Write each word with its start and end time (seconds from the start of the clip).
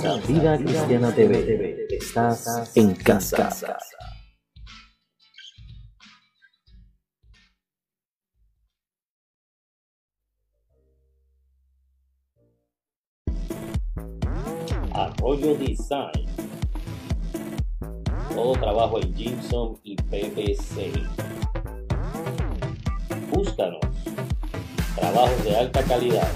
Vida 0.00 0.56
Cristiana 0.56 1.14
TV. 1.14 1.86
Estás 1.90 2.74
en 2.74 2.94
casa. 2.94 3.50
Arroyo 14.94 15.54
Design. 15.56 16.26
Todo 18.34 18.52
trabajo 18.52 19.00
en 19.02 19.14
Gibson 19.14 19.78
y 19.82 19.96
PVC. 19.96 20.92
Búscanos. 23.30 23.80
Trabajos 24.96 25.44
de 25.44 25.56
alta 25.58 25.82
calidad. 25.82 26.28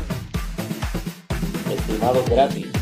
Estimados 1.70 2.28
gratis. 2.28 2.73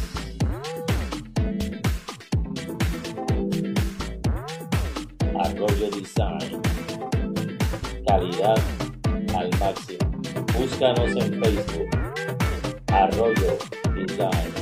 Arroyo 5.44 5.90
Design. 5.90 6.62
Calidad 8.06 8.60
al 9.34 9.50
máximo. 9.58 9.98
Búscanos 10.56 11.10
en 11.16 11.42
Facebook. 11.42 11.90
Arroyo 12.92 13.58
Design. 13.96 14.52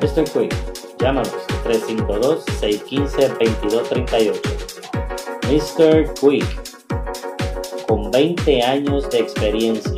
Mr. 0.00 0.24
Quick, 0.32 0.54
llámanos 1.00 1.34
352-615-2238. 1.64 4.40
Mr. 5.50 6.14
Quick, 6.20 6.50
con 7.88 8.12
20 8.12 8.62
años 8.62 9.10
de 9.10 9.18
experiencia. 9.18 9.93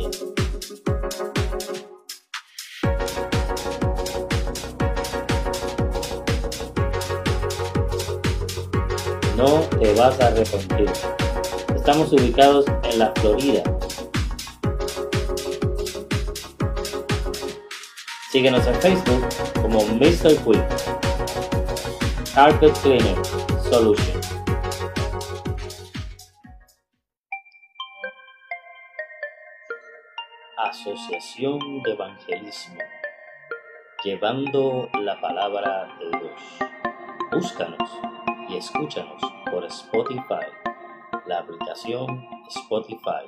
Vas 10.07 10.21
a 10.21 10.27
arrepentir. 10.27 10.89
Estamos 11.75 12.13
ubicados 12.13 12.65
en 12.83 12.99
la 12.99 13.11
Florida. 13.15 13.61
Síguenos 18.31 18.65
en 18.67 18.75
Facebook 18.75 19.27
como 19.61 19.83
Mr. 19.83 20.35
Quick. 20.45 20.63
Carpet 22.33 22.73
Cleaner 22.81 23.17
Solution. 23.69 24.21
Asociación 30.57 31.83
de 31.83 31.91
Evangelismo. 31.91 32.77
Llevando 34.05 34.89
la 35.01 35.19
palabra 35.19 35.89
de 35.99 36.17
Dios. 36.17 36.41
Búscanos 37.29 38.16
y 38.49 38.57
escúchanos 38.57 39.21
por 39.51 39.65
Spotify, 39.65 40.47
la 41.25 41.39
aplicación 41.39 42.27
Spotify. 42.47 43.25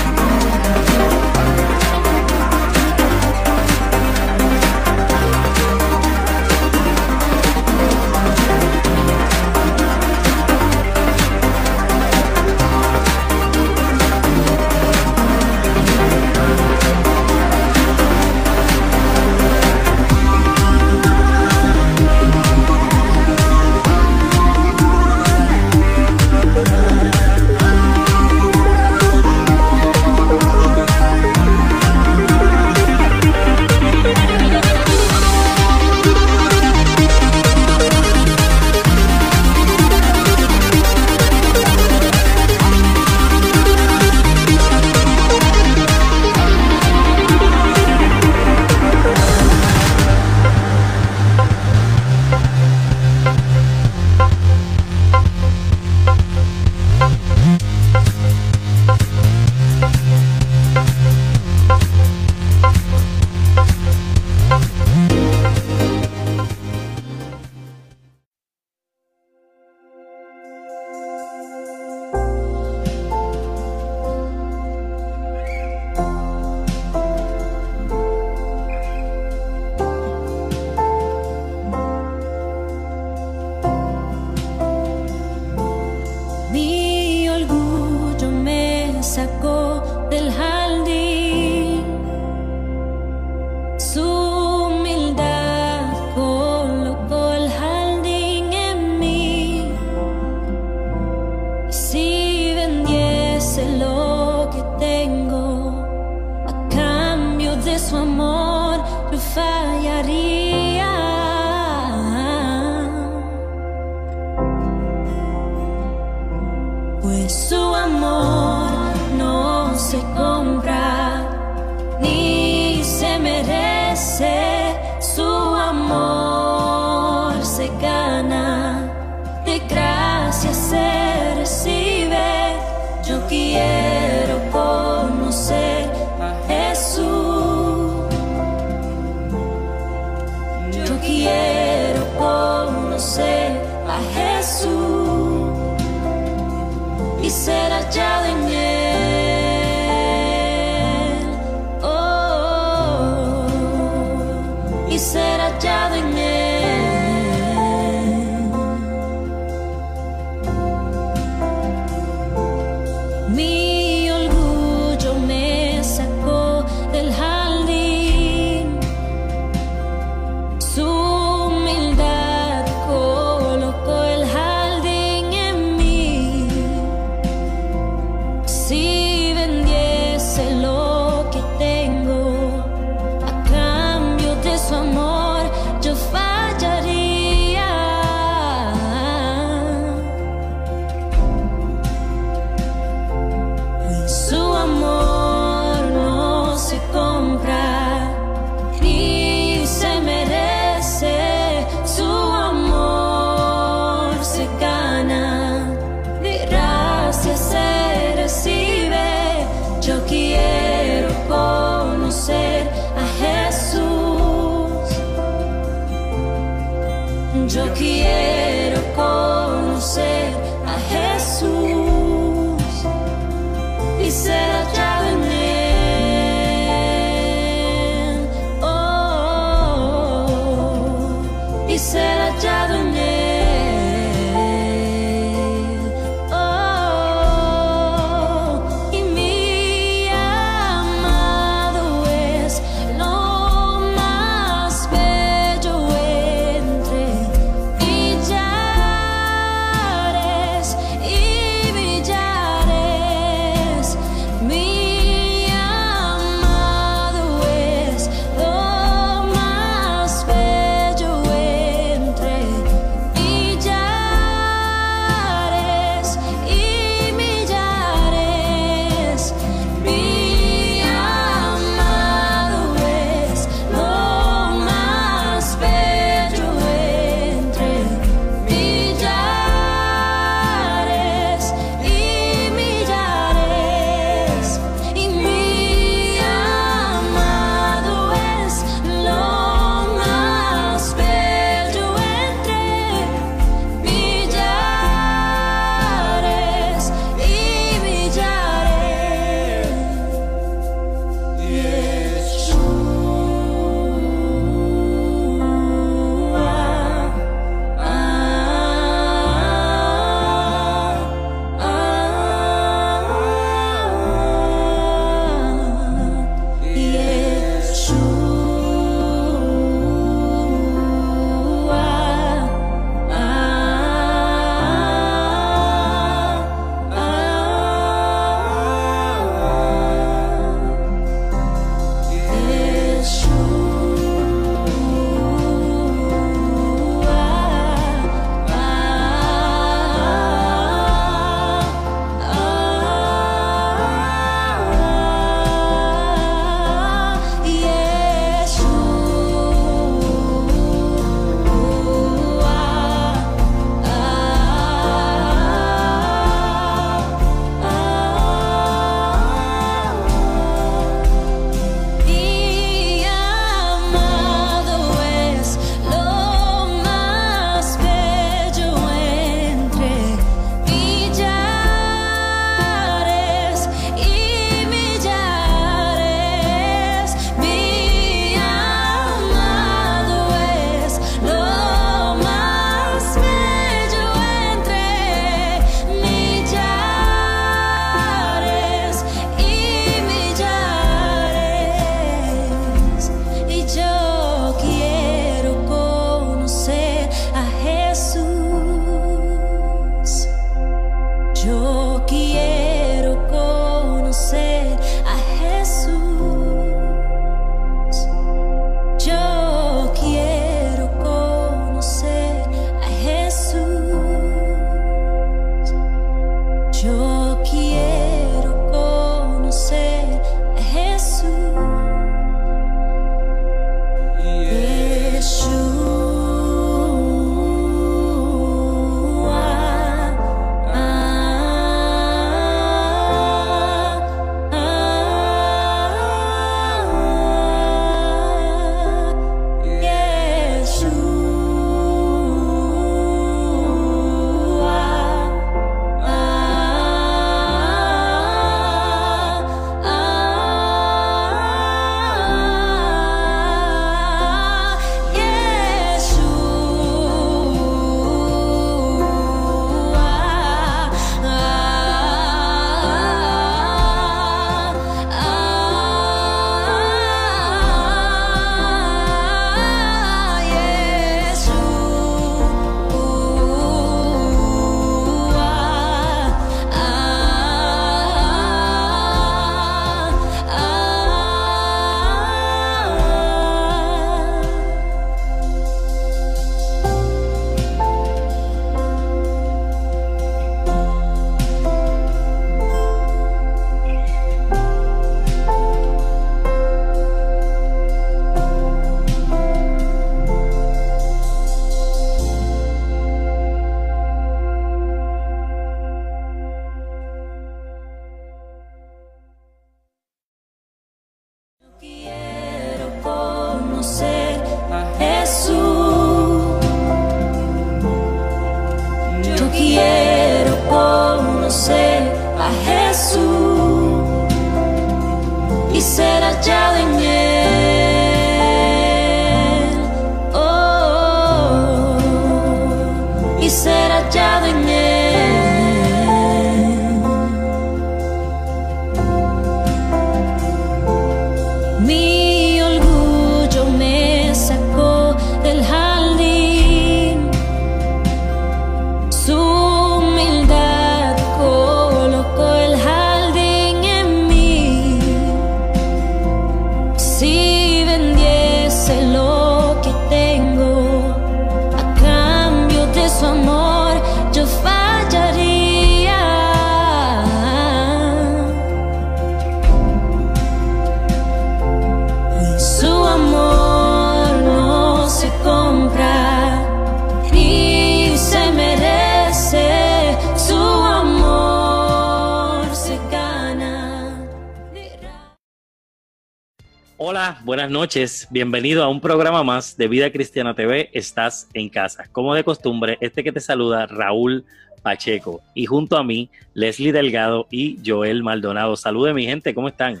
Noches. 587.92 588.26
Bienvenido 588.30 588.82
a 588.82 588.88
un 588.88 589.02
programa 589.02 589.42
más 589.42 589.76
de 589.76 589.86
Vida 589.86 590.10
Cristiana 590.10 590.54
TV. 590.54 590.88
Estás 590.94 591.46
en 591.52 591.68
casa. 591.68 592.08
Como 592.10 592.34
de 592.34 592.42
costumbre, 592.42 592.96
este 593.02 593.22
que 593.22 593.32
te 593.32 593.40
saluda, 593.40 593.84
Raúl 593.84 594.46
Pacheco. 594.80 595.42
Y 595.52 595.66
junto 595.66 595.98
a 595.98 596.02
mí, 596.02 596.30
Leslie 596.54 596.90
Delgado 596.90 597.46
y 597.50 597.80
Joel 597.84 598.22
Maldonado. 598.22 598.76
Salude 598.76 599.12
mi 599.12 599.26
gente, 599.26 599.54
¿cómo 599.54 599.68
están? 599.68 600.00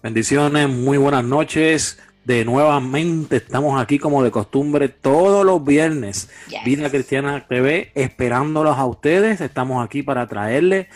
Bendiciones, 0.00 0.68
muy 0.68 0.96
buenas 0.96 1.24
noches. 1.24 1.98
De 2.24 2.44
nuevamente 2.44 3.38
estamos 3.38 3.82
aquí 3.82 3.98
como 3.98 4.22
de 4.22 4.30
costumbre 4.30 4.88
todos 4.88 5.44
los 5.44 5.64
viernes. 5.64 6.30
Vida 6.64 6.88
Cristiana 6.88 7.44
TV, 7.48 7.90
esperándolos 7.96 8.78
a 8.78 8.86
ustedes. 8.86 9.40
Estamos 9.40 9.84
aquí 9.84 10.04
para 10.04 10.28
traerles, 10.28 10.86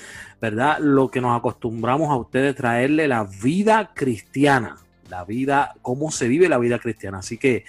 ¿verdad? 0.41 0.79
Lo 0.79 1.09
que 1.09 1.21
nos 1.21 1.37
acostumbramos 1.37 2.11
a 2.11 2.17
ustedes 2.17 2.55
traerle 2.55 3.09
la 3.09 3.25
vida 3.25 3.91
cristiana. 3.93 4.77
La 5.09 5.25
vida, 5.25 5.75
cómo 5.83 6.11
se 6.11 6.29
vive 6.29 6.49
la 6.49 6.59
vida 6.59 6.79
cristiana. 6.79 7.19
Así 7.19 7.39
que 7.39 7.65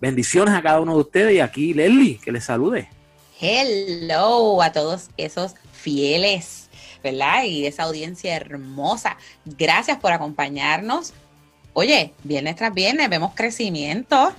bendiciones 0.00 0.54
a 0.54 0.62
cada 0.62 0.80
uno 0.80 0.94
de 0.94 1.00
ustedes 1.00 1.34
y 1.34 1.40
aquí 1.40 1.74
Leslie, 1.74 2.18
que 2.18 2.32
les 2.32 2.44
salude. 2.44 2.88
Hello 3.40 4.62
a 4.62 4.72
todos 4.72 5.10
esos 5.16 5.54
fieles, 5.72 6.68
¿verdad? 7.02 7.44
Y 7.44 7.66
esa 7.66 7.82
audiencia 7.84 8.34
hermosa. 8.36 9.16
Gracias 9.44 9.98
por 9.98 10.12
acompañarnos. 10.12 11.12
Oye, 11.72 12.12
viernes 12.22 12.56
tras 12.56 12.72
viernes 12.72 13.08
vemos 13.10 13.32
crecimiento. 13.34 14.32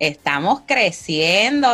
Estamos 0.00 0.62
creciendo. 0.66 1.68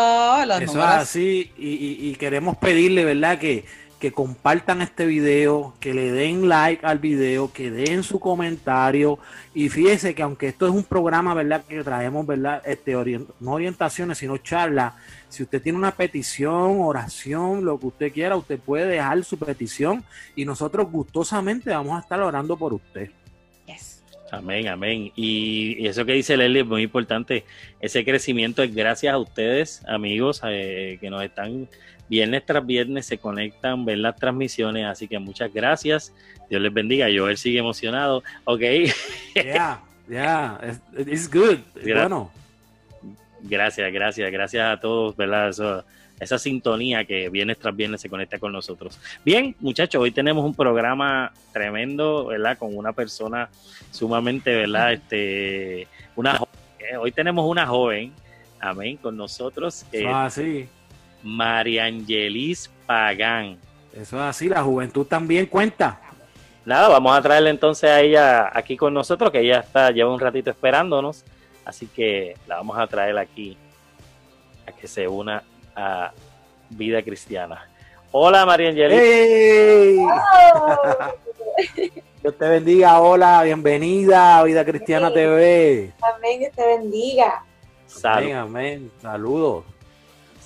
Los 0.46 0.56
Eso 0.60 0.64
es 0.64 0.66
números. 0.76 0.94
así 0.94 1.50
y, 1.56 1.68
y- 1.68 2.10
y 2.10 2.14
queremos 2.16 2.56
pedirle, 2.58 3.04
¿verdad? 3.04 3.38
Que, 3.38 3.64
que 4.00 4.12
compartan 4.12 4.80
este 4.80 5.04
video, 5.04 5.74
que 5.78 5.92
le 5.92 6.10
den 6.10 6.48
like 6.48 6.84
al 6.86 6.98
video, 6.98 7.52
que 7.52 7.70
den 7.70 8.02
su 8.02 8.18
comentario 8.18 9.18
y 9.54 9.68
fíjese 9.68 10.14
que 10.14 10.22
aunque 10.22 10.48
esto 10.48 10.66
es 10.66 10.72
un 10.72 10.84
programa, 10.84 11.34
¿verdad? 11.34 11.62
Que 11.68 11.84
traemos, 11.84 12.26
¿verdad? 12.26 12.62
Este, 12.64 12.96
orient- 12.96 13.28
no 13.38 13.52
orientaciones, 13.52 14.16
sino 14.18 14.38
charlas. 14.38 14.94
Si 15.28 15.42
usted 15.42 15.60
tiene 15.60 15.78
una 15.78 15.92
petición, 15.92 16.80
oración, 16.80 17.64
lo 17.64 17.78
que 17.78 17.86
usted 17.88 18.12
quiera, 18.12 18.36
usted 18.36 18.58
puede 18.58 18.86
dejar 18.86 19.22
su 19.22 19.38
petición 19.38 20.02
y 20.34 20.46
nosotros 20.46 20.90
gustosamente 20.90 21.70
vamos 21.70 21.96
a 21.96 22.00
estar 22.00 22.20
orando 22.20 22.56
por 22.56 22.72
usted. 22.72 23.10
Yes. 23.66 24.02
Amén, 24.32 24.68
amén. 24.68 25.12
Y, 25.14 25.76
y 25.78 25.86
eso 25.88 26.04
que 26.06 26.12
dice 26.12 26.36
Leslie 26.36 26.60
es 26.62 26.66
muy 26.66 26.82
importante. 26.82 27.44
Ese 27.80 28.04
crecimiento 28.04 28.62
es 28.62 28.74
gracias 28.74 29.12
a 29.12 29.18
ustedes, 29.18 29.82
amigos, 29.86 30.40
eh, 30.44 30.98
que 31.00 31.10
nos 31.10 31.22
están 31.22 31.68
viernes 32.10 32.44
tras 32.44 32.66
viernes, 32.66 33.06
se 33.06 33.16
conectan, 33.16 33.86
ven 33.86 34.02
las 34.02 34.16
transmisiones. 34.16 34.84
Así 34.86 35.08
que 35.08 35.18
muchas 35.18 35.50
gracias. 35.54 36.12
Dios 36.50 36.60
les 36.60 36.74
bendiga. 36.74 37.06
Joel 37.14 37.38
sigue 37.38 37.60
emocionado. 37.60 38.22
Ok. 38.44 38.60
Yeah, 39.34 39.80
yeah, 40.08 40.58
it's, 40.94 41.08
it's 41.08 41.30
good. 41.30 41.58
Gra- 41.76 42.00
Bueno, 42.02 42.30
Gracias, 43.42 43.90
gracias, 43.92 44.30
gracias 44.30 44.66
a 44.76 44.78
todos, 44.80 45.16
¿verdad? 45.16 45.48
Eso- 45.48 45.84
esa 46.18 46.38
sintonía 46.38 47.02
que 47.06 47.30
viernes 47.30 47.58
tras 47.58 47.74
viernes 47.74 48.02
se 48.02 48.10
conecta 48.10 48.38
con 48.38 48.52
nosotros. 48.52 48.98
Bien, 49.24 49.56
muchachos, 49.60 50.02
hoy 50.02 50.10
tenemos 50.10 50.44
un 50.44 50.54
programa 50.54 51.32
tremendo, 51.50 52.26
¿verdad? 52.26 52.58
Con 52.58 52.76
una 52.76 52.92
persona 52.92 53.48
sumamente, 53.90 54.54
¿verdad? 54.54 54.92
Este, 54.92 55.86
una 56.16 56.36
jo- 56.36 56.48
eh, 56.78 56.96
hoy 56.98 57.10
tenemos 57.12 57.48
una 57.48 57.66
joven, 57.66 58.12
amén, 58.60 58.98
con 58.98 59.16
nosotros, 59.16 59.86
es 59.92 60.02
eh, 60.02 60.06
así. 60.08 60.42
María 60.42 60.68
Angelis 61.24 62.70
Pagán. 62.86 63.58
Eso 63.92 64.16
es 64.16 64.22
así, 64.22 64.48
la 64.48 64.62
juventud 64.62 65.06
también 65.06 65.46
cuenta. 65.46 66.00
Nada, 66.64 66.88
vamos 66.88 67.16
a 67.16 67.22
traerle 67.22 67.50
entonces 67.50 67.90
a 67.90 68.00
ella 68.00 68.50
aquí 68.52 68.76
con 68.76 68.94
nosotros, 68.94 69.30
que 69.30 69.40
ella 69.40 69.60
está, 69.60 69.90
lleva 69.90 70.12
un 70.12 70.20
ratito 70.20 70.50
esperándonos, 70.50 71.24
así 71.64 71.86
que 71.86 72.36
la 72.46 72.56
vamos 72.56 72.78
a 72.78 72.86
traer 72.86 73.18
aquí 73.18 73.56
a 74.66 74.72
que 74.72 74.86
se 74.86 75.08
una 75.08 75.42
a 75.74 76.12
Vida 76.68 77.02
Cristiana. 77.02 77.66
Hola 78.12 78.44
María 78.46 78.68
Angelis. 78.70 78.98
¡Ey! 79.00 79.96
Dios 82.22 82.36
te 82.36 82.48
bendiga, 82.48 83.00
hola, 83.00 83.42
bienvenida 83.42 84.38
a 84.38 84.44
Vida 84.44 84.64
Cristiana 84.64 85.08
Sí. 85.08 85.14
TV. 85.14 85.92
Amén, 86.02 86.38
Dios 86.40 86.52
te 86.54 86.66
bendiga. 86.66 87.44
Amén, 88.04 88.36
amén. 88.36 88.90
Saludos. 89.00 89.64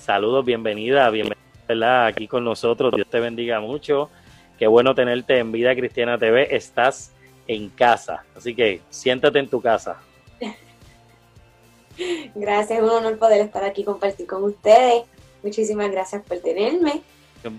Saludos, 0.05 0.45
bienvenida, 0.45 1.09
bienvenida 1.09 1.41
¿verdad? 1.67 2.05
aquí 2.05 2.27
con 2.27 2.43
nosotros. 2.43 2.93
Dios 2.93 3.07
te 3.09 3.19
bendiga 3.19 3.59
mucho. 3.59 4.11
Qué 4.59 4.67
bueno 4.67 4.93
tenerte 4.93 5.39
en 5.39 5.51
Vida 5.51 5.75
Cristiana 5.75 6.19
TV. 6.19 6.55
Estás 6.55 7.11
en 7.47 7.69
casa, 7.69 8.23
así 8.37 8.53
que 8.53 8.81
siéntate 8.91 9.39
en 9.39 9.47
tu 9.49 9.59
casa. 9.61 9.97
Gracias, 12.35 12.77
es 12.77 12.83
un 12.83 12.89
honor 12.89 13.17
poder 13.17 13.41
estar 13.41 13.63
aquí 13.63 13.83
compartir 13.83 14.27
con 14.27 14.43
ustedes. 14.43 15.05
Muchísimas 15.41 15.91
gracias 15.91 16.23
por 16.23 16.39
tenerme. 16.39 17.01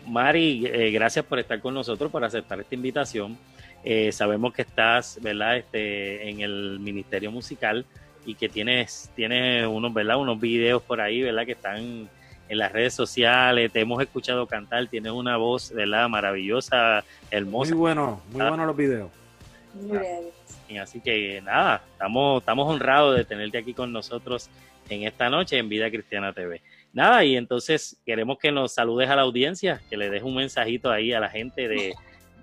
Mari, 0.06 0.66
eh, 0.66 0.90
gracias 0.90 1.24
por 1.24 1.38
estar 1.38 1.60
con 1.60 1.74
nosotros, 1.74 2.10
por 2.10 2.24
aceptar 2.24 2.60
esta 2.60 2.74
invitación. 2.74 3.38
Eh, 3.84 4.10
sabemos 4.12 4.52
que 4.52 4.62
estás, 4.62 5.18
¿verdad? 5.20 5.56
Este, 5.56 6.28
en 6.28 6.40
el 6.40 6.78
ministerio 6.80 7.30
musical 7.30 7.86
y 8.24 8.34
que 8.34 8.48
tienes, 8.48 9.10
tienes 9.14 9.66
unos, 9.66 9.94
¿verdad? 9.94 10.18
Unos 10.18 10.40
videos 10.40 10.82
por 10.82 11.00
ahí, 11.00 11.22
¿verdad? 11.22 11.46
Que 11.46 11.52
están 11.52 12.08
en 12.48 12.58
las 12.58 12.72
redes 12.72 12.94
sociales. 12.94 13.72
Te 13.72 13.80
hemos 13.80 14.00
escuchado 14.02 14.46
cantar. 14.46 14.86
Tienes 14.88 15.12
una 15.12 15.36
voz, 15.36 15.72
¿verdad? 15.72 16.08
Maravillosa, 16.08 17.04
Muy 17.04 17.28
hermosa. 17.38 17.74
bueno, 17.74 18.20
muy 18.32 18.40
Ah. 18.42 18.48
buenos 18.48 18.66
los 18.66 18.76
videos. 18.76 19.10
Gloria 19.74 20.16
a 20.16 20.20
Dios. 20.20 20.32
Y 20.68 20.78
Así 20.78 21.00
que 21.00 21.40
nada, 21.42 21.82
estamos, 21.92 22.40
estamos 22.42 22.68
honrados 22.72 23.16
de 23.16 23.24
tenerte 23.24 23.58
aquí 23.58 23.72
con 23.74 23.92
nosotros 23.92 24.48
en 24.88 25.02
esta 25.04 25.28
noche 25.30 25.58
en 25.58 25.68
Vida 25.68 25.90
Cristiana 25.90 26.32
TV. 26.32 26.60
Nada, 26.92 27.22
y 27.24 27.36
entonces 27.36 27.96
queremos 28.06 28.38
que 28.38 28.50
nos 28.50 28.72
saludes 28.72 29.08
a 29.10 29.16
la 29.16 29.22
audiencia, 29.22 29.80
que 29.90 29.96
le 29.96 30.08
des 30.10 30.22
un 30.22 30.34
mensajito 30.34 30.90
ahí 30.90 31.12
a 31.12 31.20
la 31.20 31.28
gente 31.28 31.68
de, 31.68 31.94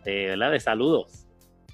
de, 0.05 0.25
¿verdad? 0.27 0.51
de 0.51 0.59
saludos. 0.59 1.22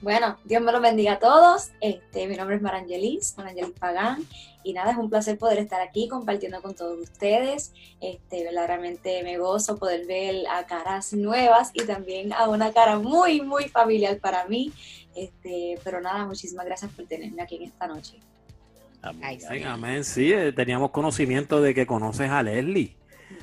Bueno, 0.02 0.38
Dios 0.46 0.62
me 0.62 0.72
los 0.72 0.82
bendiga 0.82 1.14
a 1.14 1.20
todos. 1.20 1.72
Este, 1.82 2.28
mi 2.28 2.38
nombre 2.38 2.56
es 2.56 2.62
Marangelis, 2.62 3.34
Marangelis 3.38 3.72
Pagán. 3.72 4.26
Y 4.64 4.72
nada, 4.74 4.92
es 4.92 4.98
un 4.98 5.10
placer 5.10 5.38
poder 5.38 5.58
estar 5.58 5.82
aquí 5.82 6.08
compartiendo 6.08 6.62
con 6.62 6.74
todos 6.74 6.98
ustedes. 7.00 7.74
Este, 8.00 8.44
verdaderamente 8.44 9.24
me 9.24 9.38
gozo 9.38 9.78
poder 9.78 10.06
ver 10.06 10.48
a 10.50 10.66
caras 10.66 11.12
nuevas 11.14 11.72
y 11.74 11.84
también 11.84 12.32
a 12.32 12.48
una 12.48 12.72
cara 12.72 12.98
muy, 12.98 13.42
muy 13.42 13.68
familiar 13.68 14.18
para 14.20 14.46
mí. 14.46 14.72
Este, 15.16 15.78
pero 15.84 16.00
nada, 16.00 16.26
muchísimas 16.26 16.66
gracias 16.66 16.92
por 16.92 17.06
tenerme 17.06 17.42
aquí 17.42 17.58
en 17.58 17.64
esta 17.64 17.88
noche. 17.88 18.20
Amén. 19.02 19.22
Ay, 19.24 19.40
sí. 19.40 19.48
Amén, 19.48 19.68
amén. 19.68 20.04
Sí, 20.06 20.32
eh, 20.32 20.54
teníamos 20.54 20.92
conocimiento 20.92 21.62
de 21.62 21.74
que 21.74 21.86
conoces 21.86 22.30
a 22.30 22.42
Leslie. 22.42 22.96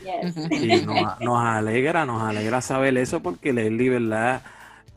Yes. 0.03 0.37
Y 0.51 0.81
nos, 0.87 1.21
nos 1.21 1.39
alegra, 1.39 2.07
nos 2.07 2.23
alegra 2.23 2.63
saber 2.63 2.97
eso 2.97 3.21
porque 3.21 3.53
Leslie, 3.53 3.91
¿verdad? 3.91 4.43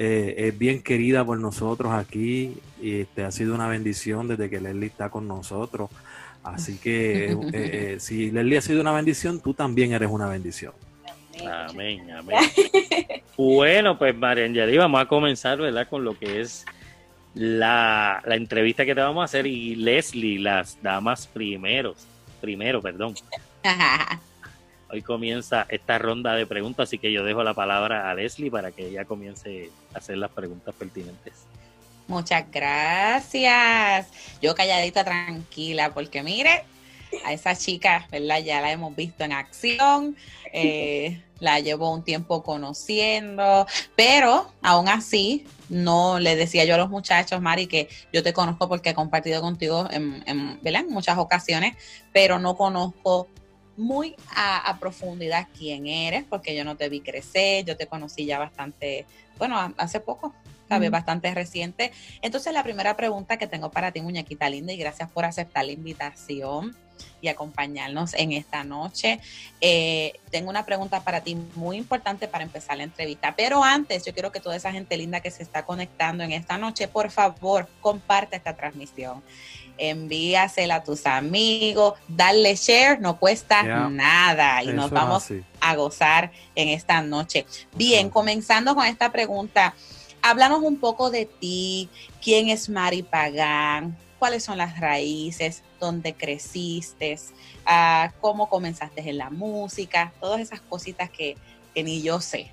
Eh, 0.01 0.47
es 0.47 0.57
bien 0.57 0.81
querida 0.81 1.25
por 1.25 1.37
nosotros 1.41 1.91
aquí 1.91 2.55
y 2.81 3.01
este, 3.01 3.25
ha 3.25 3.31
sido 3.31 3.53
una 3.53 3.67
bendición 3.67 4.29
desde 4.29 4.49
que 4.49 4.61
Leslie 4.61 4.87
está 4.87 5.09
con 5.09 5.27
nosotros. 5.27 5.89
Así 6.41 6.77
que 6.77 7.33
eh, 7.33 7.37
eh, 7.53 7.97
si 7.99 8.31
Leslie 8.31 8.59
ha 8.59 8.61
sido 8.61 8.79
una 8.79 8.93
bendición, 8.93 9.41
tú 9.41 9.53
también 9.53 9.91
eres 9.91 10.09
una 10.09 10.29
bendición. 10.29 10.71
Amén, 11.45 12.09
amén. 12.17 12.39
bueno, 13.35 13.97
pues 13.97 14.15
María 14.15 14.45
Angeli, 14.45 14.77
vamos 14.77 15.01
a 15.01 15.05
comenzar, 15.05 15.57
¿verdad? 15.57 15.89
Con 15.89 16.05
lo 16.05 16.17
que 16.17 16.39
es 16.39 16.65
la, 17.33 18.23
la 18.25 18.35
entrevista 18.35 18.85
que 18.85 18.95
te 18.95 19.01
vamos 19.01 19.21
a 19.21 19.25
hacer 19.25 19.47
y 19.47 19.75
Leslie, 19.75 20.39
las 20.39 20.81
damas 20.81 21.27
primeros, 21.27 22.07
primero, 22.39 22.81
perdón. 22.81 23.15
Hoy 24.91 25.03
comienza 25.03 25.67
esta 25.69 25.99
ronda 25.99 26.33
de 26.33 26.47
preguntas, 26.47 26.89
así 26.89 26.97
que 26.97 27.11
yo 27.11 27.23
dejo 27.23 27.43
la 27.43 27.53
palabra 27.53 28.09
a 28.09 28.15
Leslie 28.15 28.49
para 28.49 28.71
que 28.71 28.87
ella 28.87 29.05
comience 29.05 29.69
a 29.93 29.99
hacer 29.99 30.17
las 30.17 30.31
preguntas 30.31 30.73
pertinentes. 30.73 31.33
Muchas 32.07 32.49
gracias. 32.51 34.07
Yo 34.41 34.55
calladita, 34.55 35.03
tranquila, 35.03 35.93
porque 35.93 36.23
mire, 36.23 36.63
a 37.23 37.33
esa 37.33 37.55
chica, 37.55 38.07
¿verdad? 38.11 38.39
Ya 38.39 38.61
la 38.61 38.71
hemos 38.71 38.95
visto 38.95 39.23
en 39.23 39.31
acción, 39.31 40.15
eh, 40.51 41.21
la 41.39 41.59
llevo 41.59 41.93
un 41.93 42.03
tiempo 42.03 42.41
conociendo, 42.41 43.67
pero 43.95 44.51
aún 44.63 44.89
así, 44.89 45.45
no 45.69 46.19
le 46.19 46.35
decía 46.35 46.65
yo 46.65 46.73
a 46.73 46.79
los 46.79 46.89
muchachos, 46.89 47.39
Mari, 47.41 47.67
que 47.67 47.89
yo 48.11 48.23
te 48.23 48.33
conozco 48.33 48.67
porque 48.67 48.89
he 48.89 48.93
compartido 48.95 49.39
contigo 49.39 49.87
en, 49.91 50.23
en 50.25 50.89
muchas 50.89 51.19
ocasiones, 51.19 51.75
pero 52.11 52.39
no 52.39 52.57
conozco 52.57 53.27
muy 53.79 54.15
a, 54.35 54.77
profundidad 54.79 55.47
quién 55.57 55.87
eres, 55.87 56.25
porque 56.29 56.55
yo 56.55 56.63
no 56.63 56.75
te 56.75 56.89
vi 56.89 57.01
crecer, 57.01 57.65
yo 57.65 57.77
te 57.77 57.87
conocí 57.87 58.25
ya 58.25 58.37
bastante, 58.37 59.05
bueno, 59.37 59.73
hace 59.77 59.99
poco, 59.99 60.33
¿sabes? 60.67 60.91
Bastante 60.91 61.33
reciente. 61.33 61.91
Entonces, 62.21 62.53
la 62.53 62.63
primera 62.63 62.95
pregunta 62.95 63.37
que 63.37 63.47
tengo 63.47 63.71
para 63.71 63.91
ti, 63.91 64.01
muñequita 64.01 64.49
linda, 64.49 64.73
y 64.73 64.77
gracias 64.77 65.09
por 65.09 65.25
aceptar 65.25 65.65
la 65.65 65.71
invitación 65.71 66.75
y 67.21 67.27
acompañarnos 67.27 68.13
en 68.13 68.31
esta 68.31 68.63
noche. 68.63 69.19
Eh, 69.61 70.13
tengo 70.31 70.49
una 70.49 70.65
pregunta 70.65 71.01
para 71.01 71.21
ti 71.21 71.35
muy 71.55 71.77
importante 71.77 72.27
para 72.27 72.43
empezar 72.43 72.77
la 72.77 72.83
entrevista, 72.83 73.33
pero 73.35 73.63
antes 73.63 74.05
yo 74.05 74.13
quiero 74.13 74.31
que 74.31 74.39
toda 74.39 74.55
esa 74.55 74.71
gente 74.71 74.97
linda 74.97 75.19
que 75.19 75.31
se 75.31 75.43
está 75.43 75.65
conectando 75.65 76.23
en 76.23 76.31
esta 76.31 76.57
noche, 76.57 76.87
por 76.87 77.11
favor, 77.11 77.67
comparte 77.81 78.35
esta 78.35 78.55
transmisión. 78.55 79.23
Envíasela 79.77 80.75
a 80.75 80.83
tus 80.83 81.05
amigos, 81.05 81.93
darle 82.09 82.55
share, 82.55 82.99
no 82.99 83.17
cuesta 83.17 83.63
nada 83.63 84.61
y 84.61 84.67
nos 84.67 84.91
vamos 84.91 85.27
a 85.61 85.75
gozar 85.75 86.31
en 86.55 86.67
esta 86.69 87.01
noche. 87.01 87.45
Bien, 87.75 88.09
comenzando 88.09 88.75
con 88.75 88.85
esta 88.85 89.09
pregunta, 89.09 89.73
háblanos 90.21 90.61
un 90.63 90.77
poco 90.77 91.09
de 91.09 91.25
ti, 91.25 91.89
quién 92.21 92.49
es 92.49 92.67
Mari 92.67 93.03
Pagán, 93.03 93.97
cuáles 94.17 94.43
son 94.43 94.57
las 94.57 94.79
raíces, 94.79 95.63
dónde 95.79 96.13
creciste, 96.13 97.17
uh, 97.65 98.11
cómo 98.21 98.49
comenzaste 98.49 99.07
en 99.09 99.17
la 99.17 99.29
música, 99.29 100.13
todas 100.19 100.41
esas 100.41 100.61
cositas 100.61 101.09
que, 101.09 101.37
que 101.73 101.83
ni 101.83 102.01
yo 102.01 102.19
sé. 102.21 102.51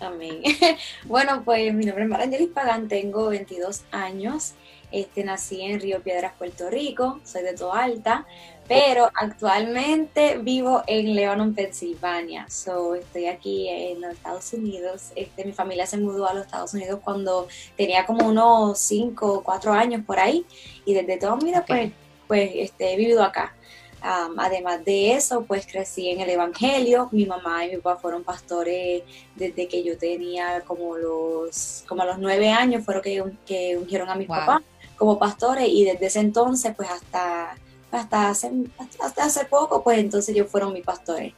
Amén. 0.00 0.42
bueno, 1.04 1.42
pues 1.44 1.72
mi 1.72 1.84
nombre 1.84 2.04
es 2.04 2.10
Marangelis 2.10 2.48
Pagán, 2.48 2.88
tengo 2.88 3.28
22 3.28 3.82
años. 3.92 4.54
Este, 4.90 5.24
nací 5.24 5.62
en 5.62 5.80
Río 5.80 6.02
Piedras, 6.02 6.34
Puerto 6.36 6.68
Rico, 6.68 7.20
soy 7.24 7.42
de 7.42 7.54
Toalta, 7.54 8.26
pero 8.68 9.08
actualmente 9.14 10.36
vivo 10.38 10.82
en 10.86 11.14
Lebanon, 11.14 11.54
Pensilvania. 11.54 12.46
So, 12.50 12.94
estoy 12.94 13.26
aquí 13.26 13.68
en 13.68 14.02
los 14.02 14.12
Estados 14.12 14.52
Unidos. 14.52 15.12
Este, 15.16 15.46
mi 15.46 15.52
familia 15.52 15.86
se 15.86 15.96
mudó 15.96 16.28
a 16.28 16.34
los 16.34 16.44
Estados 16.44 16.74
Unidos 16.74 17.00
cuando 17.02 17.48
tenía 17.76 18.04
como 18.04 18.28
unos 18.28 18.78
5 18.80 19.32
o 19.32 19.42
4 19.42 19.72
años 19.72 20.04
por 20.04 20.18
ahí. 20.18 20.44
Y 20.84 20.92
desde 20.92 21.16
toda 21.16 21.36
mi 21.36 21.44
vida, 21.46 21.64
pues, 21.66 21.90
pues 22.32 22.50
este, 22.54 22.94
he 22.94 22.96
vivido 22.96 23.22
acá. 23.22 23.54
además 24.00 24.82
de 24.86 25.12
eso, 25.12 25.44
pues 25.44 25.66
crecí 25.66 26.08
en 26.08 26.22
el 26.22 26.30
Evangelio. 26.30 27.10
Mi 27.12 27.26
mamá 27.26 27.66
y 27.66 27.72
mi 27.72 27.76
papá 27.76 28.00
fueron 28.00 28.24
pastores 28.24 29.02
desde 29.36 29.68
que 29.68 29.84
yo 29.84 29.98
tenía 29.98 30.62
como 30.62 30.96
los, 30.96 31.84
como 31.86 32.00
a 32.00 32.06
los 32.06 32.18
nueve 32.18 32.48
años, 32.48 32.86
fueron 32.86 33.02
que, 33.02 33.22
que 33.44 33.76
ungieron 33.76 34.08
a 34.08 34.14
mis 34.14 34.28
papás 34.28 34.62
como 34.96 35.18
pastores 35.18 35.68
y 35.68 35.84
desde 35.84 36.06
ese 36.06 36.20
entonces 36.20 36.74
pues 36.74 36.88
hasta, 36.88 37.54
hasta, 37.90 38.30
hace, 38.30 38.50
hasta 38.98 39.24
hace 39.24 39.44
poco 39.44 39.84
pues 39.84 39.98
entonces 39.98 40.34
ellos 40.34 40.50
fueron 40.50 40.72
mis 40.72 40.86
pastores. 40.86 41.34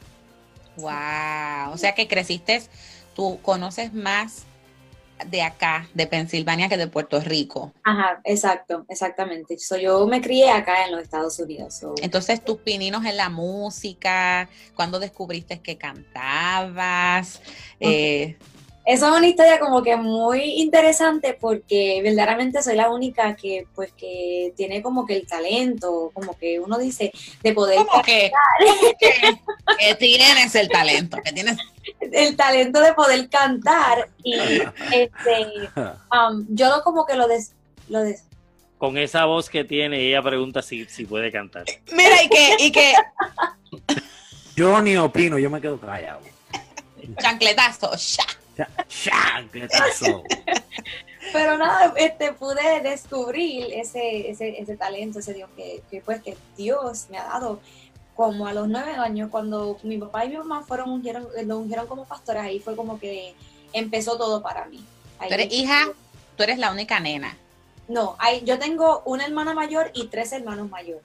Wow, 0.77 1.73
o 1.73 1.77
sea 1.77 1.93
que 1.93 2.07
creciste, 2.07 2.63
tú 3.15 3.37
conoces 3.41 3.93
más 3.93 4.45
de 5.27 5.41
acá, 5.41 5.87
de 5.93 6.07
Pensilvania, 6.07 6.69
que 6.69 6.77
de 6.77 6.87
Puerto 6.87 7.19
Rico. 7.19 7.71
Ajá, 7.83 8.19
exacto, 8.23 8.85
exactamente. 8.89 9.57
So, 9.57 9.77
yo 9.77 10.05
me 10.07 10.21
crié 10.21 10.49
acá 10.51 10.85
en 10.85 10.91
los 10.91 11.01
Estados 11.01 11.39
Unidos. 11.39 11.81
Entonces, 12.01 12.43
tus 12.43 12.57
pininos 12.57 13.05
en 13.05 13.17
la 13.17 13.29
música, 13.29 14.49
cuando 14.75 14.99
descubriste 14.99 15.59
que 15.59 15.77
cantabas? 15.77 17.41
Eh, 17.79 18.37
eso 18.85 19.07
es 19.07 19.17
una 19.17 19.27
historia 19.27 19.59
como 19.59 19.81
que 19.81 19.95
muy 19.95 20.61
interesante 20.61 21.35
porque 21.39 22.01
verdaderamente 22.03 22.61
soy 22.61 22.75
la 22.75 22.91
única 22.91 23.35
que 23.35 23.65
pues 23.73 23.91
que 23.93 24.53
tiene 24.55 24.83
como 24.83 25.07
que 25.07 25.15
el 25.15 25.25
talento, 25.25 26.11
como 26.13 26.37
que 26.37 26.59
uno 26.59 26.77
dice 26.77 27.11
de 27.41 27.53
poder 27.53 27.77
¿Cómo 27.77 28.03
que, 28.03 28.31
que, 29.79 29.95
tienes 29.95 30.53
el 30.53 30.69
talento, 30.69 31.17
que 31.23 31.31
tienes 31.31 31.57
el 31.99 32.35
talento 32.35 32.79
de 32.79 32.93
poder 32.93 33.27
cantar 33.27 34.07
y 34.23 34.33
este 34.91 35.47
um, 35.75 36.45
yo 36.49 36.81
como 36.83 37.07
que 37.07 37.15
lo 37.15 37.27
des, 37.27 37.53
lo 37.89 38.01
des. 38.01 38.23
Con 38.77 38.99
esa 38.99 39.25
voz 39.25 39.49
que 39.49 39.63
tiene 39.63 39.99
ella 40.01 40.21
pregunta 40.21 40.61
si, 40.61 40.85
si 40.85 41.05
puede 41.05 41.31
cantar. 41.31 41.65
Mira 41.91 42.21
y 42.21 42.29
que 42.29 42.55
y 42.59 42.71
que 42.71 42.93
yo 44.55 44.79
ni 44.81 44.95
opino, 44.95 45.39
yo 45.39 45.49
me 45.49 45.59
quedo 45.59 45.79
callado. 45.79 46.21
Chancletazo, 47.19 47.95
ya. 47.95 48.25
Pero 51.33 51.57
nada, 51.57 51.93
este, 51.97 52.33
pude 52.33 52.81
descubrir 52.81 53.73
ese, 53.73 54.29
ese, 54.29 54.59
ese 54.59 54.77
talento, 54.77 55.19
ese 55.19 55.33
Dios 55.33 55.49
que, 55.55 55.81
que, 55.89 56.01
pues, 56.01 56.21
que 56.21 56.37
Dios 56.55 57.07
me 57.09 57.17
ha 57.17 57.25
dado 57.25 57.59
como 58.15 58.47
a 58.47 58.53
los 58.53 58.67
nueve 58.69 58.93
años, 58.93 59.29
cuando 59.29 59.77
mi 59.83 59.97
papá 59.97 60.25
y 60.25 60.29
mi 60.29 60.37
mamá 60.37 60.63
fueron 60.63 60.89
ungieron, 60.89 61.27
lo 61.45 61.57
ungieron 61.57 61.87
como 61.87 62.05
pastores, 62.05 62.43
ahí 62.43 62.59
fue 62.59 62.75
como 62.75 62.99
que 62.99 63.35
empezó 63.73 64.17
todo 64.17 64.41
para 64.41 64.65
mí. 64.65 64.85
tú 65.19 65.33
eres 65.33 65.51
hija, 65.51 65.89
tú 66.37 66.43
eres 66.43 66.57
la 66.57 66.71
única 66.71 66.99
nena. 66.99 67.35
No, 67.87 68.15
hay, 68.19 68.43
yo 68.45 68.57
tengo 68.57 69.01
una 69.05 69.25
hermana 69.25 69.53
mayor 69.53 69.91
y 69.93 70.07
tres 70.07 70.31
hermanos 70.31 70.69
mayores 70.69 71.03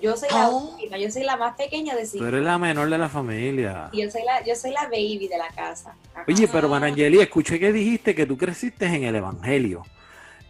yo 0.00 0.16
soy 0.16 0.28
la 0.30 0.48
oh. 0.48 0.72
última, 0.72 0.98
yo 0.98 1.10
soy 1.10 1.24
la 1.24 1.36
más 1.36 1.56
pequeña 1.56 1.94
de 1.94 2.06
cinco. 2.06 2.24
Tú 2.24 2.28
eres 2.28 2.44
la 2.44 2.58
menor 2.58 2.88
de 2.88 2.98
la 2.98 3.08
familia. 3.08 3.88
Y 3.92 4.02
yo 4.02 4.10
soy 4.10 4.22
la, 4.24 4.44
yo 4.44 4.54
soy 4.54 4.72
la 4.72 4.84
baby 4.84 5.28
de 5.28 5.38
la 5.38 5.48
casa. 5.48 5.94
Oye, 6.26 6.48
pero 6.48 6.68
Marangeli, 6.68 7.20
escuché 7.20 7.58
que 7.58 7.72
dijiste 7.72 8.14
que 8.14 8.26
tú 8.26 8.36
creciste 8.36 8.86
en 8.86 9.04
el 9.04 9.16
Evangelio. 9.16 9.82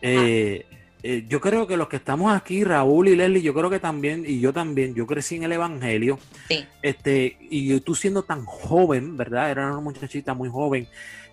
Eh, 0.03 0.67
eh, 1.03 1.25
yo 1.29 1.41
creo 1.41 1.67
que 1.67 1.77
los 1.77 1.89
que 1.89 1.97
estamos 1.97 2.35
aquí, 2.35 2.63
Raúl 2.65 3.09
y 3.09 3.17
Leslie, 3.17 3.43
yo 3.43 3.55
creo 3.55 3.71
que 3.71 3.79
también, 3.79 4.25
y 4.27 4.41
yo 4.41 4.53
también, 4.53 4.95
yo 4.95 5.07
crecí 5.07 5.37
en 5.37 5.45
el 5.45 5.53
Evangelio. 5.53 6.19
Sí. 6.49 6.67
Este, 6.83 7.39
y 7.41 7.79
tú 7.81 7.95
siendo 7.95 8.23
tan 8.23 8.45
joven, 8.45 9.17
¿verdad? 9.17 9.51
Era 9.51 9.67
una 9.69 9.81
muchachita 9.81 10.35
muy 10.35 10.49
joven. 10.49 10.89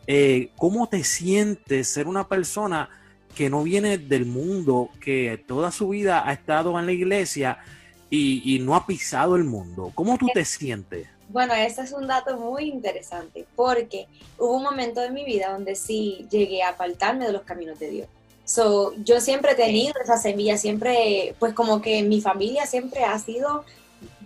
Eh, 0.05 0.51
¿Cómo 0.55 0.87
te 0.87 1.03
sientes 1.03 1.89
ser 1.89 2.07
una 2.07 2.27
persona 2.27 2.89
que 3.35 3.49
no 3.49 3.63
viene 3.63 3.97
del 3.97 4.25
mundo, 4.25 4.89
que 5.01 5.43
toda 5.45 5.71
su 5.71 5.89
vida 5.89 6.27
ha 6.27 6.31
estado 6.31 6.79
en 6.79 6.85
la 6.85 6.93
iglesia? 6.93 7.59
Y, 8.09 8.59
no 8.59 8.75
ha 8.75 8.85
pisado 8.85 9.35
el 9.35 9.43
mundo. 9.43 9.91
¿Cómo 9.95 10.17
tú 10.17 10.27
te 10.33 10.45
sientes? 10.45 11.07
Bueno, 11.29 11.53
ese 11.53 11.81
es 11.81 11.91
un 11.91 12.07
dato 12.07 12.37
muy 12.37 12.69
interesante 12.69 13.45
porque 13.55 14.07
hubo 14.37 14.57
un 14.57 14.63
momento 14.63 15.03
en 15.03 15.13
mi 15.13 15.25
vida 15.25 15.51
donde 15.51 15.75
sí 15.75 16.25
llegué 16.31 16.63
a 16.63 16.69
apartarme 16.69 17.25
de 17.25 17.33
los 17.33 17.41
caminos 17.41 17.79
de 17.79 17.89
Dios. 17.89 18.07
So, 18.45 18.93
yo 19.03 19.19
siempre 19.19 19.51
he 19.51 19.55
tenido 19.55 19.93
esa 20.01 20.17
semilla, 20.17 20.57
siempre, 20.57 21.35
pues 21.37 21.53
como 21.53 21.81
que 21.81 22.01
mi 22.03 22.21
familia 22.21 22.65
siempre 22.65 23.03
ha 23.03 23.19
sido, 23.19 23.65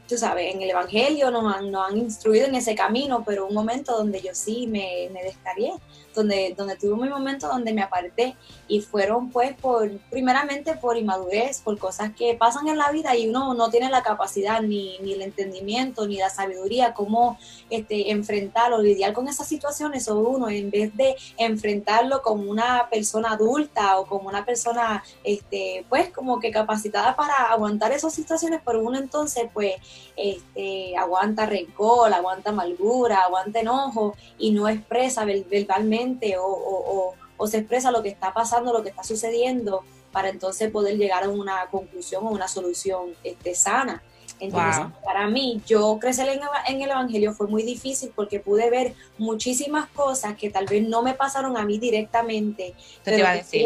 tú 0.08 0.16
sabes, 0.16 0.54
en 0.54 0.62
el 0.62 0.70
Evangelio 0.70 1.32
nos 1.32 1.56
han, 1.56 1.72
nos 1.72 1.90
han 1.90 1.98
instruido 1.98 2.46
en 2.46 2.54
ese 2.54 2.76
camino, 2.76 3.24
pero 3.26 3.48
un 3.48 3.56
momento 3.56 3.98
donde 3.98 4.22
yo 4.22 4.36
sí 4.36 4.68
me, 4.68 5.10
me 5.12 5.24
descargué 5.24 5.72
donde, 6.14 6.54
donde 6.58 6.76
tuve 6.76 6.94
un 6.94 7.10
momento 7.10 7.48
donde 7.48 7.74
me 7.74 7.82
aparté 7.82 8.36
y 8.68 8.82
fueron 8.82 9.30
pues 9.30 9.54
por, 9.56 9.90
primeramente 10.10 10.76
por 10.76 10.98
inmadurez, 10.98 11.62
por 11.62 11.78
cosas 11.78 12.12
que 12.16 12.36
pasan 12.36 12.68
en 12.68 12.78
la 12.78 12.92
vida 12.92 13.16
y 13.16 13.28
uno 13.28 13.54
no 13.54 13.70
tiene 13.70 13.90
la 13.90 14.04
capacidad 14.04 14.62
ni, 14.62 14.98
ni 15.00 15.14
el 15.14 15.22
entendimiento 15.22 16.08
ni 16.08 16.18
la 16.18 16.30
sabiduría 16.30 16.94
cómo 16.94 17.38
este, 17.70 18.12
enfrentar 18.12 18.74
o 18.74 18.82
lidiar 18.82 19.14
con 19.14 19.28
esas 19.28 19.48
situaciones 19.48 20.08
o 20.08 20.20
uno 20.20 20.50
en 20.50 20.70
vez 20.70 20.96
de 20.96 21.16
enfrentarlo 21.38 22.22
como 22.22 22.50
una 22.50 22.88
persona 22.90 23.32
adulta 23.32 24.00
o 24.00 24.06
como 24.06 24.30
una 24.30 24.46
persona 24.46 25.04
este, 25.24 25.86
pues 25.90 26.10
como 26.10 26.40
que 26.40 26.52
capacitada 26.52 27.16
para 27.16 27.34
aguantar 27.52 27.92
esas 27.92 28.14
situaciones, 28.14 28.62
pero 28.66 28.82
uno 28.82 28.98
entonces 28.98 29.46
pues 29.54 29.76
este, 30.16 30.96
aguanta 30.98 31.46
rencor, 31.46 32.14
aguanta 32.14 32.52
amargura, 32.52 33.24
aguanta 33.24 33.60
enojo 33.60 34.16
y 34.38 34.52
no 34.52 34.68
expresa 34.68 35.26
verbalmente 35.26 36.01
o, 36.40 37.14
se 37.48 37.58
expresa 37.58 37.90
lo 37.92 38.04
que 38.04 38.10
está 38.10 38.34
pasando, 38.34 38.72
lo 38.72 38.84
que 38.84 38.90
está 38.90 39.04
sucediendo, 39.04 39.84
para 40.12 40.30
entonces 40.30 40.70
poder 40.70 40.98
llegar 40.98 41.24
a 41.24 41.30
una 41.30 41.66
conclusión 41.72 42.26
o 42.28 42.30
una 42.30 42.48
solución 42.48 43.16
este, 43.24 43.56
sana. 43.56 44.04
Entonces, 44.40 44.84
Wow. 44.84 44.92
para 45.04 45.28
mí, 45.28 45.62
yo 45.68 45.98
crecer 46.00 46.28
en, 46.30 46.42
en 46.68 46.82
el 46.82 46.90
Evangelio 46.92 47.34
fue 47.34 47.48
muy 47.48 47.64
difícil 47.64 48.12
porque 48.16 48.40
pude 48.40 48.70
ver 48.70 48.94
muchísimas 49.18 49.88
cosas 49.90 50.36
que 50.36 50.50
tal 50.50 50.66
vez 50.66 50.88
no 50.88 51.02
me 51.04 51.14
pasaron 51.14 51.58
a 51.58 51.66
mí 51.66 51.78
directamente. 51.80 52.74
Te 53.04 53.18
iba 53.18 53.30
a 53.32 53.36
decir. 53.36 53.66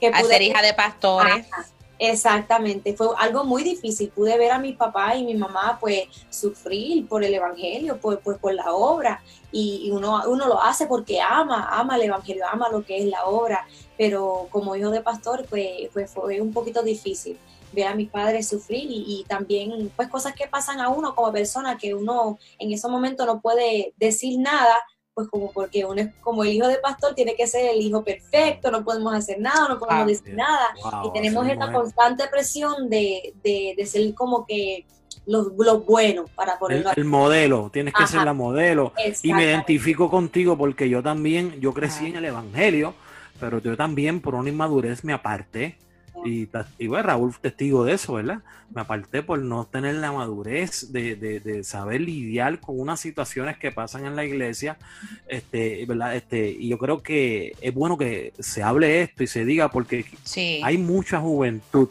que 0.00 0.08
Al 0.08 0.22
pude 0.22 0.32
ser 0.32 0.42
hija 0.42 0.62
de 0.62 0.74
pastores. 0.74 1.46
Ajá, 1.50 1.66
Exactamente, 1.98 2.94
fue 2.94 3.08
algo 3.16 3.44
muy 3.44 3.62
difícil. 3.62 4.10
Pude 4.10 4.36
ver 4.36 4.52
a 4.52 4.58
mi 4.58 4.74
papá 4.74 5.16
y 5.16 5.24
mi 5.24 5.34
mamá 5.34 5.78
pues 5.80 6.04
sufrir 6.28 7.08
por 7.08 7.24
el 7.24 7.32
evangelio, 7.32 7.98
por, 7.98 8.20
por, 8.20 8.38
por 8.38 8.52
la 8.54 8.72
obra. 8.72 9.22
Y, 9.50 9.90
uno, 9.90 10.22
uno 10.28 10.46
lo 10.46 10.60
hace 10.60 10.86
porque 10.86 11.20
ama, 11.20 11.68
ama 11.70 11.96
el 11.96 12.02
evangelio, 12.02 12.44
ama 12.46 12.68
lo 12.68 12.84
que 12.84 12.98
es 12.98 13.06
la 13.06 13.24
obra. 13.24 13.66
Pero 13.96 14.48
como 14.50 14.76
hijo 14.76 14.90
de 14.90 15.00
pastor 15.00 15.46
pues, 15.48 15.88
pues 15.92 16.10
fue 16.12 16.40
un 16.40 16.52
poquito 16.52 16.82
difícil 16.82 17.38
ver 17.72 17.86
a 17.86 17.94
mis 17.94 18.10
padres 18.10 18.48
sufrir 18.48 18.90
y, 18.90 19.04
y 19.06 19.24
también 19.24 19.90
pues 19.96 20.08
cosas 20.08 20.34
que 20.34 20.46
pasan 20.46 20.80
a 20.80 20.88
uno 20.88 21.14
como 21.14 21.32
persona 21.32 21.76
que 21.76 21.94
uno 21.94 22.38
en 22.58 22.72
ese 22.72 22.88
momento 22.88 23.26
no 23.26 23.40
puede 23.40 23.92
decir 23.96 24.38
nada 24.38 24.74
pues 25.16 25.28
como 25.28 25.50
porque 25.50 25.82
uno 25.86 25.98
es 26.02 26.10
como 26.20 26.44
el 26.44 26.52
hijo 26.52 26.68
de 26.68 26.76
pastor 26.76 27.14
tiene 27.14 27.34
que 27.34 27.46
ser 27.46 27.70
el 27.74 27.80
hijo 27.80 28.04
perfecto, 28.04 28.70
no 28.70 28.84
podemos 28.84 29.14
hacer 29.14 29.40
nada, 29.40 29.66
no 29.66 29.78
podemos 29.78 30.02
Ah, 30.02 30.06
decir 30.06 30.34
nada 30.34 30.66
Wow, 30.82 31.06
y 31.08 31.12
tenemos 31.14 31.48
esta 31.48 31.64
es. 31.64 31.72
constante 31.72 32.24
presión 32.30 32.90
de, 32.90 33.32
de, 33.42 33.72
de 33.78 33.86
ser 33.86 34.14
como 34.14 34.44
que 34.44 34.84
los, 35.24 35.48
los 35.56 35.86
buenos 35.86 36.28
para 36.32 36.52
El, 36.52 36.58
ponerlo 36.58 36.90
el 36.94 37.04
modelo, 37.06 37.70
tienes 37.72 37.94
que 37.94 38.06
ser 38.06 38.24
la 38.24 38.34
modelo. 38.34 38.92
Y 39.22 39.32
me 39.32 39.44
identifico 39.44 40.10
contigo 40.10 40.56
porque 40.58 40.90
yo 40.90 41.02
también, 41.02 41.58
yo 41.62 41.72
crecí 41.72 42.08
en 42.08 42.16
el 42.16 42.26
Evangelio, 42.26 42.92
pero 43.40 43.58
yo 43.62 43.74
también 43.74 44.20
por 44.20 44.34
una 44.34 44.50
inmadurez 44.50 45.02
me 45.02 45.14
aparté. 45.14 45.78
Y, 46.24 46.48
y 46.78 46.86
bueno, 46.86 47.02
Raúl 47.08 47.30
es 47.30 47.38
testigo 47.40 47.84
de 47.84 47.92
eso, 47.94 48.14
¿verdad? 48.14 48.40
Me 48.74 48.80
aparté 48.80 49.22
por 49.22 49.38
no 49.38 49.64
tener 49.66 49.96
la 49.96 50.10
madurez 50.12 50.90
de, 50.92 51.14
de- 51.14 51.40
de 51.40 51.62
saber 51.62 52.00
lidiar 52.00 52.58
con 52.60 52.80
unas 52.80 52.98
situaciones 53.00 53.58
que 53.58 53.70
pasan 53.70 54.06
en 54.06 54.16
la 54.16 54.24
iglesia, 54.24 54.78
este, 55.28 55.84
¿verdad? 55.86 56.16
Este, 56.16 56.48
y 56.50 56.68
yo 56.68 56.78
creo 56.78 57.02
que 57.02 57.54
es 57.60 57.74
bueno 57.74 57.98
que 57.98 58.32
se 58.38 58.62
hable 58.62 59.02
esto 59.02 59.22
y 59.22 59.26
se 59.26 59.44
diga 59.44 59.70
porque 59.70 60.04
Sí. 60.24 60.60
hay 60.64 60.78
mucha 60.78 61.20
juventud 61.20 61.88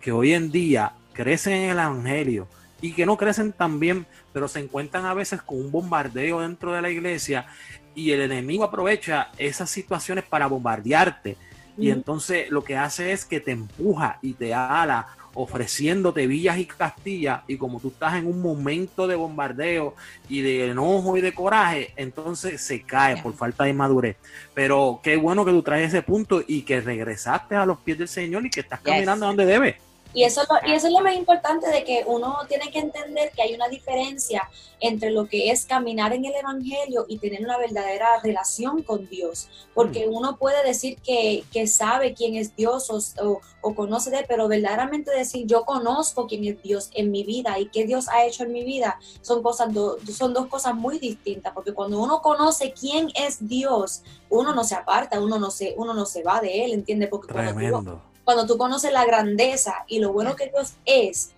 que 0.00 0.12
hoy 0.12 0.32
en 0.32 0.50
día 0.50 0.92
crece 1.12 1.54
en 1.54 1.70
el 1.70 1.78
Evangelio 1.78 2.46
y 2.80 2.92
que 2.92 3.06
no 3.06 3.16
crecen 3.16 3.52
tan 3.52 3.80
bien, 3.80 4.06
pero 4.32 4.48
se 4.48 4.60
encuentran 4.60 5.04
a 5.06 5.14
veces 5.14 5.40
con 5.42 5.58
un 5.58 5.70
bombardeo 5.72 6.40
dentro 6.40 6.72
de 6.72 6.82
la 6.82 6.90
iglesia 6.90 7.46
y 7.94 8.10
el 8.12 8.20
enemigo 8.20 8.64
aprovecha 8.64 9.28
esas 9.38 9.70
situaciones 9.70 10.24
para 10.24 10.46
bombardearte. 10.46 11.36
Y 11.78 11.90
entonces 11.90 12.50
lo 12.50 12.62
que 12.64 12.76
hace 12.76 13.12
es 13.12 13.24
que 13.24 13.40
te 13.40 13.52
empuja 13.52 14.18
y 14.22 14.32
te 14.34 14.52
ala 14.54 15.06
ofreciéndote 15.34 16.26
villas 16.26 16.58
y 16.58 16.66
castillas 16.66 17.42
y 17.46 17.56
como 17.56 17.78
tú 17.78 17.88
estás 17.88 18.14
en 18.16 18.26
un 18.26 18.42
momento 18.42 19.06
de 19.06 19.14
bombardeo 19.14 19.94
y 20.28 20.40
de 20.40 20.70
enojo 20.70 21.16
y 21.16 21.20
de 21.20 21.32
coraje, 21.32 21.92
entonces 21.96 22.60
se 22.60 22.82
cae 22.82 23.22
por 23.22 23.34
falta 23.34 23.64
de 23.64 23.72
madurez. 23.72 24.16
Pero 24.54 25.00
qué 25.02 25.16
bueno 25.16 25.44
que 25.44 25.52
tú 25.52 25.62
traes 25.62 25.88
ese 25.88 26.02
punto 26.02 26.42
y 26.46 26.62
que 26.62 26.80
regresaste 26.80 27.54
a 27.54 27.64
los 27.66 27.78
pies 27.78 27.98
del 27.98 28.08
Señor 28.08 28.44
y 28.46 28.50
que 28.50 28.60
estás 28.60 28.80
Yes. 28.80 28.92
caminando 28.92 29.26
donde 29.26 29.46
debes. 29.46 29.76
Y 30.14 30.24
eso, 30.24 30.42
es 30.42 30.48
lo- 30.48 30.68
y 30.68 30.74
eso 30.74 30.86
es 30.86 30.92
lo 30.92 31.00
más 31.00 31.14
importante 31.14 31.68
de 31.68 31.84
que 31.84 32.02
uno 32.06 32.38
tiene 32.48 32.70
que 32.70 32.78
entender 32.78 33.30
que 33.32 33.42
hay 33.42 33.54
una 33.54 33.68
diferencia 33.68 34.48
entre 34.80 35.10
lo 35.10 35.26
que 35.28 35.50
es 35.50 35.66
caminar 35.66 36.12
en 36.12 36.24
el 36.24 36.34
Evangelio 36.34 37.04
y 37.08 37.18
tener 37.18 37.42
una 37.44 37.58
verdadera 37.58 38.18
relación 38.22 38.82
con 38.82 39.06
Dios. 39.08 39.48
Porque 39.74 40.08
uno 40.08 40.36
puede 40.38 40.64
decir 40.64 40.96
que, 41.04 41.44
que 41.52 41.66
sabe 41.66 42.14
quién 42.14 42.36
es 42.36 42.56
Dios 42.56 42.88
o, 42.90 42.98
o- 43.26 43.40
o 43.60 43.74
conoce 43.74 44.10
de, 44.10 44.24
pero 44.26 44.48
verdaderamente 44.48 45.10
decir 45.10 45.44
yo 45.46 45.64
conozco 45.64 46.26
quién 46.26 46.44
es 46.44 46.62
Dios 46.62 46.90
en 46.94 47.10
mi 47.10 47.24
vida 47.24 47.58
y 47.58 47.68
qué 47.68 47.84
Dios 47.84 48.08
ha 48.08 48.24
hecho 48.24 48.44
en 48.44 48.52
mi 48.52 48.64
vida 48.64 48.98
son, 49.20 49.42
cosas 49.42 49.72
do- 49.74 49.98
son 50.12 50.32
dos 50.32 50.46
cosas 50.46 50.74
muy 50.74 50.98
distintas. 50.98 51.52
Porque 51.52 51.74
cuando 51.74 52.00
uno 52.00 52.22
conoce 52.22 52.72
quién 52.72 53.08
es 53.14 53.46
Dios, 53.46 54.02
uno 54.30 54.54
no 54.54 54.64
se 54.64 54.74
aparta, 54.74 55.20
uno 55.20 55.38
no 55.38 55.50
se, 55.50 55.74
uno 55.76 55.92
no 55.92 56.06
se 56.06 56.22
va 56.22 56.40
de 56.40 56.64
él, 56.64 56.72
¿entiendes? 56.72 57.08
Porque 57.10 57.26
cuando 57.46 57.60
tú-. 57.70 58.00
Cuando 58.28 58.44
tú 58.44 58.58
conoces 58.58 58.92
la 58.92 59.06
grandeza 59.06 59.86
y 59.86 60.00
lo 60.00 60.12
bueno 60.12 60.36
que 60.36 60.50
Dios 60.50 60.74
es, 60.84 61.30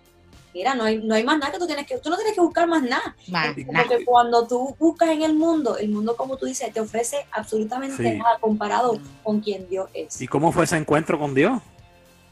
mira, 0.53 0.75
no 0.75 0.83
hay, 0.83 0.97
no 0.97 1.15
hay 1.15 1.23
más 1.23 1.39
nada 1.39 1.53
que 1.53 1.57
tú 1.57 1.65
tienes 1.65 1.87
que, 1.87 1.97
tú 1.99 2.09
no 2.09 2.17
tienes 2.17 2.35
que 2.35 2.41
buscar 2.41 2.67
más 2.67 2.83
nada. 2.83 3.15
Más 3.29 3.55
como 3.55 3.71
nada. 3.71 3.87
cuando 4.05 4.45
tú 4.45 4.75
buscas 4.77 5.11
en 5.11 5.21
el 5.21 5.33
mundo, 5.33 5.77
el 5.77 5.87
mundo, 5.87 6.17
como 6.17 6.35
tú 6.35 6.47
dices, 6.47 6.73
te 6.73 6.81
ofrece 6.81 7.25
absolutamente 7.31 7.95
Sí. 7.95 8.17
nada 8.17 8.39
comparado 8.41 8.99
con 9.23 9.39
quien 9.39 9.69
Dios 9.69 9.89
es. 9.93 10.19
¿Y 10.19 10.27
cómo 10.27 10.51
fue 10.51 10.65
ese 10.65 10.75
encuentro 10.75 11.17
con 11.17 11.33
Dios? 11.33 11.61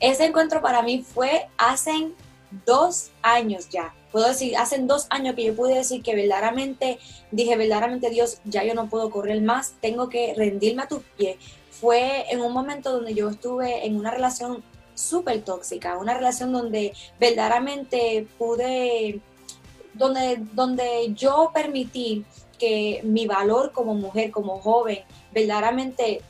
Ese 0.02 0.26
encuentro 0.26 0.62
para 0.62 0.82
mí 0.82 1.06
fue 1.08 1.48
hace 1.58 2.10
dos 2.66 3.12
años 3.22 3.70
ya. 3.70 3.94
Puedo 4.12 4.28
decir, 4.28 4.58
hace 4.58 4.78
dos 4.80 5.08
años 5.10 5.36
que 5.36 5.46
yo 5.46 5.56
pude 5.56 5.76
decir 5.76 6.04
que 6.04 6.16
verdaderamente, 6.16 7.00
dije 7.32 7.56
verdaderamente 7.56 8.10
Dios, 8.10 8.40
ya 8.44 8.66
yo 8.66 8.74
no 8.74 8.90
puedo 8.90 9.10
correr 9.10 9.42
más, 9.42 9.76
tengo 9.80 10.10
que 10.10 10.34
rendirme 10.36 10.82
a 10.82 10.88
tus 10.90 11.04
pies. 11.16 11.38
Fue 11.70 12.26
en 12.32 12.42
un 12.42 12.54
momento 12.54 12.92
donde 12.92 13.14
yo 13.14 13.30
estuve 13.30 13.86
en 13.86 13.96
una 13.96 14.12
relación 14.12 14.64
súper 14.96 15.42
tóxica, 15.44 15.98
una 15.98 16.14
relación 16.14 16.52
donde 16.52 16.94
verdaderamente 17.20 18.28
pude, 18.38 19.22
donde, 19.94 20.42
donde 20.54 21.14
yo 21.14 21.52
permití 21.54 22.26
que 22.58 23.02
mi 23.04 23.26
valor 23.26 23.72
como 23.72 23.94
mujer, 23.94 24.32
como 24.32 24.60
joven, 24.60 25.00
verdaderamente 25.32 26.22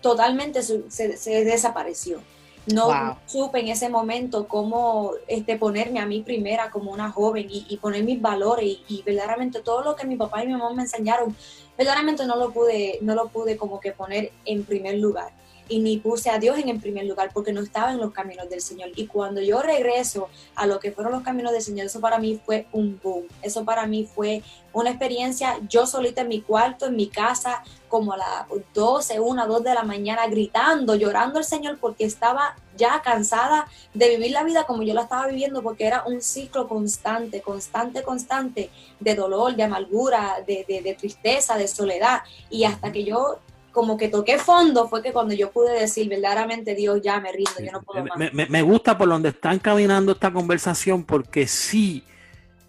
totalmente 0.00 0.62
se 0.62 1.44
desapareció. 1.44 2.20
No 2.66 2.86
Wow. 2.86 3.16
supe 3.26 3.60
en 3.60 3.68
ese 3.68 3.88
momento 3.88 4.46
cómo 4.46 5.12
este, 5.26 5.56
ponerme 5.56 5.98
a 6.00 6.06
mí 6.06 6.20
primera 6.22 6.70
como 6.70 6.92
una 6.92 7.10
joven 7.10 7.46
y, 7.50 7.66
y 7.68 7.76
poner 7.78 8.04
mis 8.04 8.20
valores 8.20 8.64
y, 8.64 8.84
y 8.88 9.02
verdaderamente 9.02 9.60
todo 9.60 9.82
lo 9.82 9.96
que 9.96 10.06
mi 10.06 10.16
papá 10.16 10.44
y 10.44 10.46
mi 10.46 10.52
mamá 10.52 10.72
me 10.74 10.82
enseñaron, 10.82 11.34
verdaderamente 11.76 12.26
no 12.26 12.36
lo 12.36 12.52
pude, 12.52 12.98
no 13.02 13.14
lo 13.14 13.28
pude 13.28 13.56
como 13.56 13.80
que 13.80 13.92
poner 13.92 14.32
en 14.44 14.64
primer 14.64 14.98
lugar. 14.98 15.32
Y 15.70 15.78
ni 15.78 15.96
puse 15.98 16.28
a 16.30 16.38
Dios 16.38 16.58
en 16.58 16.68
el 16.68 16.80
primer 16.80 17.06
lugar 17.06 17.30
porque 17.32 17.52
no 17.52 17.60
estaba 17.62 17.92
en 17.92 17.98
los 17.98 18.12
caminos 18.12 18.50
del 18.50 18.60
Señor. 18.60 18.90
Y 18.96 19.06
cuando 19.06 19.40
yo 19.40 19.62
regreso 19.62 20.28
a 20.56 20.66
lo 20.66 20.80
que 20.80 20.90
fueron 20.90 21.12
los 21.12 21.22
caminos 21.22 21.52
del 21.52 21.62
Señor, 21.62 21.86
eso 21.86 22.00
para 22.00 22.18
mí 22.18 22.40
fue 22.44 22.66
un 22.72 22.98
boom. 23.02 23.24
Eso 23.40 23.64
para 23.64 23.86
mí 23.86 24.04
fue 24.12 24.42
una 24.72 24.90
experiencia 24.90 25.58
yo 25.68 25.86
solita 25.86 26.22
en 26.22 26.28
mi 26.28 26.40
cuarto, 26.42 26.86
en 26.86 26.96
mi 26.96 27.06
casa, 27.08 27.62
como 27.88 28.12
a 28.12 28.16
las 28.16 28.46
12, 28.74 29.20
1, 29.20 29.46
2 29.46 29.62
de 29.64 29.74
la 29.74 29.82
mañana, 29.84 30.26
gritando, 30.26 30.94
llorando 30.96 31.38
al 31.38 31.44
Señor 31.44 31.78
porque 31.80 32.04
estaba 32.04 32.56
ya 32.76 33.00
cansada 33.02 33.66
de 33.94 34.08
vivir 34.10 34.32
la 34.32 34.42
vida 34.42 34.64
como 34.64 34.82
yo 34.82 34.92
la 34.94 35.02
estaba 35.02 35.26
viviendo, 35.28 35.62
porque 35.62 35.86
era 35.86 36.02
un 36.04 36.20
ciclo 36.20 36.66
constante, 36.68 37.42
constante, 37.42 38.02
constante 38.02 38.70
de 38.98 39.14
dolor, 39.14 39.54
de 39.54 39.62
amargura, 39.64 40.36
de, 40.46 40.64
de- 40.66 40.82
de 40.82 40.94
tristeza, 40.94 41.56
de 41.56 41.68
soledad. 41.68 42.22
Y 42.48 42.64
hasta 42.64 42.90
que 42.90 43.04
yo 43.04 43.38
como 43.72 43.96
que 43.96 44.08
toqué 44.08 44.38
fondo 44.38 44.88
fue 44.88 45.02
que 45.02 45.12
cuando 45.12 45.34
yo 45.34 45.50
pude 45.50 45.78
decir 45.80 46.08
verdaderamente 46.08 46.74
Dios 46.74 47.00
ya 47.02 47.20
me 47.20 47.30
rindo, 47.32 47.52
yo 47.64 47.72
no 47.72 47.82
puedo 47.82 48.04
más. 48.04 48.18
Me, 48.18 48.30
me- 48.32 48.46
me 48.46 48.62
gusta 48.62 48.96
por 48.98 49.08
donde 49.08 49.28
están 49.30 49.58
caminando 49.58 50.12
esta 50.12 50.32
conversación 50.32 51.04
porque 51.04 51.46
sí 51.46 52.04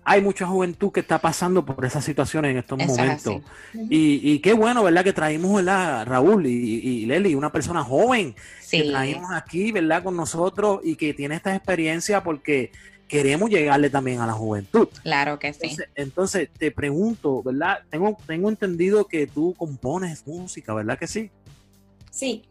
hay 0.04 0.20
mucha 0.22 0.48
juventud 0.48 0.92
que 0.92 1.00
está 1.02 1.20
pasando 1.20 1.64
por 1.64 1.86
esas 1.86 2.04
situaciones 2.04 2.52
en 2.52 2.58
estos 2.58 2.80
Eso 2.80 2.88
momentos. 2.88 3.36
Y, 3.90 4.32
y 4.32 4.40
qué 4.40 4.54
bueno, 4.54 4.84
¿verdad? 4.84 5.04
Que 5.04 5.14
traímos, 5.14 5.54
¿verdad? 5.56 6.06
Raúl 6.08 6.48
y, 6.48 6.50
y 6.52 7.06
Leli, 7.06 7.36
una 7.36 7.52
persona 7.52 7.84
joven 7.84 8.34
que 8.70 8.84
traímos 8.92 9.32
aquí, 9.32 9.72
¿verdad? 9.72 10.04
Con 10.04 10.18
nosotros 10.18 10.80
y 10.84 10.96
que 10.96 11.14
tiene 11.14 11.36
esta 11.36 11.56
experiencia 11.56 12.24
porque 12.24 12.72
queremos 13.12 13.50
llegarle 13.50 13.90
también 13.90 14.22
a 14.22 14.26
la 14.26 14.32
juventud. 14.32 14.88
Claro 15.04 15.38
que 15.38 15.52
sí. 15.52 15.60
Entonces, 15.64 15.90
entonces, 15.96 16.50
te 16.58 16.72
pregunto, 16.72 17.44
¿verdad? 17.44 17.80
Tengo, 17.90 18.18
tengo 18.26 18.48
entendido 18.48 19.04
que 19.04 19.28
tú 19.28 19.54
compones 19.58 20.26
música, 20.26 20.74
¿verdad 20.74 20.98
que 20.98 21.08
sí? 21.08 21.30
Sí, 22.10 22.44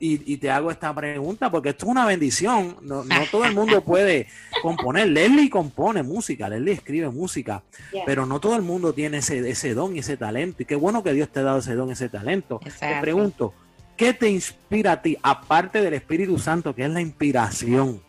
Y, 0.00 0.32
y 0.32 0.36
te 0.38 0.50
hago 0.50 0.72
esta 0.72 0.92
pregunta 0.92 1.48
porque 1.48 1.68
esto 1.68 1.86
es 1.86 1.92
una 1.92 2.04
bendición. 2.04 2.76
No, 2.82 3.04
no 3.04 3.14
todo 3.30 3.44
el 3.44 3.54
mundo 3.54 3.84
puede 3.84 4.26
componer. 4.62 5.06
Leslie 5.06 5.48
compone 5.48 6.02
música, 6.02 6.48
Leslie 6.48 6.72
escribe 6.72 7.08
música, 7.10 7.62
yeah. 7.92 8.02
pero 8.04 8.26
no 8.26 8.40
todo 8.40 8.56
el 8.56 8.62
mundo 8.62 8.92
tiene 8.92 9.18
ese, 9.18 9.48
ese 9.48 9.74
don 9.74 9.94
y 9.94 10.00
ese 10.00 10.16
talento. 10.16 10.64
Y 10.64 10.66
qué 10.66 10.74
bueno 10.74 11.04
que 11.04 11.12
Dios 11.12 11.28
te 11.28 11.38
ha 11.38 11.44
dado 11.44 11.60
ese 11.60 11.76
don 11.76 11.88
y 11.88 11.92
ese 11.92 12.08
talento. 12.08 12.58
Te 12.64 12.70
Exacto. 12.70 13.00
pregunto, 13.00 13.54
¿qué 13.96 14.12
te 14.12 14.28
inspira 14.28 14.90
a 14.90 15.02
ti, 15.02 15.16
aparte 15.22 15.80
del 15.80 15.94
Espíritu 15.94 16.36
Santo, 16.40 16.74
que 16.74 16.84
es 16.84 16.90
la 16.90 17.00
inspiración? 17.00 18.02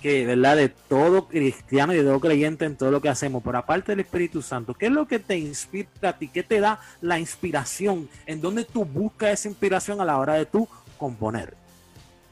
Que, 0.00 0.24
¿verdad? 0.26 0.56
De 0.56 0.68
todo 0.68 1.26
cristiano 1.26 1.92
y 1.92 1.96
de 1.96 2.04
todo 2.04 2.20
creyente 2.20 2.64
en 2.64 2.76
todo 2.76 2.90
lo 2.92 3.00
que 3.02 3.08
hacemos, 3.08 3.42
pero 3.44 3.58
aparte 3.58 3.92
del 3.92 4.00
Espíritu 4.00 4.42
Santo, 4.42 4.72
¿qué 4.74 4.86
es 4.86 4.92
lo 4.92 5.08
que 5.08 5.18
te 5.18 5.36
inspira 5.36 5.88
a 6.02 6.12
ti? 6.16 6.28
¿Qué 6.28 6.42
te 6.44 6.60
da 6.60 6.80
la 7.00 7.18
inspiración? 7.18 8.08
¿En 8.26 8.40
dónde 8.40 8.64
tú 8.64 8.84
buscas 8.84 9.30
esa 9.30 9.48
inspiración 9.48 10.00
a 10.00 10.04
la 10.04 10.18
hora 10.18 10.34
de 10.34 10.46
tú 10.46 10.68
componer? 10.96 11.54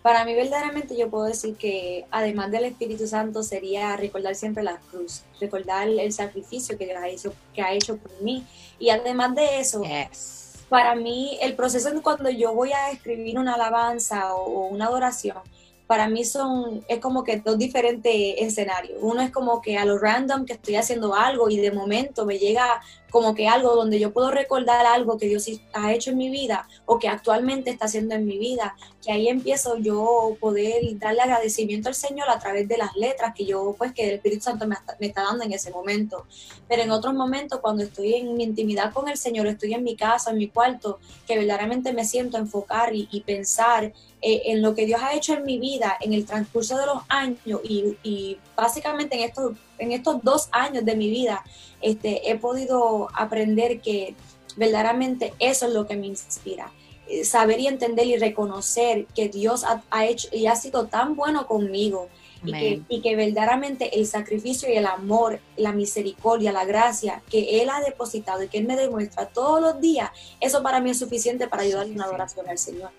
Para 0.02 0.24
mí 0.24 0.34
verdaderamente 0.34 0.96
yo 0.96 1.10
puedo 1.10 1.24
decir 1.24 1.56
que 1.56 2.06
además 2.12 2.52
del 2.52 2.66
Espíritu 2.66 3.08
Santo 3.08 3.42
sería 3.42 3.96
recordar 3.96 4.36
siempre 4.36 4.62
la 4.62 4.76
cruz, 4.90 5.22
recordar 5.40 5.88
el 5.88 6.12
sacrificio 6.12 6.78
que 6.78 6.84
Dios 6.84 6.98
ha 7.02 7.08
hecho, 7.08 7.34
que 7.52 7.62
ha 7.62 7.72
hecho 7.72 7.96
por 7.96 8.12
mí. 8.22 8.46
Y 8.78 8.90
además 8.90 9.34
de 9.34 9.58
eso, 9.58 9.82
Yes. 9.82 10.64
para 10.68 10.94
mí 10.94 11.36
el 11.42 11.56
proceso 11.56 11.90
cuando 12.02 12.30
yo 12.30 12.54
voy 12.54 12.70
a 12.70 12.92
escribir 12.92 13.36
una 13.36 13.54
alabanza 13.54 14.32
o, 14.36 14.44
o 14.44 14.66
una 14.68 14.86
adoración, 14.86 15.38
para 15.86 16.08
mí 16.08 16.24
son, 16.24 16.84
es 16.88 16.98
como 16.98 17.22
que 17.22 17.38
dos 17.38 17.58
diferentes 17.58 18.12
escenarios. 18.38 18.98
Uno 19.00 19.20
es 19.20 19.30
como 19.30 19.60
que 19.60 19.78
a 19.78 19.84
lo 19.84 19.98
random 19.98 20.44
que 20.44 20.54
estoy 20.54 20.76
haciendo 20.76 21.14
algo 21.14 21.48
y 21.48 21.58
de 21.58 21.70
momento 21.70 22.26
me 22.26 22.38
llega 22.38 22.80
como 23.10 23.34
que 23.34 23.48
algo 23.48 23.74
donde 23.74 23.98
yo 23.98 24.12
puedo 24.12 24.30
recordar 24.30 24.86
algo 24.86 25.18
que 25.18 25.26
Dios 25.26 25.48
ha 25.72 25.92
hecho 25.92 26.10
en 26.10 26.18
mi 26.18 26.30
vida 26.30 26.68
o 26.84 26.98
que 26.98 27.08
actualmente 27.08 27.70
está 27.70 27.86
haciendo 27.86 28.14
en 28.14 28.26
mi 28.26 28.38
vida, 28.38 28.76
que 29.02 29.12
ahí 29.12 29.28
empiezo 29.28 29.76
yo 29.78 30.36
poder 30.40 30.82
darle 30.98 31.22
agradecimiento 31.22 31.88
al 31.88 31.94
Señor 31.94 32.28
a 32.28 32.38
través 32.38 32.68
de 32.68 32.78
las 32.78 32.94
letras 32.96 33.34
que 33.34 33.44
yo, 33.44 33.74
pues 33.76 33.92
que 33.92 34.08
el 34.08 34.14
Espíritu 34.16 34.44
Santo 34.44 34.66
me 34.66 34.76
me 34.98 35.06
está 35.06 35.22
dando 35.22 35.44
en 35.44 35.52
ese 35.52 35.70
momento. 35.70 36.26
Pero 36.68 36.82
en 36.82 36.90
otros 36.90 37.14
momentos, 37.14 37.60
cuando 37.60 37.82
estoy 37.82 38.14
en 38.14 38.36
mi 38.36 38.44
intimidad 38.44 38.92
con 38.92 39.08
el 39.08 39.16
Señor, 39.16 39.46
estoy 39.46 39.74
en 39.74 39.84
mi 39.84 39.96
casa, 39.96 40.30
en 40.30 40.38
mi 40.38 40.48
cuarto, 40.48 40.98
que 41.26 41.38
verdaderamente 41.38 41.92
me 41.92 42.04
siento 42.04 42.38
enfocar 42.38 42.94
y, 42.94 43.08
y 43.10 43.20
pensar 43.20 43.92
eh, 44.22 44.42
en 44.46 44.62
lo 44.62 44.74
que 44.74 44.86
Dios 44.86 45.00
ha 45.02 45.14
hecho 45.14 45.34
en 45.34 45.44
mi 45.44 45.58
vida 45.58 45.96
en 46.00 46.12
el 46.12 46.24
transcurso 46.24 46.76
de 46.78 46.86
los 46.86 46.98
años 47.08 47.60
y, 47.62 47.96
y 48.02 48.38
básicamente 48.56 49.16
en 49.16 49.24
estos, 49.24 49.52
en 49.78 49.92
estos 49.92 50.22
dos 50.22 50.48
años 50.52 50.84
de 50.84 50.96
mi 50.96 51.10
vida, 51.10 51.44
este, 51.80 52.30
he 52.30 52.36
podido 52.36 53.08
aprender 53.14 53.80
que 53.80 54.14
verdaderamente 54.56 55.34
eso 55.38 55.66
es 55.66 55.72
lo 55.72 55.86
que 55.86 55.96
me 55.96 56.06
inspira. 56.06 56.72
Eh, 57.08 57.24
Saber 57.24 57.60
y 57.60 57.68
entender 57.68 58.06
y 58.06 58.16
reconocer 58.16 59.06
que 59.14 59.28
Dios 59.28 59.64
ha, 59.64 59.82
ha 59.90 60.06
hecho 60.06 60.28
y 60.32 60.46
ha 60.46 60.56
sido 60.56 60.86
tan 60.86 61.14
bueno 61.14 61.46
conmigo 61.46 62.08
y 62.44 62.52
que, 62.52 62.82
y 62.88 63.00
que, 63.00 63.16
verdaderamente 63.16 63.98
el 63.98 64.06
sacrificio 64.06 64.68
y 64.72 64.76
el 64.76 64.86
amor, 64.86 65.40
la 65.56 65.72
misericordia, 65.72 66.52
la 66.52 66.64
gracia 66.64 67.22
que 67.30 67.60
Él 67.60 67.70
ha 67.70 67.80
depositado 67.80 68.42
y 68.42 68.48
que 68.48 68.58
Él 68.58 68.66
me 68.66 68.76
demuestra 68.76 69.26
todos 69.26 69.60
los 69.60 69.80
días, 69.80 70.10
eso 70.40 70.62
para 70.62 70.80
mí 70.80 70.90
es 70.90 70.98
suficiente 70.98 71.48
para 71.48 71.62
ayudarle 71.62 71.92
una 71.92 72.04
adoración 72.04 72.48
al 72.48 72.58
Señor. 72.58 72.90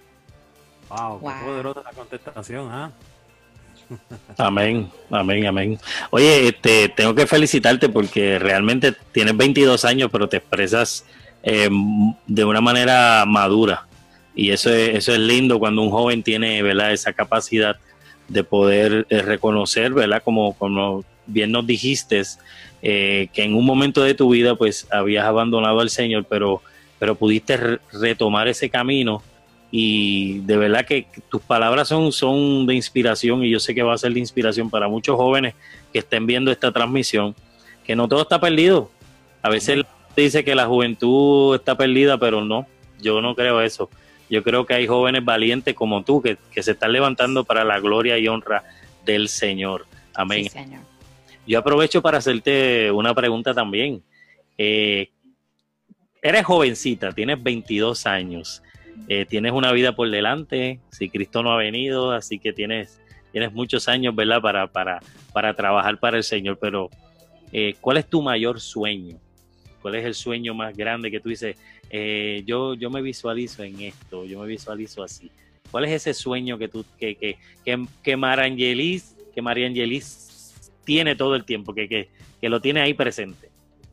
Wow, 0.90 1.20
wow. 1.20 1.32
qué 1.32 1.46
poderosa 1.46 1.84
la 1.84 1.92
contestación, 1.92 2.72
¿ah? 2.72 2.92
Amén, 4.38 4.89
amén, 5.10 5.45
amén. 5.45 5.80
Oye, 6.10 6.50
este, 6.50 6.89
tengo 6.89 7.15
que 7.15 7.28
felicitarte 7.28 7.89
porque 7.89 8.39
realmente 8.39 8.93
tienes 9.12 9.36
22 9.36 9.86
años, 9.86 10.10
pero 10.12 10.28
te 10.30 10.38
expresas 10.38 11.06
eh, 11.43 11.69
de 12.28 12.45
una 12.45 12.62
manera 12.62 13.23
madura. 13.26 13.88
Y 14.36 14.52
eso 14.52 14.73
es, 14.73 14.95
eso 14.95 15.13
es 15.13 15.19
lindo 15.19 15.60
cuando 15.60 15.82
un 15.82 15.89
joven 15.89 16.21
tiene 16.21 16.62
¿verdad? 16.62 16.93
esa 16.93 17.13
capacidad 17.13 17.78
de 18.28 18.43
poder 18.43 19.08
eh, 19.10 19.21
reconocer, 19.21 19.93
¿verdad? 19.93 20.21
Como, 20.23 20.54
como 20.54 21.04
bien 21.26 21.52
nos 21.52 21.65
dijiste, 21.65 22.21
eh, 22.82 23.30
que 23.34 23.43
en 23.43 23.56
un 23.56 23.65
momento 23.65 24.04
de 24.04 24.13
tu 24.13 24.30
vida 24.30 24.56
pues 24.56 24.88
habías 24.91 25.26
abandonado 25.26 25.80
al 25.80 25.89
Señor, 25.89 26.26
pero, 26.30 26.62
pero 27.00 27.15
pudiste 27.15 27.58
re 27.58 27.80
retomar 27.91 28.47
ese 28.47 28.69
camino 28.69 29.23
y 29.72 30.40
de 30.40 30.58
verdad 30.58 30.86
que 30.86 31.08
tus 31.30 31.42
palabras 31.42 31.88
son, 31.88 32.12
son 32.12 32.66
de 32.66 32.76
inspiración 32.76 33.44
y 33.44 33.50
yo 33.50 33.60
sé 33.60 33.76
que 33.76 33.84
va 33.84 33.94
a 33.94 33.98
ser 33.98 34.14
de 34.14 34.20
inspiración 34.20 34.70
para 34.70 34.88
muchos 34.88 35.16
jóvenes 35.18 35.56
que 35.92 36.00
estén 36.00 36.26
viendo 36.26 36.52
esta 36.52 36.72
transmisión, 36.72 37.36
que 37.86 37.96
no 37.96 38.08
todo 38.08 38.22
está 38.22 38.40
perdido. 38.40 38.90
A 39.42 39.50
veces 39.50 39.86
dice 40.16 40.44
que 40.44 40.56
la 40.56 40.66
juventud 40.66 41.56
está 41.56 41.76
perdida, 41.76 42.18
pero 42.18 42.44
no, 42.44 42.66
yo 43.02 43.22
no 43.22 43.36
creo 43.36 43.62
eso. 43.62 43.90
Yo 44.30 44.44
creo 44.44 44.66
que 44.66 44.74
hay 44.74 44.88
jóvenes 44.88 45.24
valientes 45.24 45.74
como 45.74 46.04
tú 46.04 46.22
que, 46.22 46.38
que 46.52 46.64
se 46.64 46.72
están 46.72 46.92
levantando 46.92 47.44
para 47.44 47.64
la 47.64 47.80
gloria 47.80 48.18
y 48.18 48.28
honra 48.28 48.64
del 49.06 49.30
Señor. 49.30 49.86
Amén. 50.14 50.44
Sí, 50.44 50.50
señor. 50.50 50.82
Yo 51.46 51.60
aprovecho 51.60 52.02
para 52.02 52.18
hacerte 52.18 52.92
una 52.92 53.14
pregunta 53.14 53.54
también. 53.54 54.04
Eh, 54.58 55.10
eres 56.22 56.44
jovencita, 56.44 57.14
tienes 57.14 57.42
22 57.42 58.06
años. 58.06 58.62
Eh, 59.08 59.26
tienes 59.26 59.54
una 59.54 59.72
vida 59.72 59.96
por 59.96 60.10
delante, 60.10 60.80
si 60.92 61.10
Cristo 61.10 61.44
no 61.44 61.52
ha 61.52 61.58
venido, 61.58 62.12
así 62.12 62.40
que 62.40 62.52
tienes, 62.52 63.00
tienes 63.32 63.54
muchos 63.54 63.88
años, 63.88 64.16
¿verdad? 64.16 64.42
Para, 64.42 64.68
para, 64.68 65.00
para 65.34 65.54
trabajar 65.54 66.00
para 66.00 66.18
el 66.18 66.24
Señor, 66.24 66.58
pero 66.60 66.90
eh, 67.54 67.76
¿cuál 67.80 67.98
es 67.98 68.08
tu 68.08 68.22
mayor 68.22 68.60
sueño? 68.60 69.18
¿Cuál 69.82 69.96
es 69.96 70.06
el 70.06 70.14
sueño 70.14 70.54
más 70.54 70.76
grande 70.76 71.10
que 71.10 71.20
tú 71.20 71.30
dices, 71.30 71.58
eh, 71.90 72.44
yo, 72.46 72.74
yo 72.74 72.90
me 72.90 73.02
visualizo 73.02 73.64
en 73.64 73.80
esto, 73.82 74.26
yo 74.26 74.40
me 74.42 74.48
visualizo 74.48 75.04
así? 75.04 75.32
¿Cuál 75.72 75.86
es 75.86 75.92
ese 75.92 76.14
sueño 76.14 76.58
que 76.58 76.68
tú, 76.68 76.86
que, 77.00 77.16
que, 77.16 77.38
que, 77.64 77.86
que 78.04 78.18
Marangelis, 78.18 79.16
que 79.34 79.42
María 79.42 79.68
Angelis 79.68 80.72
tiene 80.84 81.16
todo 81.16 81.36
el 81.36 81.46
tiempo, 81.46 81.74
que, 81.74 81.88
que, 81.88 82.10
que 82.42 82.50
lo 82.50 82.60
tiene 82.60 82.82
ahí 82.82 82.94
presente? 82.94 83.50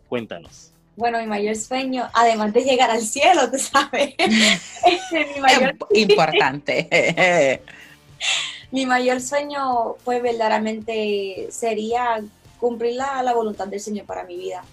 Cuéntanos. 0.09 0.74
Bueno, 0.97 1.19
mi 1.19 1.27
mayor 1.27 1.57
sueño, 1.57 2.09
además 2.13 2.53
de 2.53 2.63
llegar 2.63 2.91
al 2.91 3.03
cielo, 3.03 3.51
tú 3.51 3.59
sabes, 3.59 4.15
este, 4.19 5.27
mi 5.35 5.41
mayor... 5.41 5.77
importante. 5.95 7.61
mi 8.71 8.87
mayor 8.87 9.21
sueño, 9.21 9.97
pues 10.05 10.23
verdaderamente 10.23 11.49
sería 11.51 12.23
cumplir 12.59 12.95
la, 12.95 13.23
la, 13.23 13.35
voluntad 13.35 13.67
del 13.67 13.81
Señor 13.81 14.07
para 14.07 14.25
mi 14.25 14.37
vida. 14.37 14.65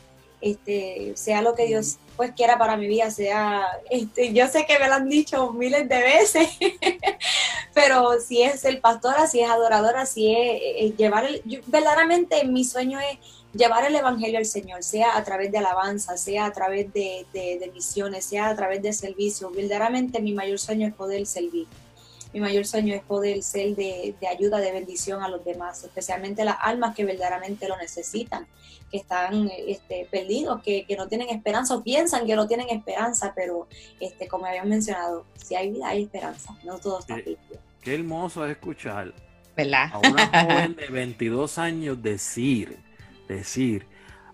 Este, 0.42 1.14
sea 1.16 1.42
lo 1.42 1.54
que 1.54 1.68
Dios 1.68 1.98
pues 2.18 2.32
quiera 2.34 2.58
para 2.58 2.78
mi 2.78 2.88
vida, 2.88 3.10
sea, 3.10 3.66
este, 3.90 4.34
yo 4.34 4.48
sé 4.48 4.66
que 4.68 4.78
me 4.80 4.88
lo 4.88 4.96
han 4.96 5.10
dicho 5.10 5.52
miles 5.54 5.90
de 5.90 6.00
veces, 6.00 6.50
pero 7.74 8.20
si 8.20 8.44
es 8.44 8.64
el 8.66 8.80
pastor, 8.80 9.16
si 9.28 9.40
es 9.40 9.50
adoradora, 9.50 10.06
si 10.06 10.36
es, 10.36 10.62
es 10.78 10.98
llevar 10.98 11.26
el, 11.26 11.42
yo, 11.46 11.62
verdaderamente 11.68 12.44
mi 12.46 12.64
sueño 12.64 13.00
es 13.00 13.18
llevar 13.54 13.86
el 13.86 13.96
Evangelio 13.96 14.38
al 14.38 14.46
Señor, 14.46 14.84
sea 14.84 15.18
a 15.18 15.24
través 15.24 15.52
de 15.52 15.58
alabanza, 15.58 16.18
sea 16.18 16.46
a 16.46 16.52
través 16.52 16.92
de, 16.94 17.26
de, 17.34 17.60
de, 17.60 17.72
misiones, 17.72 18.26
sea 18.26 18.50
a 18.50 18.56
través 18.56 18.82
de 18.82 18.94
servicio. 18.94 19.52
Verdaderamente 19.52 20.22
mi 20.22 20.34
mayor 20.34 20.60
sueño 20.60 20.88
es 20.88 20.94
poder 20.94 21.26
servir. 21.26 21.68
Mi 22.34 22.40
mayor 22.40 22.66
sueño 22.66 22.96
es 22.96 23.02
poder 23.04 23.44
ser 23.44 23.76
de, 23.76 24.16
de 24.20 24.28
ayuda, 24.28 24.60
de 24.60 24.72
bendición 24.72 25.22
a 25.22 25.28
los 25.28 25.44
demás, 25.44 25.84
especialmente 25.84 26.46
las 26.46 26.56
almas 26.62 26.96
que 26.96 27.04
verdaderamente 27.04 27.68
lo 27.68 27.76
necesitan, 27.76 28.48
que 28.90 28.98
están 28.98 29.52
este, 29.68 30.08
perdidos, 30.10 30.62
que, 30.62 30.86
que, 30.86 30.96
no 30.96 31.10
tienen 31.10 31.30
esperanza 31.30 31.76
o 31.76 31.84
piensan 31.84 32.26
que 32.26 32.38
no 32.38 32.48
tienen 32.48 32.70
esperanza, 32.70 33.34
pero 33.36 33.68
este, 34.00 34.30
como 34.30 34.46
habían 34.46 34.70
mencionado, 34.70 35.26
si 35.36 35.56
hay 35.56 35.72
vida 35.72 35.90
hay 35.90 36.04
esperanza, 36.04 36.56
no 36.64 36.80
todo 36.80 37.00
está 37.00 37.16
qué, 37.18 37.38
qué 37.82 37.96
hermoso 37.96 38.46
es 38.46 38.52
escuchar 38.52 39.14
¿verdad? 39.58 39.90
a 39.92 40.00
una 40.00 40.28
joven 40.28 40.76
de 40.78 40.88
22 40.88 41.58
años 41.58 42.02
decir 42.02 42.80
decir, 43.36 43.86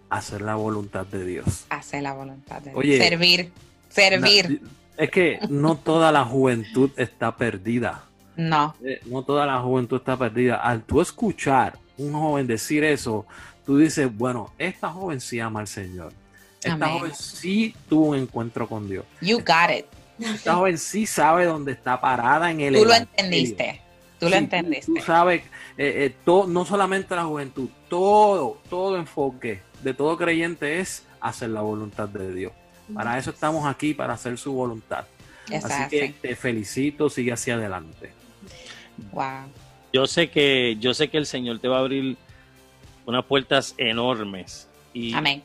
hacer 0.10 0.42
la 0.42 0.56
voluntad 0.56 1.06
de 1.06 1.26
Dios. 1.26 1.66
Hacer 1.70 2.04
la 2.04 2.14
voluntad 2.14 2.58
de 2.58 2.72
Dios. 2.72 2.76
Oye, 2.76 2.98
servir, 2.98 3.52
servir. 3.90 4.62
Es 4.98 5.12
que 5.12 5.40
no 5.50 5.78
toda 5.78 6.12
la 6.12 6.26
juventud 6.26 6.92
está 6.98 7.36
perdida. 7.36 8.04
No. 8.36 8.76
Eh, 8.84 9.00
no 9.06 9.24
toda 9.24 9.46
la 9.46 9.60
juventud 9.60 9.98
está 9.98 10.18
perdida. 10.18 10.56
Al 10.58 10.84
tú 10.84 11.02
escuchar 11.02 11.78
un 11.98 12.14
joven 12.14 12.48
decir 12.48 12.84
eso, 12.84 13.26
tú 13.66 13.78
dices, 13.78 14.16
bueno, 14.16 14.54
esta 14.58 14.90
joven 14.90 15.20
sí 15.20 15.40
ama 15.40 15.60
al 15.62 15.68
Señor. 15.68 16.14
Esta 16.64 16.74
Amén. 16.74 16.90
joven 17.00 17.12
sí 17.16 17.76
tuvo 17.90 18.08
un 18.08 18.18
encuentro 18.18 18.68
con 18.68 18.90
Dios. 18.90 19.06
You 19.22 19.38
got 19.38 19.72
it. 19.78 19.86
Esta 20.20 20.56
joven 20.56 20.78
sí 20.78 21.06
sabe 21.06 21.46
dónde 21.46 21.74
está 21.74 22.02
parada 22.02 22.50
en 22.50 22.62
el 22.62 22.74
Tú 22.74 22.84
evangelio. 22.84 23.06
lo 23.06 23.12
entendiste. 23.22 23.82
Tú 24.20 24.26
sí, 24.26 24.32
lo 24.32 24.38
entendiste. 24.38 24.94
Tú, 24.94 25.02
sabes, 25.06 25.44
eh, 25.78 26.06
eh, 26.06 26.16
todo, 26.26 26.48
no 26.48 26.66
solamente 26.66 27.16
la 27.16 27.26
juventud, 27.26 27.70
todo, 27.90 28.60
todo 28.70 28.98
enfoque 28.98 29.62
de 29.84 29.94
todo 29.94 30.18
creyente 30.18 30.80
es 30.80 31.06
hacer 31.22 31.50
la 31.50 31.62
voluntad 31.62 32.10
de 32.10 32.34
Dios. 32.34 32.54
Para 32.94 33.18
eso 33.18 33.32
estamos 33.32 33.66
aquí, 33.66 33.94
para 33.94 34.14
hacer 34.14 34.38
su 34.38 34.54
voluntad. 34.54 35.06
Exacto. 35.50 35.76
Así 35.76 35.90
que 35.90 36.14
te 36.22 36.36
felicito, 36.36 37.10
sigue 37.10 37.34
hacia 37.34 37.56
adelante. 37.56 38.12
Wow. 39.12 39.52
Yo 39.94 40.08
sé 40.08 40.30
que, 40.30 40.78
yo 40.80 40.94
sé 40.94 41.10
que 41.10 41.18
el 41.18 41.26
Señor 41.26 41.60
te 41.60 41.68
va 41.68 41.78
a 41.78 41.80
abrir 41.80 42.18
unas 43.06 43.26
puertas 43.26 43.76
enormes. 43.78 44.68
Y, 44.94 45.14
Amén. 45.14 45.44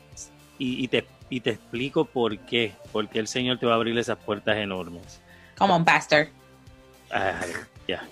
Y, 0.57 0.83
y, 0.83 0.87
te, 0.87 1.05
y 1.29 1.41
te 1.41 1.51
explico 1.51 2.05
por 2.05 2.37
qué. 2.39 2.73
Porque 2.91 3.19
el 3.19 3.27
Señor 3.27 3.59
te 3.59 3.65
va 3.65 3.73
a 3.73 3.75
abrir 3.75 3.97
esas 3.97 4.17
puertas 4.17 4.57
enormes. 4.57 5.21
Como 5.57 5.75
un 5.75 5.85
pastor. 5.85 6.27
Ay, 7.09 7.51
ya. 7.87 8.03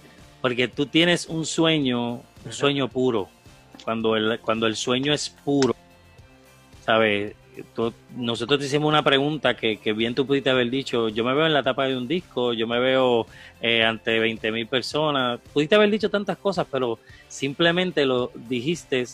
Porque 0.42 0.68
tú 0.68 0.88
tienes 0.88 1.28
un 1.28 1.46
sueño, 1.46 2.22
un 2.46 2.52
sueño 2.52 2.88
puro. 2.88 3.30
Cuando 3.84 4.16
el, 4.16 4.40
cuando 4.40 4.68
el 4.68 4.76
sueño 4.76 5.14
es 5.14 5.30
puro, 5.30 5.76
¿sabes? 6.86 7.36
Tú, 7.76 7.94
nosotros 8.16 8.60
te 8.60 8.66
hicimos 8.66 8.88
una 8.88 9.04
pregunta 9.04 9.56
que, 9.56 9.78
que, 9.78 9.94
bien 9.94 10.16
tú 10.16 10.26
pudiste 10.26 10.50
haber 10.50 10.70
dicho, 10.70 11.10
yo 11.10 11.24
me 11.24 11.34
veo 11.34 11.46
en 11.46 11.54
la 11.54 11.64
tapa 11.64 11.86
de 11.86 11.98
un 11.98 12.08
disco, 12.08 12.54
yo 12.54 12.66
me 12.66 12.80
veo 12.80 13.28
eh, 13.62 13.84
ante 13.84 14.20
20 14.20 14.52
mil 14.52 14.68
personas, 14.68 15.40
pudiste 15.54 15.76
haber 15.76 15.92
dicho 15.92 16.10
tantas 16.10 16.38
cosas, 16.38 16.66
pero 16.72 16.98
simplemente 17.28 18.06
lo 18.06 18.32
dijiste 18.48 19.06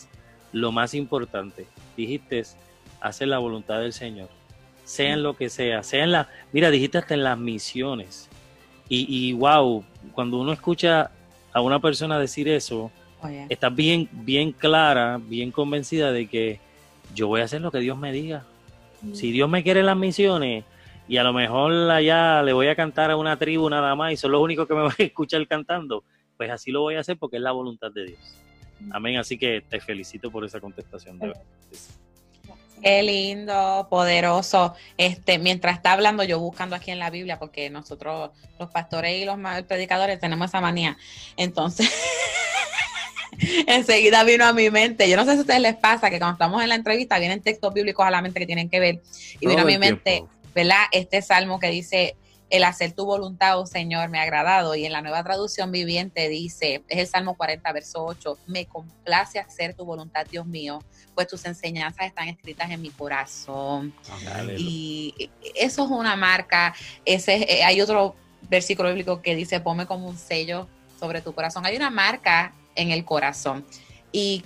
lo 0.54 0.72
más 0.72 0.94
importante, 0.94 1.66
dijiste 1.98 2.44
hacer 3.02 3.28
la 3.28 3.40
voluntad 3.40 3.80
del 3.80 3.92
Señor, 3.92 4.30
sea 4.86 5.13
en 5.13 5.24
lo 5.24 5.36
que 5.36 5.50
sea, 5.50 5.82
sea 5.82 6.04
en 6.04 6.12
la, 6.12 6.30
mira, 6.54 6.70
dijiste 6.70 7.00
hasta 7.00 7.16
en 7.16 7.24
las 7.24 7.40
misiones, 7.40 8.30
y, 8.88 9.08
y 9.10 9.34
wow, 9.34 9.84
cuando 10.13 10.38
uno 10.38 10.54
escucha 10.54 11.12
a 11.58 11.62
una 11.62 11.80
persona 11.80 12.20
decir 12.20 12.48
eso, 12.48 12.91
Oh, 13.22 13.30
yeah. 13.30 13.48
estás 13.50 13.76
bien, 13.76 14.08
bien 14.12 14.52
clara, 14.52 15.20
bien 15.20 15.52
convencida 15.52 16.12
de 16.12 16.28
que 16.28 16.60
yo 17.15 17.28
voy 17.28 17.41
a 17.41 17.46
hacer 17.46 17.62
lo 17.62 17.72
que 17.72 17.80
Dios 17.80 17.98
me 17.98 18.12
diga. 18.12 18.46
Mm. 19.02 19.13
Si 19.15 19.32
Dios 19.32 19.50
me 19.50 19.63
quiere 19.63 19.82
las 19.82 19.98
misiones 19.98 20.65
y 21.08 21.17
a 21.17 21.24
lo 21.24 21.34
mejor 21.34 21.72
allá 21.89 22.43
le 22.43 22.54
voy 22.54 22.67
a 22.67 22.76
cantar 22.76 23.10
a 23.10 23.17
una 23.17 23.38
tribu 23.38 23.70
nada 23.70 23.96
más 23.96 24.13
y 24.13 24.17
son 24.17 24.32
los 24.32 24.41
únicos 24.41 24.67
que 24.67 24.76
me 24.76 24.82
van 24.84 24.96
a 25.00 25.04
escuchar 25.04 25.46
cantando, 25.48 26.04
pues 26.38 26.52
así 26.52 26.72
lo 26.72 26.82
voy 26.82 26.96
a 26.96 27.00
hacer 27.00 27.17
porque 27.17 27.38
es 27.38 27.41
la 27.41 27.52
voluntad 27.52 27.91
de 27.91 28.06
Dios. 28.06 28.20
Amén. 28.91 29.17
Así 29.17 29.39
que 29.39 29.63
te 29.67 29.80
felicito 29.80 30.30
por 30.30 30.46
esa 30.46 30.60
contestación. 30.60 31.17
De 31.17 31.28
verdad. 31.28 31.43
Qué 32.82 33.04
lindo, 33.04 33.88
poderoso. 33.90 34.76
Este, 34.98 35.40
mientras 35.40 35.78
está 35.78 35.94
hablando, 35.94 36.24
yo 36.24 36.40
buscando 36.40 36.76
aquí 36.76 36.92
en 36.92 37.00
la 37.00 37.10
Biblia, 37.10 37.40
porque 37.40 37.70
nosotros, 37.70 38.32
los 38.60 38.70
pastores 38.70 39.22
y 39.22 39.26
los 39.26 39.38
predicadores, 39.68 40.20
tenemos 40.20 40.50
esa 40.50 40.62
manía. 40.62 40.98
Entonces, 41.38 41.92
enseguida 43.68 44.24
vino 44.24 44.46
a 44.46 44.54
mi 44.54 44.70
mente. 44.70 45.10
Yo 45.10 45.18
no 45.18 45.26
sé 45.26 45.32
si 45.32 45.38
a 45.40 45.42
ustedes 45.42 45.62
les 45.62 45.76
pasa 45.76 46.10
que 46.10 46.20
cuando 46.20 46.34
estamos 46.34 46.62
en 46.62 46.70
la 46.70 46.76
entrevista 46.76 47.20
vienen 47.20 47.42
textos 47.42 47.74
bíblicos 47.74 48.06
a 48.06 48.12
la 48.12 48.22
mente 48.22 48.40
que 48.40 48.46
tienen 48.46 48.70
que 48.70 48.80
ver. 48.80 49.02
Y 49.40 49.48
vino 49.48 49.62
a 49.62 49.66
mi 49.66 49.78
mente. 49.78 50.24
¿verdad? 50.58 50.86
Este 50.92 51.22
salmo 51.22 51.60
que 51.60 51.70
dice, 51.70 52.16
el 52.50 52.64
hacer 52.64 52.94
tu 52.94 53.06
voluntad, 53.06 53.60
oh 53.60 53.66
Señor, 53.66 54.10
me 54.10 54.20
ha 54.20 54.24
agradado. 54.24 54.76
Y 54.76 54.86
en 54.86 54.94
la 54.94 55.02
nueva 55.02 55.24
traducción 55.24 55.72
viviente 55.72 56.30
dice, 56.30 56.84
es 56.88 57.00
el 57.00 57.08
Salmo 57.08 57.36
40, 57.36 57.72
verso 57.74 58.06
8, 58.06 58.38
me 58.48 58.66
complace 58.66 59.40
hacer 59.40 59.74
tu 59.74 59.86
voluntad, 59.86 60.26
Dios 60.30 60.46
mío, 60.46 60.80
pues 61.14 61.28
tus 61.28 61.44
enseñanzas 61.46 62.08
están 62.08 62.30
escritas 62.30 62.72
en 62.72 62.82
mi 62.82 62.90
corazón. 62.90 63.94
Amén. 64.30 64.56
Y 64.58 65.30
eso 65.56 65.84
es 65.84 65.92
una 65.92 66.16
marca. 66.16 66.74
Ese, 67.04 67.36
eh, 67.36 67.64
hay 67.64 67.82
otro 67.82 68.16
versículo 68.50 68.90
bíblico 68.90 69.22
que 69.22 69.36
dice, 69.36 69.60
ponme 69.60 69.86
como 69.86 70.08
un 70.08 70.18
sello 70.18 70.68
sobre 71.00 71.22
tu 71.22 71.34
corazón. 71.34 71.66
Hay 71.66 71.76
una 71.76 71.90
marca 71.90 72.54
en 72.76 72.92
el 72.92 73.04
corazón. 73.04 73.66
Y 74.12 74.44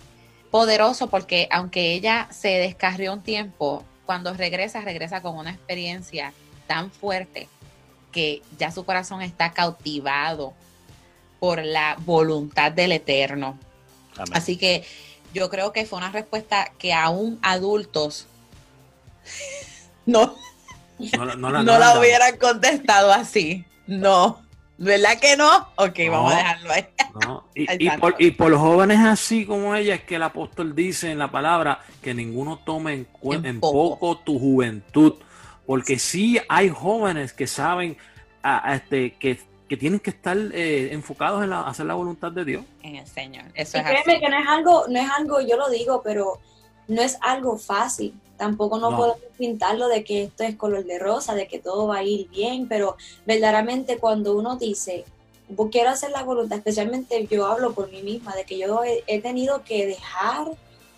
poderoso 0.50 1.10
porque 1.10 1.48
aunque 1.52 1.94
ella 1.94 2.28
se 2.32 2.50
descarrió 2.50 3.14
un 3.14 3.22
tiempo, 3.22 3.86
cuando 4.06 4.34
regresa, 4.34 4.82
regresa 4.82 5.22
con 5.22 5.38
una 5.38 5.52
experiencia 5.52 6.34
tan 6.68 6.92
fuerte 6.92 7.48
que 8.12 8.41
ya 8.60 8.71
su 8.71 8.84
corazón 8.86 9.21
está 9.21 9.52
cautivado 9.52 10.54
por 11.39 11.63
la 11.63 11.95
voluntad 12.06 12.71
del 12.71 12.91
Eterno. 12.91 13.58
Amén. 14.15 14.34
Así 14.34 14.58
que 14.58 14.84
yo 15.34 15.50
creo 15.50 15.71
que 15.71 15.86
fue 15.86 15.97
una 15.97 16.12
respuesta 16.12 16.71
que 16.78 16.93
aún 16.93 17.39
adultos 17.41 18.28
no, 20.06 20.36
No, 21.17 21.26
la- 21.26 21.36
no 21.36 21.50
no, 21.63 21.78
la, 21.80 21.93
no 21.93 22.00
hubieran 22.00 22.38
contestado 22.38 23.12
así. 23.12 23.65
No. 23.88 24.41
¿Verdad 24.78 25.19
que 25.19 25.38
no? 25.38 25.67
Ok, 25.76 26.00
No. 26.06 26.12
vamos 26.12 26.34
a 26.34 26.38
dejarlo 26.38 26.71
ahí. 26.71 26.86
No, 27.24 27.43
Y, 27.56 27.86
y 27.86 27.89
por, 27.91 28.15
y 28.17 28.32
por 28.32 28.50
los 28.50 28.60
jóvenes 28.60 29.00
así 29.00 29.45
como 29.45 29.76
ella 29.76 29.95
es 29.95 30.04
que 30.04 30.15
el 30.15 30.24
apóstol 30.24 30.76
dice 30.76 31.12
en 31.12 31.19
la 31.19 31.30
palabra 31.30 31.80
que 32.02 32.13
ninguno 32.15 32.58
tome 32.58 32.93
en, 32.93 33.08
En 33.24 33.45
en 33.45 33.60
poco. 33.60 34.00
poco. 34.00 34.17
tu 34.24 34.39
juventud, 34.39 35.13
porque 35.71 35.97
sí 35.97 36.38
hay 36.49 36.67
jóvenes 36.67 37.31
que 37.31 37.47
saben 37.47 37.95
a- 38.43 38.71
a 38.71 38.75
este, 38.75 39.13
que, 39.13 39.39
que 39.69 39.77
tienen 39.77 40.01
que 40.01 40.10
estar 40.10 40.38
eh, 40.38 40.89
enfocados 40.91 41.41
en 41.45 41.49
la, 41.51 41.62
hacer 41.62 41.86
la 41.86 41.93
voluntad 41.93 42.29
de 42.29 42.43
Dios. 42.43 42.65
En 42.84 42.97
el 42.97 43.07
Señor. 43.07 43.45
Eso 43.53 43.77
Y 43.77 43.79
es 43.79 43.86
créeme 43.86 44.12
así. 44.15 44.19
que 44.19 44.29
no 44.29 44.38
es 44.38 44.47
algo, 44.49 44.86
no 44.89 44.99
es 44.99 45.10
algo, 45.10 45.39
yo 45.39 45.55
lo 45.55 45.69
digo, 45.69 46.01
pero 46.03 46.39
no 46.89 47.01
es 47.01 47.17
algo 47.21 47.57
fácil. 47.57 48.13
Tampoco 48.36 48.79
no, 48.79 48.91
No. 48.91 48.97
podemos 48.97 49.19
pintarlo 49.38 49.88
de 49.88 50.03
que 50.03 50.23
esto 50.23 50.43
es 50.43 50.57
color 50.57 50.84
de 50.84 50.99
rosa, 50.99 51.36
de 51.36 51.47
que 51.47 51.60
todo 51.60 51.88
va 51.88 51.99
a 51.99 52.03
ir 52.03 52.27
bien, 52.29 52.67
pero 52.67 52.97
verdaderamente 53.25 53.97
cuando 53.97 54.36
uno 54.36 54.57
dice, 54.57 55.05
"Bo- 55.47 55.69
quiero 55.69 55.91
hacer 55.91 56.12
la 56.12 56.23
voluntad, 56.23 56.57
especialmente 56.57 57.25
yo 57.31 57.45
hablo 57.45 57.71
por 57.73 57.89
mí 57.89 58.01
misma, 58.03 58.36
de 58.36 58.43
que 58.43 58.57
yo 58.57 58.84
he, 58.84 59.05
he 59.07 59.21
tenido 59.21 59.63
que 59.63 59.86
dejar 59.88 60.47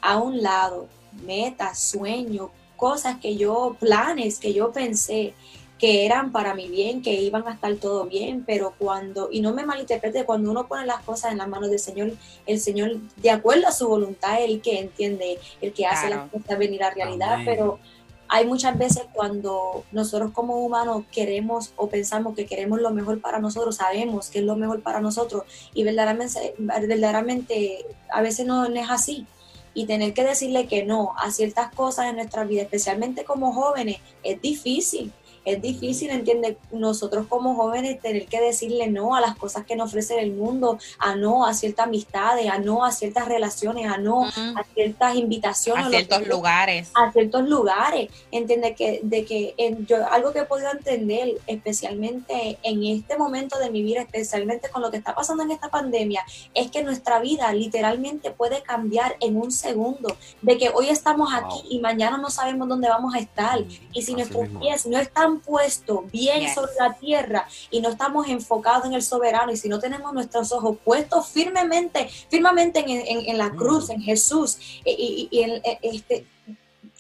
a 0.02 0.18
un 0.18 0.42
lado 0.42 0.88
metas, 1.24 1.80
sueños, 1.80 2.50
cosas 2.84 3.18
que 3.22 3.38
yo, 3.38 3.78
planes 3.80 4.40
que 4.40 4.54
yo 4.54 4.74
pensé 4.74 5.34
que 5.80 6.06
eran 6.06 6.34
para 6.34 6.54
mi 6.54 6.68
bien, 6.68 7.02
que 7.02 7.14
iban 7.14 7.48
a 7.48 7.54
estar 7.54 7.74
todo 7.78 8.08
bien, 8.08 8.44
pero 8.46 8.74
cuando, 8.78 9.30
y 9.32 9.40
no 9.40 9.54
me 9.54 9.66
malinterprete, 9.66 10.26
cuando 10.26 10.52
uno 10.52 10.68
pone 10.68 10.86
las 10.86 11.02
cosas 11.04 11.32
en 11.32 11.38
las 11.38 11.48
manos 11.48 11.70
del 11.70 11.80
Señor, 11.80 12.12
el 12.46 12.60
Señor, 12.60 12.98
de 13.16 13.32
acuerdo 13.32 13.70
a 13.70 13.72
su 13.72 13.88
voluntad, 13.88 14.42
el 14.44 14.62
que 14.62 14.80
entiende, 14.80 15.40
el 15.62 15.72
que 15.72 15.86
hace 15.86 16.08
Claro. 16.08 16.24
las 16.24 16.42
cosas 16.42 16.60
venir 16.60 16.84
a 16.84 16.90
realidad, 16.90 17.36
Amén. 17.36 17.46
pero 17.46 17.80
hay 18.28 18.46
muchas 18.46 18.78
veces 18.78 19.04
cuando 19.14 19.86
nosotros 19.94 20.32
como 20.32 20.66
humanos 20.66 21.04
queremos 21.10 21.72
o 21.78 21.88
pensamos 21.88 22.36
que 22.36 22.46
queremos 22.46 22.82
lo 22.82 22.92
mejor 22.92 23.22
para 23.22 23.40
nosotros, 23.40 23.78
sabemos 23.78 24.30
que 24.30 24.40
es 24.40 24.46
lo 24.46 24.58
mejor 24.58 24.82
para 24.82 25.00
nosotros 25.00 25.44
y 25.74 25.84
verdaderamente, 25.84 26.54
verdaderamente 26.58 27.86
a 28.12 28.22
veces 28.22 28.46
no, 28.46 28.68
no 28.68 28.78
es 28.78 28.90
así. 28.90 29.26
Y 29.74 29.86
tener 29.86 30.14
que 30.14 30.24
decirle 30.24 30.68
que 30.68 30.86
no 30.86 31.14
a 31.18 31.32
ciertas 31.32 31.74
cosas 31.74 32.08
en 32.08 32.18
nuestra 32.18 32.44
vida, 32.44 32.62
especialmente 32.62 33.24
como 33.24 33.54
jóvenes, 33.54 33.98
es 34.24 34.42
difícil. 34.42 35.12
Es 35.46 35.62
difícil, 35.62 36.10
entiende, 36.10 36.58
nosotros 36.72 37.26
como 37.28 37.56
jóvenes 37.56 38.00
tener 38.02 38.26
que 38.28 38.40
decirle 38.42 38.88
no 38.88 39.16
a 39.16 39.22
las 39.22 39.36
cosas 39.36 39.66
que 39.66 39.76
nos 39.76 39.90
ofrece 39.90 40.20
el 40.20 40.32
mundo, 40.34 40.78
a 41.00 41.16
no 41.16 41.46
a 41.46 41.54
ciertas 41.54 41.88
amistades, 41.88 42.50
a 42.50 42.58
no 42.60 42.86
a 42.86 42.92
ciertas 42.92 43.28
relaciones, 43.28 43.92
a 43.92 43.98
no 43.98 44.26
a 44.26 44.64
ciertas 44.74 45.16
invitaciones. 45.16 45.86
A 45.86 45.90
que 45.90 45.98
ciertos 45.98 46.28
lugares. 46.28 46.92
a 46.96 47.12
ciertos 47.12 47.48
lugares. 47.50 48.10
Entiende 48.32 48.76
que, 48.76 49.00
de 49.04 49.26
que 49.26 49.54
en, 49.58 49.86
yo, 49.86 49.98
algo 50.10 50.32
que 50.32 50.40
he 50.40 50.46
podido 50.46 50.72
entender, 50.72 51.40
especialmente 51.48 52.58
en 52.64 52.84
este 52.84 53.18
momento 53.18 53.60
de 53.60 53.70
mi 53.70 53.84
vida, 53.84 54.02
especialmente 54.02 54.70
con 54.70 54.82
lo 54.82 54.92
que 54.92 54.98
está 54.98 55.14
pasando 55.16 55.44
en 55.44 55.52
esta 55.52 55.70
pandemia, 55.70 56.24
es 56.54 56.72
que 56.72 56.84
nuestra 56.84 57.20
vida 57.20 57.52
literalmente 57.54 58.32
puede 58.32 58.62
cambiar 58.64 59.16
en 59.20 59.38
un 59.38 59.52
segundo. 59.52 60.16
De 60.42 60.58
que 60.58 60.70
hoy 60.70 60.90
estamos 60.90 61.30
aquí 61.34 61.44
Wow. 61.44 61.64
y 61.70 61.80
mañana 61.80 62.18
no 62.18 62.30
sabemos 62.30 62.68
dónde 62.70 62.88
vamos 62.88 63.14
a 63.16 63.20
estar. 63.20 63.60
Y 63.92 64.02
si 64.02 64.14
Así 64.14 64.14
nuestros 64.14 64.44
mismo. 64.44 64.60
pies 64.62 64.86
no 64.86 64.98
están 65.00 65.33
puestos 65.40 66.10
bien 66.12 66.42
Yes. 66.42 66.56
sobre 66.56 66.72
la 66.80 66.94
tierra 66.94 67.48
y 67.72 67.82
no 67.82 67.90
estamos 67.90 68.28
enfocados 68.28 68.86
en 68.86 68.94
el 68.94 69.02
soberano 69.04 69.52
y 69.52 69.58
si 69.58 69.70
no 69.70 69.80
tenemos 69.80 70.14
nuestros 70.14 70.52
ojos 70.52 70.78
puestos 70.84 71.28
firmemente, 71.28 72.08
firmemente 72.30 72.80
en, 72.80 72.90
en- 72.90 73.30
en 73.30 73.38
la 73.38 73.52
cruz, 73.52 73.90
Mm. 73.90 73.94
en 73.94 74.02
Jesús, 74.02 74.58
y, 74.86 74.92
y- 74.92 75.28
y 75.32 75.44
en- 75.44 75.62
eh, 75.64 75.80
este, 75.82 76.26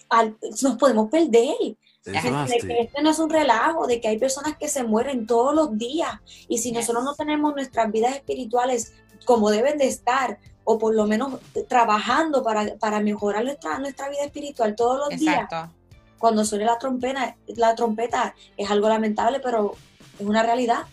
al- 0.10 0.38
nos 0.62 0.78
podemos 0.78 1.10
perder. 1.10 1.56
De 2.06 2.12
que 2.12 2.82
este 2.82 3.02
no 3.02 3.12
es 3.12 3.20
un 3.20 3.30
relajo, 3.30 3.88
de 3.88 4.02
que 4.02 4.10
hay 4.10 4.18
personas 4.20 4.58
que 4.58 4.68
se 4.68 4.84
mueren 4.84 5.26
todos 5.26 5.56
los 5.56 5.78
días. 5.78 6.12
Y 6.50 6.58
si 6.58 6.70
Yes. 6.70 6.80
nosotros 6.80 7.04
no 7.06 7.16
tenemos 7.16 7.56
nuestras 7.56 7.90
vidas 7.94 8.14
espirituales 8.16 8.92
como 9.24 9.50
deben 9.50 9.78
de 9.78 9.88
estar, 9.88 10.38
o 10.66 10.78
por 10.78 10.94
lo 10.96 11.06
menos 11.08 11.40
trabajando 11.70 12.44
para, 12.44 12.76
para 12.76 13.00
mejorar 13.00 13.44
nuestra, 13.46 13.80
nuestra 13.80 14.10
vida 14.10 14.24
espiritual 14.26 14.76
todos 14.76 14.98
los 15.00 15.18
días. 15.18 15.48
Cuando 16.24 16.46
suene 16.46 16.64
la 16.64 16.78
trompeta, 16.80 17.36
la 17.48 17.76
trompeta 17.76 18.34
es 18.56 18.72
algo 18.72 18.88
lamentable, 18.88 19.42
pero 19.42 19.76
es 20.18 20.26
una 20.26 20.42
realidad. 20.42 20.84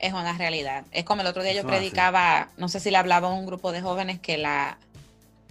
Es 0.00 0.12
una 0.12 0.36
realidad. 0.36 0.84
Es 0.90 1.04
como 1.04 1.22
el 1.22 1.28
otro 1.28 1.44
día 1.44 1.52
yo 1.52 1.64
predicaba, 1.64 2.48
no 2.56 2.68
sé 2.68 2.80
si 2.80 2.90
le 2.90 2.96
hablaba 2.96 3.28
a 3.28 3.32
un 3.32 3.46
grupo 3.46 3.70
de 3.70 3.82
jóvenes 3.82 4.18
que 4.18 4.36
la, 4.36 4.78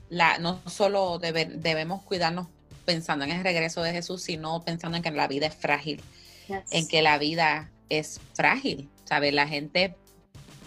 la 0.09 0.39
no 0.39 0.59
solo 0.69 1.19
debe- 1.19 1.45
debemos 1.45 2.01
cuidarnos 2.03 2.47
pensando 2.83 3.23
en 3.23 3.31
el 3.31 3.41
regreso 3.41 3.81
de 3.81 3.93
Jesús, 3.93 4.21
sino 4.21 4.61
pensando 4.61 4.97
en 4.97 5.03
que 5.03 5.11
la 5.11 5.29
vida 5.29 5.45
es 5.45 5.55
frágil, 5.55 6.03
en 6.71 6.85
que 6.89 7.01
la 7.01 7.17
vida 7.17 7.69
es 7.87 8.19
frágil. 8.33 8.89
¿Sabes? 9.05 9.33
La 9.33 9.47
gente 9.47 9.95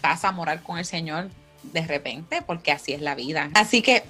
pasa 0.01 0.29
a 0.29 0.33
morar 0.33 0.63
con 0.63 0.79
el 0.79 0.87
Señor 0.87 1.29
de 1.63 1.87
repente 1.87 2.41
porque 2.41 2.73
así 2.73 2.95
es 2.95 3.03
la 3.03 3.15
vida. 3.15 3.51
Así 3.53 3.83
que 3.83 4.03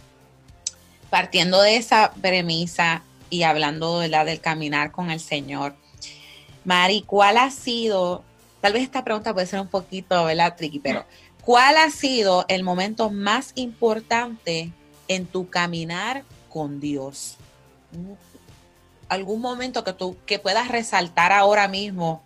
partiendo 1.10 1.60
de 1.60 1.74
esa 1.74 2.12
premisa 2.22 3.02
y 3.32 3.44
hablando 3.44 3.96
¿verdad? 3.96 4.26
del 4.26 4.40
caminar 4.40 4.92
con 4.92 5.10
el 5.10 5.18
Señor, 5.18 5.74
Mari, 6.66 7.02
¿cuál 7.02 7.38
ha 7.38 7.50
sido, 7.50 8.22
tal 8.60 8.74
vez 8.74 8.82
esta 8.82 9.04
pregunta 9.04 9.32
puede 9.32 9.46
ser 9.46 9.58
un 9.58 9.68
poquito, 9.68 10.26
¿verdad, 10.26 10.54
Tricky? 10.54 10.78
Pero, 10.78 11.06
¿cuál 11.42 11.78
ha 11.78 11.88
sido 11.88 12.44
el 12.48 12.62
momento 12.62 13.10
más 13.10 13.52
importante 13.54 14.70
en 15.08 15.24
tu 15.24 15.48
caminar 15.48 16.24
con 16.50 16.78
Dios? 16.78 17.38
¿Algún 19.08 19.40
momento 19.40 19.82
que 19.82 19.94
tú 19.94 20.14
que 20.26 20.38
puedas 20.38 20.68
resaltar 20.68 21.32
ahora 21.32 21.68
mismo, 21.68 22.22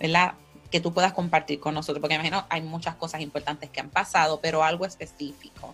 ¿verdad? 0.00 0.34
Que 0.72 0.80
tú 0.80 0.92
puedas 0.92 1.12
compartir 1.12 1.60
con 1.60 1.72
nosotros, 1.72 2.00
porque 2.00 2.16
imagino 2.16 2.44
hay 2.50 2.62
muchas 2.62 2.96
cosas 2.96 3.20
importantes 3.20 3.70
que 3.70 3.78
han 3.78 3.90
pasado, 3.90 4.40
pero 4.40 4.64
algo 4.64 4.84
específico. 4.84 5.72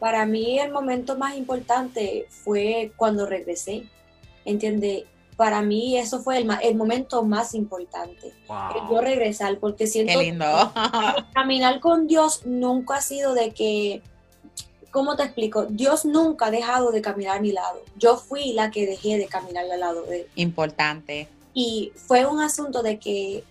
Para 0.00 0.26
mí 0.26 0.58
el 0.58 0.72
momento 0.72 1.16
más 1.16 1.36
importante 1.36 2.26
fue 2.28 2.92
cuando 2.96 3.26
regresé, 3.26 3.84
¿entiende? 4.44 5.06
Para 5.36 5.62
mí 5.62 5.98
eso 5.98 6.20
fue 6.20 6.38
el, 6.38 6.44
ma- 6.44 6.58
el 6.58 6.76
momento 6.76 7.24
más 7.24 7.54
importante, 7.54 8.28
el 8.28 8.88
yo 8.90 9.00
regresar, 9.00 9.58
porque 9.58 9.86
siento 9.88 10.12
Qué 10.18 10.26
lindo. 10.26 10.44
que 10.72 11.24
caminar 11.34 11.80
con 11.80 12.06
Dios 12.06 12.42
nunca 12.46 12.96
ha 12.96 13.00
sido 13.00 13.34
de 13.34 13.50
que, 13.50 14.00
¿cómo 14.92 15.16
te 15.16 15.24
explico? 15.24 15.66
Dios 15.66 16.04
nunca 16.04 16.46
ha 16.46 16.50
dejado 16.52 16.92
de 16.92 17.02
caminar 17.02 17.38
a 17.38 17.40
mi 17.40 17.50
lado. 17.50 17.82
Yo 17.96 18.16
fui 18.16 18.52
la 18.52 18.70
que 18.70 18.86
dejé 18.86 19.18
de 19.18 19.26
caminar 19.26 19.64
al 19.68 19.80
lado 19.80 20.02
de 20.04 20.20
él. 20.20 20.26
Importante. 20.36 21.26
Y 21.52 21.92
fue 21.96 22.26
un 22.26 22.40
asunto 22.40 22.82
de 22.82 22.98
que 23.00 23.42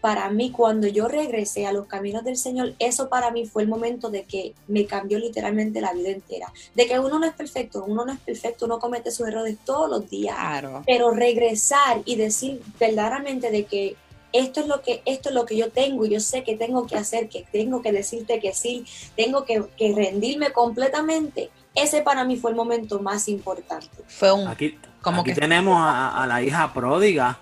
para 0.00 0.30
mí, 0.30 0.50
cuando 0.50 0.86
yo 0.86 1.08
regresé 1.08 1.66
a 1.66 1.72
los 1.72 1.86
caminos 1.86 2.24
del 2.24 2.36
Señor, 2.36 2.74
eso 2.78 3.08
para 3.08 3.30
mí 3.30 3.46
fue 3.46 3.62
el 3.62 3.68
momento 3.68 4.10
de 4.10 4.24
que 4.24 4.54
me 4.66 4.86
cambió 4.86 5.18
literalmente 5.18 5.80
la 5.80 5.92
vida 5.92 6.10
entera. 6.10 6.52
De 6.74 6.86
que 6.86 6.98
uno 6.98 7.18
no 7.18 7.26
es 7.26 7.34
perfecto, 7.34 7.84
uno 7.86 8.04
no 8.04 8.12
es 8.12 8.18
perfecto, 8.18 8.64
uno 8.64 8.78
comete 8.78 9.10
sus 9.10 9.28
errores 9.28 9.58
todos 9.64 9.90
los 9.90 10.08
días. 10.08 10.36
Claro. 10.36 10.82
Pero 10.86 11.10
regresar 11.10 12.00
y 12.04 12.16
decir 12.16 12.62
verdaderamente 12.78 13.50
de 13.50 13.64
que 13.64 13.96
esto 14.32 14.60
es 14.60 14.66
lo 14.68 14.80
que, 14.80 15.02
esto 15.04 15.28
es 15.28 15.34
lo 15.34 15.44
que 15.44 15.56
yo 15.56 15.70
tengo, 15.70 16.06
y 16.06 16.10
yo 16.10 16.20
sé 16.20 16.44
que 16.44 16.56
tengo 16.56 16.86
que 16.86 16.96
hacer, 16.96 17.28
que 17.28 17.44
tengo 17.50 17.82
que 17.82 17.92
decirte 17.92 18.40
que 18.40 18.54
sí, 18.54 18.86
tengo 19.16 19.44
que, 19.44 19.64
que 19.76 19.92
rendirme 19.94 20.52
completamente. 20.52 21.50
Ese 21.74 22.02
para 22.02 22.24
mí 22.24 22.36
fue 22.36 22.52
el 22.52 22.56
momento 22.56 23.00
más 23.00 23.28
importante. 23.28 23.88
Fue 24.06 24.32
un 24.32 24.48
Aquí, 24.48 24.78
como 25.02 25.20
aquí 25.20 25.30
que 25.30 25.40
tenemos 25.40 25.76
a, 25.78 26.22
a 26.22 26.26
la 26.26 26.42
hija 26.42 26.72
pródiga. 26.72 27.38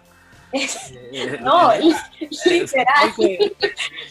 No, 1.41 1.73
Eh, 1.73 1.81
literal. 2.47 3.13
porque 3.17 3.57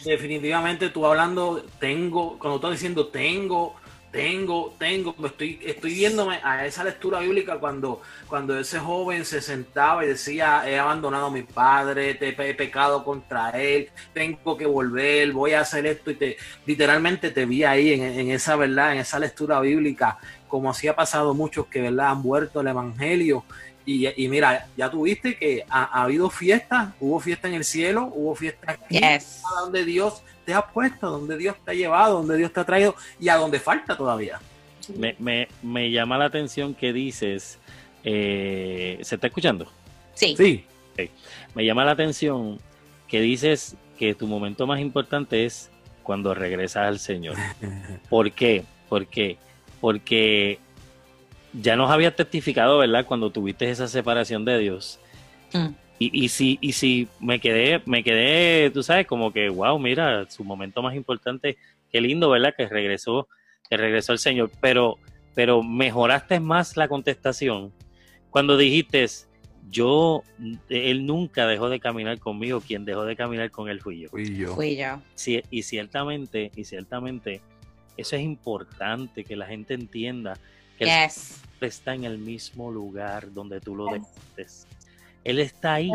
definitivamente 0.04 0.88
tú 0.90 1.04
hablando, 1.06 1.64
tengo, 1.80 2.38
cuando 2.38 2.56
estás 2.56 2.72
diciendo 2.72 3.08
tengo, 3.08 3.74
tengo, 4.10 4.74
tengo, 4.78 5.14
estoy, 5.26 5.60
estoy 5.62 5.94
viéndome 5.94 6.40
a 6.42 6.64
esa 6.64 6.82
lectura 6.84 7.20
bíblica 7.20 7.58
cuando, 7.58 8.00
cuando 8.26 8.58
ese 8.58 8.78
joven 8.78 9.24
se 9.24 9.42
sentaba 9.42 10.04
y 10.04 10.08
decía, 10.08 10.62
he 10.68 10.78
abandonado 10.78 11.26
a 11.26 11.30
mi 11.30 11.42
padre, 11.42 12.14
te 12.14 12.28
he 12.28 12.54
pecado 12.54 13.04
contra 13.04 13.50
él, 13.50 13.90
tengo 14.14 14.56
que 14.56 14.64
volver, 14.66 15.32
voy 15.32 15.52
a 15.52 15.60
hacer 15.60 15.86
esto 15.86 16.10
y 16.10 16.14
te 16.14 16.36
literalmente 16.64 17.30
te 17.30 17.44
vi 17.44 17.64
ahí 17.64 17.92
en, 17.92 18.02
en 18.02 18.30
esa 18.30 18.56
verdad, 18.56 18.92
en 18.92 18.98
esa 19.00 19.18
lectura 19.18 19.60
bíblica, 19.60 20.18
como 20.48 20.70
así 20.70 20.88
ha 20.88 20.96
pasado 20.96 21.34
muchos 21.34 21.66
que 21.66 21.82
verdad 21.82 22.10
han 22.10 22.22
vuelto 22.22 22.60
al 22.60 22.68
evangelio. 22.68 23.44
Y, 23.88 24.06
y 24.22 24.28
mira, 24.28 24.68
ya 24.76 24.90
tuviste 24.90 25.34
que 25.34 25.64
ha, 25.66 25.84
ha 25.84 26.02
habido 26.02 26.28
fiestas, 26.28 26.90
hubo 27.00 27.18
fiesta 27.20 27.48
en 27.48 27.54
el 27.54 27.64
cielo, 27.64 28.12
hubo 28.14 28.34
fiesta 28.34 28.72
aquí, 28.72 28.98
yes. 28.98 29.42
a 29.46 29.62
donde 29.62 29.82
Dios 29.86 30.22
te 30.44 30.52
ha 30.52 30.60
puesto, 30.60 31.08
donde 31.08 31.38
Dios 31.38 31.56
te 31.64 31.70
ha 31.70 31.74
llevado, 31.74 32.18
donde 32.18 32.36
Dios 32.36 32.52
te 32.52 32.60
ha 32.60 32.64
traído 32.64 32.94
y 33.18 33.30
a 33.30 33.36
donde 33.36 33.58
falta 33.58 33.96
todavía. 33.96 34.42
Me, 34.94 35.16
me, 35.18 35.48
me 35.62 35.90
llama 35.90 36.18
la 36.18 36.26
atención 36.26 36.74
que 36.74 36.92
dices, 36.92 37.58
eh, 38.04 38.98
¿se 39.00 39.14
está 39.14 39.28
escuchando? 39.28 39.72
Sí. 40.12 40.34
Sí, 40.36 40.66
Me 41.54 41.64
llama 41.64 41.86
la 41.86 41.92
atención 41.92 42.58
que 43.06 43.22
dices 43.22 43.74
que 43.98 44.14
tu 44.14 44.26
momento 44.26 44.66
más 44.66 44.80
importante 44.80 45.46
es 45.46 45.70
cuando 46.02 46.34
regresas 46.34 46.88
al 46.88 46.98
Señor. 46.98 47.36
¿Por 48.10 48.32
qué? 48.32 48.66
¿Por 48.90 49.06
qué? 49.06 49.38
Porque 49.80 50.58
ya 51.52 51.76
nos 51.76 51.90
habías 51.90 52.14
testificado, 52.14 52.78
¿verdad? 52.78 53.06
Cuando 53.06 53.30
tuviste 53.30 53.70
esa 53.70 53.88
separación 53.88 54.44
de 54.44 54.58
Dios. 54.58 55.00
Mm. 55.52 55.68
Y, 55.98 56.24
y 56.24 56.28
si, 56.28 56.58
y 56.60 56.72
si 56.72 57.08
me 57.20 57.40
quedé, 57.40 57.82
me 57.86 58.04
quedé, 58.04 58.70
tú 58.70 58.82
sabes, 58.82 59.06
como 59.06 59.32
que, 59.32 59.48
wow, 59.48 59.78
mira, 59.78 60.30
su 60.30 60.44
momento 60.44 60.82
más 60.82 60.94
importante, 60.94 61.56
qué 61.90 62.00
lindo, 62.00 62.30
¿verdad? 62.30 62.54
Que 62.56 62.68
regresó, 62.68 63.28
que 63.68 63.76
regresó 63.76 64.12
el 64.12 64.18
Señor. 64.18 64.50
Pero, 64.60 64.98
pero 65.34 65.62
mejoraste 65.62 66.38
más 66.38 66.76
la 66.76 66.86
contestación 66.86 67.72
cuando 68.30 68.56
dijiste, 68.56 69.06
yo, 69.70 70.22
él 70.68 71.06
nunca 71.06 71.46
dejó 71.46 71.68
de 71.68 71.80
caminar 71.80 72.18
conmigo, 72.18 72.60
quien 72.60 72.84
dejó 72.84 73.04
de 73.04 73.16
caminar 73.16 73.50
con 73.50 73.68
él 73.68 73.80
fui 73.80 74.00
yo. 74.00 74.08
fui 74.08 74.36
yo. 74.36 74.54
Fui 74.54 74.76
yo. 74.76 75.02
Sí, 75.14 75.42
y 75.50 75.62
ciertamente, 75.62 76.50
y 76.54 76.64
ciertamente, 76.64 77.40
eso 77.96 78.16
es 78.16 78.22
importante 78.22 79.24
que 79.24 79.36
la 79.36 79.46
gente 79.46 79.74
entienda 79.74 80.38
él 80.78 80.88
Yes. 80.88 81.12
siempre 81.14 81.68
está 81.68 81.94
en 81.94 82.04
el 82.04 82.18
mismo 82.18 82.70
lugar 82.70 83.32
donde 83.32 83.60
tú 83.60 83.74
lo 83.76 83.86
dejaste. 83.86 84.46
Él 85.24 85.38
está 85.40 85.74
ahí, 85.74 85.90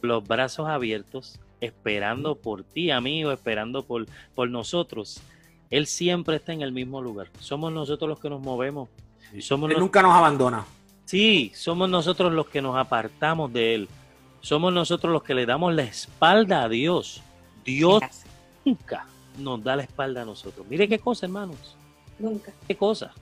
los 0.00 0.26
brazos 0.26 0.68
abiertos, 0.68 1.38
esperando 1.60 2.36
por 2.36 2.62
ti, 2.64 2.90
amigo, 2.90 3.32
esperando 3.32 3.82
por, 3.84 4.06
por 4.34 4.48
nosotros. 4.48 5.20
Él 5.70 5.86
siempre 5.86 6.36
está 6.36 6.52
en 6.52 6.62
el 6.62 6.72
mismo 6.72 7.02
lugar. 7.02 7.28
Somos 7.40 7.72
nosotros 7.72 8.08
los 8.08 8.20
que 8.20 8.30
nos 8.30 8.40
movemos. 8.40 8.88
Somos 9.40 9.68
Él 9.70 9.74
los- 9.74 9.80
nunca 9.82 10.00
nos 10.02 10.14
abandona. 10.14 10.64
Sí, 11.04 11.52
somos 11.54 11.88
nosotros 11.90 12.32
los 12.32 12.46
que 12.46 12.62
nos 12.62 12.76
apartamos 12.76 13.52
de 13.52 13.74
Él. 13.74 13.88
Somos 14.40 14.72
nosotros 14.72 15.12
los 15.12 15.22
que 15.22 15.34
le 15.34 15.44
damos 15.46 15.74
la 15.74 15.82
espalda 15.82 16.62
a 16.62 16.68
Dios. 16.68 17.22
Dios 17.64 18.00
Yes. 18.02 18.24
nunca 18.64 19.06
nos 19.38 19.62
da 19.64 19.74
la 19.76 19.82
espalda 19.82 20.22
a 20.22 20.24
nosotros. 20.24 20.66
Mire 20.68 20.88
qué 20.88 20.98
cosa, 20.98 21.26
hermanos. 21.26 21.76
Nunca. 22.18 22.52
Qué 22.68 22.76
cosa. 22.76 23.12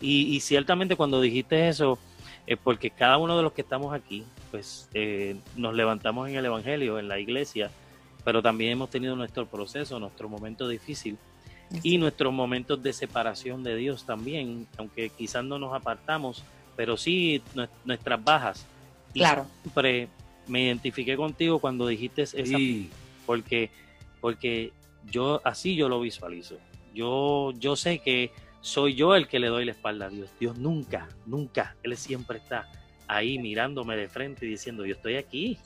Y, 0.00 0.34
y 0.36 0.40
ciertamente 0.40 0.96
cuando 0.96 1.20
dijiste 1.20 1.68
eso, 1.68 1.98
es 2.46 2.58
porque 2.58 2.90
cada 2.90 3.16
uno 3.18 3.36
de 3.36 3.42
los 3.42 3.52
que 3.52 3.62
estamos 3.62 3.94
aquí, 3.94 4.24
pues 4.50 4.88
eh, 4.94 5.36
nos 5.56 5.74
levantamos 5.74 6.28
en 6.28 6.36
el 6.36 6.44
Evangelio, 6.44 6.98
en 6.98 7.08
la 7.08 7.18
iglesia, 7.18 7.70
pero 8.24 8.42
también 8.42 8.72
hemos 8.72 8.90
tenido 8.90 9.16
nuestro 9.16 9.46
proceso, 9.46 9.98
nuestro 9.98 10.28
momento 10.28 10.68
difícil 10.68 11.16
y 11.82 11.98
nuestros 11.98 12.32
momentos 12.32 12.82
de 12.82 12.92
separación 12.92 13.62
de 13.62 13.76
Dios 13.76 14.04
también, 14.04 14.66
aunque 14.76 15.08
quizás 15.10 15.44
no 15.44 15.58
nos 15.58 15.74
apartamos, 15.74 16.42
pero 16.76 16.96
sí 16.96 17.42
nue- 17.54 17.68
nuestras 17.84 18.22
bajas. 18.22 18.66
Y 19.12 19.20
Claro. 19.20 19.46
siempre 19.62 20.08
me 20.46 20.62
identifiqué 20.64 21.16
contigo 21.16 21.58
cuando 21.58 21.86
dijiste 21.86 22.22
esa 22.22 22.36
Y 22.58 22.90
porque 23.26 23.70
porque 24.20 24.72
yo 25.10 25.40
así 25.44 25.74
yo 25.76 25.88
lo 25.88 26.00
visualizo. 26.00 26.58
Yo 26.94 27.52
yo 27.58 27.76
sé 27.76 27.98
que 27.98 28.30
soy 28.64 28.94
yo 28.94 29.14
el 29.14 29.28
que 29.28 29.38
le 29.38 29.48
doy 29.48 29.66
la 29.66 29.72
espalda 29.72 30.06
a 30.06 30.08
Dios. 30.08 30.30
Dios 30.40 30.56
nunca, 30.56 31.06
nunca, 31.26 31.76
él 31.82 31.94
siempre 31.98 32.38
está 32.38 32.66
ahí 33.06 33.38
mirándome 33.38 33.94
de 33.94 34.08
frente 34.08 34.46
y 34.46 34.48
diciendo, 34.48 34.86
"Yo 34.86 34.94
estoy 34.94 35.16
aquí." 35.16 35.58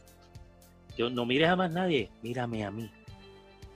Yo 0.96 1.08
no 1.08 1.24
mires 1.24 1.48
a 1.48 1.54
más 1.54 1.70
nadie, 1.70 2.10
mírame 2.22 2.64
a 2.64 2.72
mí. 2.72 2.90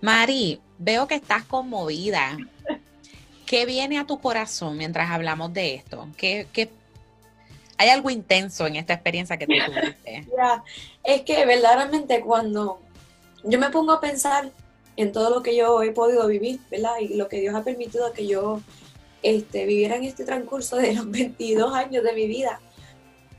Mari, 0.01 0.61
veo 0.77 1.07
que 1.07 1.15
estás 1.15 1.45
conmovida. 1.45 2.37
¿Qué 3.47 3.65
viene 3.65 4.01
a 4.01 4.07
tu 4.07 4.19
corazón 4.21 4.77
mientras 4.77 5.09
hablamos 5.09 5.53
de 5.53 5.77
esto? 5.77 6.09
¿Qué, 6.17 6.49
qué- 6.53 6.69
Hay 7.79 7.91
algo 7.91 8.11
intenso 8.11 8.67
en 8.67 8.75
esta 8.75 8.95
experiencia 8.95 9.37
que 9.37 9.47
tú 9.47 9.53
tuviste. 9.67 10.27
Mira, 10.29 10.65
es 11.05 11.23
que 11.23 11.47
verdaderamente 11.47 12.21
cuando 12.23 12.81
yo 13.45 13.57
me 13.61 13.71
pongo 13.71 13.93
a 13.93 14.01
pensar 14.01 14.51
en 14.97 15.13
todo 15.13 15.31
lo 15.31 15.43
que 15.45 15.57
yo 15.57 15.81
he 15.85 15.93
podido 15.93 16.27
vivir, 16.27 16.59
¿verdad? 16.73 16.95
Y 17.01 17.15
lo 17.15 17.29
que 17.29 17.41
Dios 17.41 17.55
ha 17.55 17.63
permitido 17.63 18.13
que 18.13 18.27
yo 18.27 18.61
este, 19.23 19.67
viviera 19.67 19.97
en 19.97 20.05
este 20.05 20.25
transcurso 20.25 20.77
de 20.77 20.95
los 20.95 21.11
22 21.11 21.75
años 21.75 22.05
de 22.05 22.13
mi 22.13 22.27
vida, 22.27 22.61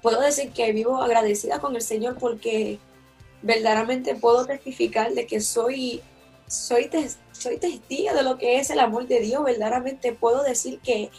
puedo 0.02 0.22
decir 0.22 0.52
que 0.52 0.72
vivo 0.74 1.02
agradecida 1.02 1.60
con 1.60 1.76
el 1.76 1.82
Señor 1.82 2.18
porque 2.20 2.80
verdaderamente 3.42 4.16
puedo 4.16 4.46
testificar 4.46 5.14
de 5.14 5.26
que 5.26 5.42
soy, 5.42 6.02
soy, 6.48 6.90
soy 7.32 7.58
testigo 7.58 8.14
de 8.14 8.24
lo 8.24 8.38
que 8.38 8.60
es 8.60 8.70
el 8.70 8.80
amor 8.80 9.08
de 9.08 9.20
Dios, 9.20 9.44
verdaderamente 9.44 10.14
puedo 10.14 10.44
decir 10.44 10.80
que, 10.80 11.10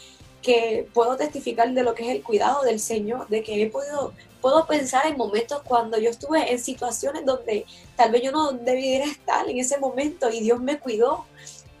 que 0.41 0.87
puedo 0.93 1.17
testificar 1.17 1.71
de 1.73 1.83
lo 1.83 1.93
que 1.93 2.03
es 2.03 2.09
el 2.09 2.23
cuidado 2.23 2.63
del 2.63 2.79
Señor, 2.79 3.27
de 3.27 3.43
que 3.43 3.61
he 3.61 3.69
podido 3.69 4.13
puedo 4.45 4.67
pensar 4.67 5.07
en 5.07 5.17
momentos 5.17 5.63
cuando 5.63 5.97
yo 5.97 6.11
estuve 6.11 6.51
en 6.51 6.59
situaciones 6.59 7.25
donde 7.25 7.65
tal 7.95 8.11
vez 8.11 8.21
yo 8.21 8.31
no 8.31 8.51
debiera 8.51 9.05
estar 9.05 9.49
en 9.49 9.57
ese 9.57 9.79
momento 9.79 10.29
y 10.29 10.39
Dios 10.41 10.61
me 10.61 10.77
cuidó. 10.77 11.25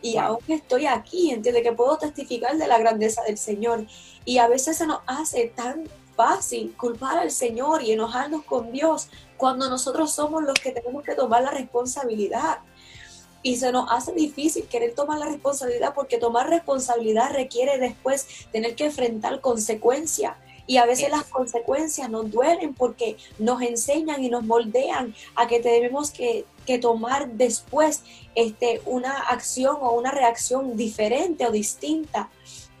Y 0.05 0.17
aún 0.17 0.37
estoy 0.49 0.85
aquí, 0.85 1.31
entiende 1.31 1.63
que 1.63 1.71
puedo 1.71 1.97
testificar 1.97 2.55
de 2.57 2.67
la 2.67 2.77
grandeza 2.77 3.23
del 3.23 3.39
Señor. 3.39 3.87
Y 4.23 4.37
a 4.37 4.47
veces 4.47 4.77
se 4.77 4.85
nos 4.85 4.99
hace 5.07 5.47
tan 5.47 5.89
fácil 6.15 6.75
culpar 6.77 7.17
al 7.17 7.31
Señor 7.31 7.81
y 7.81 7.91
enojarnos 7.91 8.43
con 8.43 8.71
Dios 8.71 9.09
cuando 9.35 9.67
nosotros 9.67 10.13
somos 10.13 10.43
los 10.43 10.59
que 10.59 10.71
tenemos 10.71 11.03
que 11.03 11.15
tomar 11.15 11.41
la 11.41 11.49
responsabilidad. 11.49 12.59
Y 13.41 13.55
se 13.55 13.71
nos 13.71 13.91
hace 13.91 14.11
difícil 14.11 14.67
querer 14.67 14.93
tomar 14.93 15.17
la 15.17 15.25
responsabilidad 15.25 15.95
porque 15.95 16.19
tomar 16.19 16.51
responsabilidad 16.51 17.31
requiere 17.33 17.79
después 17.79 18.27
tener 18.51 18.75
que 18.75 18.85
enfrentar 18.85 19.41
consecuencias. 19.41 20.37
Y 20.67 20.77
a 20.77 20.85
veces 20.85 21.07
Eso. 21.07 21.17
las 21.17 21.25
consecuencias 21.25 22.09
nos 22.09 22.31
duelen 22.31 22.73
porque 22.73 23.17
nos 23.37 23.61
enseñan 23.61 24.23
y 24.23 24.29
nos 24.29 24.43
moldean 24.43 25.13
a 25.35 25.47
que 25.47 25.59
tenemos 25.59 26.11
que, 26.11 26.45
que 26.65 26.79
tomar 26.79 27.29
después 27.29 28.01
este, 28.33 28.81
una 28.85 29.17
acción 29.19 29.77
o 29.79 29.91
una 29.93 30.11
reacción 30.11 30.75
diferente 30.75 31.45
o 31.45 31.51
distinta. 31.51 32.29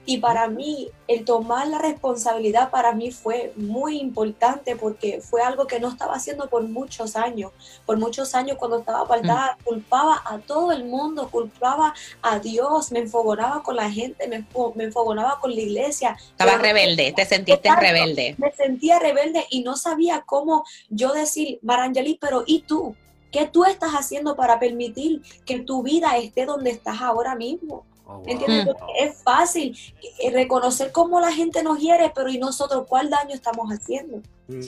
Y 0.07 0.19
para 0.19 0.47
mí, 0.47 0.89
el 1.07 1.25
tomar 1.25 1.67
la 1.67 1.79
responsabilidad 1.79 2.69
para 2.69 2.93
mí 2.93 3.11
fue 3.11 3.53
muy 3.55 3.99
importante 3.99 4.75
porque 4.75 5.19
fue 5.21 5.41
algo 5.41 5.65
que 5.65 5.79
no 5.79 5.89
estaba 5.89 6.13
haciendo 6.13 6.47
por 6.47 6.63
muchos 6.63 7.15
años. 7.15 7.51
Por 7.85 7.97
muchos 7.97 8.35
años 8.35 8.57
cuando 8.57 8.79
estaba 8.79 9.01
apartada, 9.01 9.57
culpaba 9.63 10.21
a 10.25 10.37
todo 10.39 10.71
el 10.71 10.85
mundo, 10.85 11.29
culpaba 11.31 11.93
a 12.21 12.39
Dios, 12.39 12.91
me 12.91 12.99
enfogonaba 12.99 13.63
con 13.63 13.75
la 13.75 13.89
gente, 13.91 14.27
me, 14.27 14.45
me 14.75 14.83
enfogonaba 14.83 15.39
con 15.39 15.55
la 15.55 15.61
iglesia. 15.61 16.15
Estabas 16.31 16.55
Pero- 16.55 16.63
rebelde, 16.63 17.11
te 17.15 17.25
sentiste 17.25 17.67
Exacto. 17.67 17.81
rebelde. 17.87 18.35
me 18.37 18.51
sentía 18.51 18.99
rebelde 18.99 19.45
y 19.49 19.63
no 19.63 19.75
sabía 19.75 20.21
cómo 20.21 20.65
yo 20.89 21.13
decir, 21.13 21.59
Marangeli, 21.63 22.17
pero 22.21 22.43
¿y 22.45 22.59
tú? 22.61 22.95
¿Qué 23.31 23.47
tú 23.47 23.65
estás 23.65 23.91
haciendo 23.93 24.35
para 24.35 24.59
permitir 24.59 25.21
que 25.45 25.59
tu 25.59 25.83
vida 25.83 26.15
esté 26.17 26.45
donde 26.45 26.69
estás 26.69 27.01
ahora 27.01 27.35
mismo? 27.35 27.85
Oh, 28.07 28.19
wow. 28.19 28.23
¿Entiendes? 28.27 28.67
Mm. 28.67 28.69
Es 28.99 29.23
fácil 29.23 29.77
eh, 30.21 30.31
reconocer 30.31 30.91
cómo 30.91 31.19
la 31.19 31.31
gente 31.31 31.63
nos 31.63 31.79
hiere, 31.79 32.11
pero 32.13 32.29
¿y 32.29 32.37
nosotros 32.37 32.85
cuál 32.87 33.09
daño 33.09 33.33
estamos 33.33 33.69
haciendo? 33.71 34.21
Mm. 34.47 34.61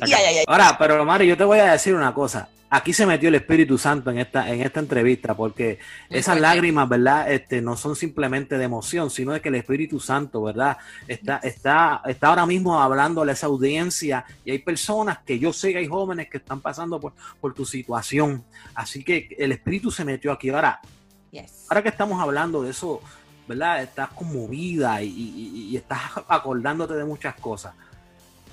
Ahora, 0.48 0.76
pero 0.78 1.06
Mari, 1.06 1.28
yo 1.28 1.38
te 1.38 1.44
voy 1.44 1.60
a 1.60 1.72
decir 1.72 1.94
una 1.94 2.14
cosa. 2.14 2.50
Aquí 2.70 2.92
se 2.92 3.06
metió 3.06 3.30
el 3.30 3.36
Espíritu 3.36 3.78
Santo 3.78 4.12
en 4.12 4.18
esta, 4.18 4.50
en 4.52 4.60
esta 4.62 4.82
entrevista, 4.82 5.38
porque 5.38 5.80
esas 6.10 6.38
lágrimas, 6.38 6.90
¿verdad? 6.90 7.32
Este, 7.32 7.62
no 7.62 7.78
son 7.78 7.96
simplemente 7.96 8.58
de 8.58 8.66
emoción, 8.66 9.10
sino 9.10 9.32
de 9.32 9.40
que 9.40 9.48
el 9.48 9.56
Espíritu 9.56 10.02
Santo, 10.02 10.42
¿verdad? 10.42 10.78
Está, 11.08 11.38
está, 11.38 12.02
está 12.06 12.28
ahora 12.28 12.46
mismo 12.46 12.82
hablándole 12.82 13.32
a 13.32 13.36
esa 13.36 13.46
audiencia 13.48 14.26
y 14.44 14.52
hay 14.52 14.60
personas 14.60 15.20
que 15.20 15.40
yo 15.40 15.54
sé 15.54 15.72
que 15.72 15.78
hay 15.78 15.88
jóvenes 15.88 16.30
que 16.30 16.38
están 16.38 16.60
pasando 16.60 17.00
por, 17.00 17.14
por 17.40 17.54
tu 17.54 17.66
situación. 17.66 18.44
Así 18.76 19.02
que 19.02 19.30
el 19.40 19.54
Espíritu 19.54 19.90
se 19.90 20.04
metió 20.04 20.34
aquí. 20.34 20.50
Ahora, 20.50 20.82
Yes. 21.32 21.68
ahora 21.70 21.84
que 21.84 21.90
estamos 21.90 22.22
hablando 22.22 22.64
de 22.64 22.72
eso, 22.72 23.02
¿verdad? 23.48 23.82
Estás 23.84 24.10
conmovida 24.10 25.02
y, 25.02 25.08
y- 25.08 25.68
y 25.72 25.78
estás 25.78 26.00
acordándote 26.28 26.94
de 26.96 27.06
muchas 27.06 27.36
cosas. 27.36 27.74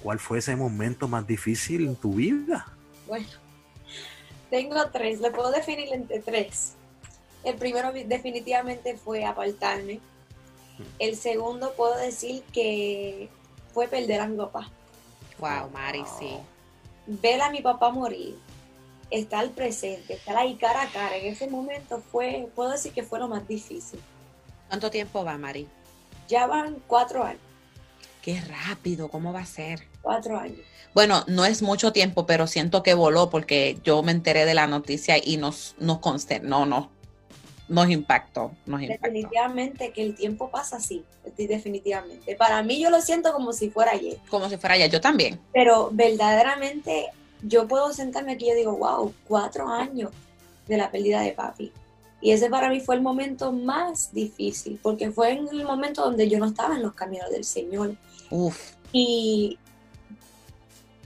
¿Cuál 0.03 0.19
fue 0.19 0.39
ese 0.39 0.55
momento 0.57 1.09
más 1.09 1.27
difícil 1.27 1.87
en 1.87 1.97
tu 1.97 2.15
vida? 2.15 2.67
Bueno, 3.07 3.27
tengo 4.51 4.77
tres, 4.91 5.21
le 5.21 5.31
puedo 5.31 5.51
definir 5.51 5.93
entre 5.93 6.21
tres. 6.21 6.75
El 7.43 7.57
primero 7.57 7.93
definitivamente 7.93 8.97
fue 8.97 9.25
apartarme. 9.25 10.01
El 10.99 11.17
segundo 11.17 11.73
puedo 11.75 11.97
decir 11.97 12.43
que 12.53 13.29
fue 13.73 13.89
perder 13.89 14.21
a 14.21 14.27
mi 14.27 14.37
papá. 14.37 14.71
Wow, 15.39 15.71
Mari, 15.73 16.05
sí. 16.19 16.37
Ver 17.07 17.41
a 17.43 17.51
mi 17.51 17.61
papá 17.61 17.91
morir, 17.91 18.39
estar 19.11 19.49
presente, 19.51 20.15
estar 20.15 20.37
ahí 20.37 20.57
cara 20.57 20.83
a 20.83 20.89
cara, 20.91 21.17
en 21.17 21.27
ese 21.33 21.49
momento 21.49 22.03
fue, 22.11 22.49
puedo 22.55 22.71
decir 22.71 22.93
que 22.93 23.03
fue 23.03 23.19
lo 23.19 23.29
más 23.29 23.47
difícil. 23.47 24.01
¿Cuánto 24.69 24.91
tiempo 24.91 25.25
va, 25.25 25.39
Mari? 25.39 25.69
Ya 26.29 26.47
van 26.47 26.77
cuatro 26.87 27.23
años, 27.25 27.41
Qué 28.23 28.41
rápido, 28.41 29.09
¿cómo 29.09 29.33
va 29.35 29.41
a 29.41 29.47
ser? 29.47 29.87
cuatro 30.01 30.39
años. 30.39 30.61
Bueno, 30.95 31.25
no 31.27 31.45
es 31.45 31.61
mucho 31.63 31.93
tiempo, 31.93 32.25
pero 32.25 32.47
siento 32.47 32.83
que 32.83 32.95
voló 32.95 33.29
porque 33.29 33.79
yo 33.85 34.03
me 34.03 34.13
enteré 34.13 34.45
de 34.47 34.55
la 34.55 34.67
noticia 34.67 35.17
y 35.23 35.37
nos, 35.37 35.75
nos 35.79 35.99
consternó, 35.99 36.65
no, 36.67 36.91
nos 37.69 37.91
impactó, 37.91 38.53
nos 38.65 38.81
impactó. 38.81 39.03
Definitivamente 39.07 39.93
que 39.93 40.03
el 40.03 40.15
tiempo 40.15 40.51
pasa 40.51 40.77
así, 40.77 41.05
sí, 41.37 41.47
definitivamente. 41.47 42.37
Para 42.37 42.63
mí 42.63 42.81
yo 42.81 42.91
lo 42.91 43.01
siento 43.03 43.33
como 43.33 43.53
si 43.53 43.71
fuera 43.71 43.93
ayer. 43.93 44.19
Como 44.31 44.49
si 44.49 44.57
fuera 44.57 44.77
ya, 44.79 44.87
yo 44.87 45.01
también. 45.01 45.41
Pero 45.53 45.91
verdaderamente 45.93 47.09
yo 47.43 47.67
puedo 47.69 47.93
sentarme 47.93 48.33
aquí 48.33 48.47
y 48.47 48.49
yo 48.51 48.55
digo, 48.55 48.77
wow, 48.77 49.13
cuatro 49.27 49.69
años 49.69 50.11
de 50.67 50.77
la 50.77 50.91
pérdida 50.91 51.21
de 51.21 51.33
papi. 51.33 51.73
Y 52.25 52.31
ese 52.31 52.49
para 52.49 52.71
mí 52.71 52.81
fue 52.81 52.95
el 52.95 53.03
momento 53.03 53.53
más 53.53 54.15
difícil, 54.15 54.81
porque 54.83 55.11
fue 55.11 55.33
en 55.33 55.47
el 55.47 55.63
momento 55.63 56.01
donde 56.01 56.27
yo 56.27 56.39
no 56.39 56.47
estaba 56.47 56.75
en 56.75 56.83
los 56.83 56.95
caminos 56.95 57.29
del 57.29 57.45
Señor. 57.45 57.97
Uf, 58.31 58.73
Y 58.93 59.59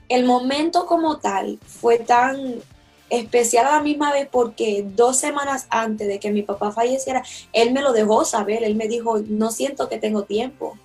el 0.07 0.23
momento 0.23 0.85
como 0.85 1.17
tal 1.17 1.59
fue 1.67 1.99
tan 1.99 2.61
especial 3.09 3.65
a 3.65 3.71
la 3.71 3.81
misma 3.81 4.13
vez 4.13 4.29
porque 4.31 4.85
dos 4.95 5.17
semanas 5.17 5.67
antes 5.69 6.07
de 6.07 6.21
que 6.21 6.31
mi 6.31 6.41
papá 6.41 6.71
falleciera, 6.71 7.21
él 7.51 7.73
me 7.73 7.81
lo 7.81 7.91
dejó 7.91 8.23
saber, 8.23 8.63
él 8.63 8.75
me 8.75 8.87
dijo, 8.87 9.19
no 9.27 9.51
siento 9.51 9.89
que 9.89 9.97
tengo 9.97 10.23
tiempo. 10.23 10.77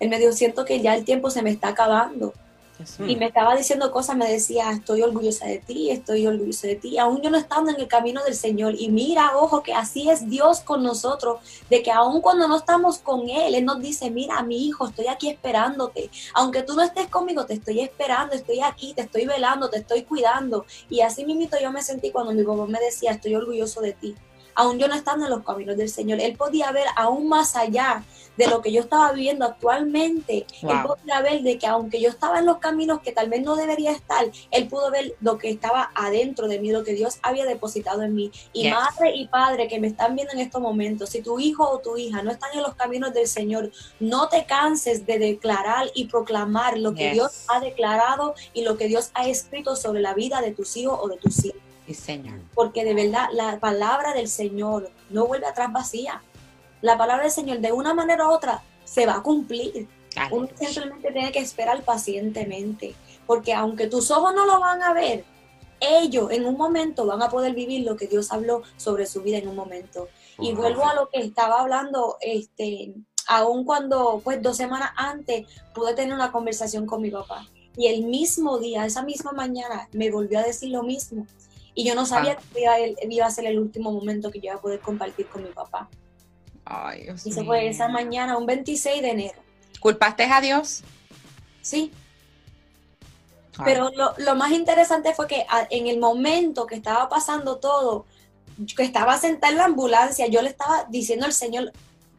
Él 0.00 0.08
me 0.08 0.18
dijo, 0.18 0.32
siento 0.32 0.64
que 0.64 0.80
ya 0.80 0.94
el 0.94 1.04
tiempo 1.04 1.28
se 1.28 1.42
me 1.42 1.50
está 1.50 1.68
acabando. 1.68 2.32
Jesús. 2.78 3.08
Y 3.08 3.16
me 3.16 3.26
estaba 3.26 3.54
diciendo 3.56 3.90
cosas, 3.90 4.16
me 4.16 4.30
decía, 4.30 4.70
estoy 4.70 5.02
orgullosa 5.02 5.46
de 5.46 5.58
ti, 5.58 5.90
estoy 5.90 6.26
orgullosa 6.26 6.68
de 6.68 6.76
ti, 6.76 6.98
aún 6.98 7.20
yo 7.20 7.30
no 7.30 7.38
estando 7.38 7.70
en 7.70 7.80
el 7.80 7.88
camino 7.88 8.22
del 8.24 8.34
Señor. 8.34 8.74
Y 8.78 8.88
mira, 8.88 9.36
ojo, 9.36 9.62
que 9.62 9.74
así 9.74 10.08
es 10.10 10.28
Dios 10.28 10.60
con 10.60 10.82
nosotros, 10.82 11.40
de 11.68 11.82
que 11.82 11.90
aún 11.90 12.20
cuando 12.20 12.48
no 12.48 12.56
estamos 12.56 12.98
con 12.98 13.28
Él, 13.28 13.54
Él 13.54 13.64
nos 13.64 13.80
dice, 13.80 14.10
mira, 14.10 14.42
mi 14.42 14.66
hijo, 14.66 14.88
estoy 14.88 15.08
aquí 15.08 15.28
esperándote. 15.28 16.10
Aunque 16.34 16.62
tú 16.62 16.74
no 16.74 16.82
estés 16.82 17.08
conmigo, 17.08 17.46
te 17.46 17.54
estoy 17.54 17.80
esperando, 17.80 18.34
estoy 18.34 18.60
aquí, 18.60 18.94
te 18.94 19.02
estoy 19.02 19.26
velando, 19.26 19.68
te 19.68 19.78
estoy 19.78 20.02
cuidando. 20.02 20.64
Y 20.88 21.00
así 21.00 21.24
mismo 21.24 21.42
yo 21.60 21.72
me 21.72 21.82
sentí 21.82 22.10
cuando 22.10 22.32
mi 22.32 22.42
papá 22.42 22.66
me 22.66 22.80
decía, 22.80 23.12
estoy 23.12 23.34
orgulloso 23.34 23.80
de 23.80 23.92
ti. 23.92 24.14
Aún 24.54 24.78
yo 24.78 24.86
no 24.86 24.94
estando 24.94 25.24
en 25.24 25.30
los 25.30 25.44
caminos 25.44 25.76
del 25.76 25.88
Señor, 25.88 26.20
Él 26.20 26.36
podía 26.36 26.70
ver 26.72 26.86
aún 26.96 27.28
más 27.28 27.56
allá 27.56 28.04
de 28.36 28.46
lo 28.46 28.62
que 28.62 28.72
yo 28.72 28.80
estaba 28.80 29.12
viviendo 29.12 29.44
actualmente. 29.44 30.46
Él 30.62 30.68
Wow. 30.68 30.96
podía 30.96 31.20
ver 31.20 31.42
de 31.42 31.58
que 31.58 31.66
aunque 31.66 32.00
yo 32.00 32.08
estaba 32.08 32.38
en 32.38 32.46
los 32.46 32.58
caminos 32.58 33.00
que 33.00 33.12
tal 33.12 33.28
vez 33.28 33.42
no 33.42 33.56
debería 33.56 33.92
estar, 33.92 34.24
Él 34.50 34.68
pudo 34.68 34.90
ver 34.90 35.14
lo 35.20 35.38
que 35.38 35.50
estaba 35.50 35.90
adentro 35.94 36.48
de 36.48 36.58
mí, 36.58 36.70
lo 36.70 36.82
que 36.84 36.94
Dios 36.94 37.18
había 37.22 37.44
depositado 37.44 38.02
en 38.02 38.14
mí. 38.14 38.30
Y 38.52 38.62
Yes. 38.64 38.72
madre 38.74 39.12
y 39.14 39.26
padre 39.28 39.68
que 39.68 39.78
me 39.80 39.86
están 39.88 40.14
viendo 40.14 40.32
en 40.32 40.40
estos 40.40 40.60
momentos, 40.62 41.10
si 41.10 41.20
tu 41.22 41.38
hijo 41.38 41.68
o 41.68 41.78
tu 41.80 41.96
hija 41.96 42.22
no 42.22 42.30
están 42.30 42.50
en 42.54 42.62
los 42.62 42.74
caminos 42.74 43.12
del 43.12 43.26
Señor, 43.26 43.70
no 44.00 44.28
te 44.28 44.44
canses 44.46 45.04
de 45.06 45.18
declarar 45.18 45.90
y 45.94 46.06
proclamar 46.06 46.78
lo 46.78 46.94
que 46.94 47.04
Yes. 47.04 47.12
Dios 47.14 47.44
ha 47.48 47.60
declarado 47.60 48.34
y 48.54 48.62
lo 48.62 48.76
que 48.76 48.86
Dios 48.88 49.10
ha 49.14 49.28
escrito 49.28 49.76
sobre 49.76 50.00
la 50.00 50.14
vida 50.14 50.40
de 50.40 50.52
tus 50.52 50.76
hijos 50.76 50.98
o 51.02 51.08
de 51.08 51.16
tus 51.16 51.44
hijas 51.44 51.60
sí, 51.86 51.94
Señor. 51.94 52.38
porque 52.54 52.84
de 52.84 52.94
verdad 52.94 53.28
la 53.32 53.58
palabra 53.60 54.14
del 54.14 54.28
Señor 54.28 54.90
no 55.10 55.26
vuelve 55.26 55.46
atrás 55.46 55.72
vacía. 55.72 56.22
La 56.82 56.98
palabra 56.98 57.22
del 57.22 57.32
Señor 57.32 57.58
de 57.60 57.72
una 57.72 57.94
manera 57.94 58.28
u 58.28 58.32
otra 58.32 58.62
se 58.84 59.06
va 59.06 59.16
a 59.16 59.22
cumplir. 59.22 59.88
Uno 60.30 60.48
simplemente 60.58 61.10
tiene 61.12 61.32
que 61.32 61.38
esperar 61.38 61.82
pacientemente, 61.84 62.94
porque 63.26 63.54
aunque 63.54 63.86
tus 63.86 64.10
ojos 64.10 64.34
no 64.34 64.44
lo 64.44 64.60
van 64.60 64.82
a 64.82 64.92
ver, 64.92 65.24
ellos 65.80 66.30
en 66.30 66.44
un 66.46 66.56
momento 66.56 67.06
van 67.06 67.22
a 67.22 67.28
poder 67.30 67.54
vivir 67.54 67.84
lo 67.84 67.96
que 67.96 68.06
Dios 68.06 68.30
habló 68.30 68.62
sobre 68.76 69.06
su 69.06 69.22
vida 69.22 69.38
en 69.38 69.48
un 69.48 69.56
momento. 69.56 70.08
Y 70.38 70.52
vuelvo 70.52 70.86
a 70.86 70.94
lo 70.94 71.08
que 71.08 71.20
estaba 71.20 71.60
hablando, 71.60 72.18
este, 72.20 72.94
aun 73.26 73.64
cuando, 73.64 74.20
pues 74.22 74.42
dos 74.42 74.56
semanas 74.56 74.90
antes, 74.96 75.46
pude 75.74 75.94
tener 75.94 76.14
una 76.14 76.30
conversación 76.30 76.86
con 76.86 77.00
mi 77.02 77.10
papá. 77.10 77.48
Y 77.76 77.86
el 77.86 78.04
mismo 78.04 78.58
día, 78.58 78.84
esa 78.84 79.02
misma 79.02 79.32
mañana, 79.32 79.88
me 79.92 80.10
volvió 80.10 80.38
a 80.40 80.42
decir 80.42 80.70
lo 80.70 80.82
mismo. 80.82 81.26
Y 81.74 81.84
yo 81.84 81.94
no 81.94 82.04
sabía 82.04 82.32
Ah. 82.38 82.42
que 82.52 82.60
iba, 82.60 82.78
el- 82.78 82.96
iba 83.10 83.26
a 83.26 83.30
ser 83.30 83.46
el 83.46 83.58
último 83.58 83.90
momento 83.92 84.30
que 84.30 84.40
yo 84.40 84.46
iba 84.46 84.54
a 84.56 84.60
poder 84.60 84.80
compartir 84.80 85.26
con 85.28 85.42
mi 85.42 85.48
papá. 85.50 85.88
Ay, 86.64 87.02
Dios 87.04 87.26
Y 87.26 87.30
mío. 87.30 87.44
fue 87.44 87.68
esa 87.68 87.88
mañana, 87.88 88.36
un 88.36 88.46
26 88.46 89.02
de 89.02 89.10
enero. 89.10 89.38
¿Culpaste 89.80 90.24
a 90.24 90.40
Dios? 90.40 90.82
Sí, 91.60 91.92
Ay, 93.58 93.64
Pero 93.66 93.90
lo, 93.90 94.14
lo 94.18 94.34
más 94.34 94.50
interesante 94.52 95.12
fue 95.14 95.26
que 95.26 95.44
a- 95.48 95.66
en 95.70 95.86
el 95.86 95.98
momento 95.98 96.66
que 96.66 96.74
estaba 96.74 97.08
pasando 97.10 97.56
todo, 97.58 98.06
que 98.76 98.82
estaba 98.82 99.18
sentada 99.18 99.52
en 99.52 99.58
la 99.58 99.64
ambulancia, 99.66 100.26
yo 100.26 100.40
le 100.40 100.48
estaba 100.48 100.86
diciendo 100.88 101.26
al 101.26 101.34
Señor, 101.34 101.70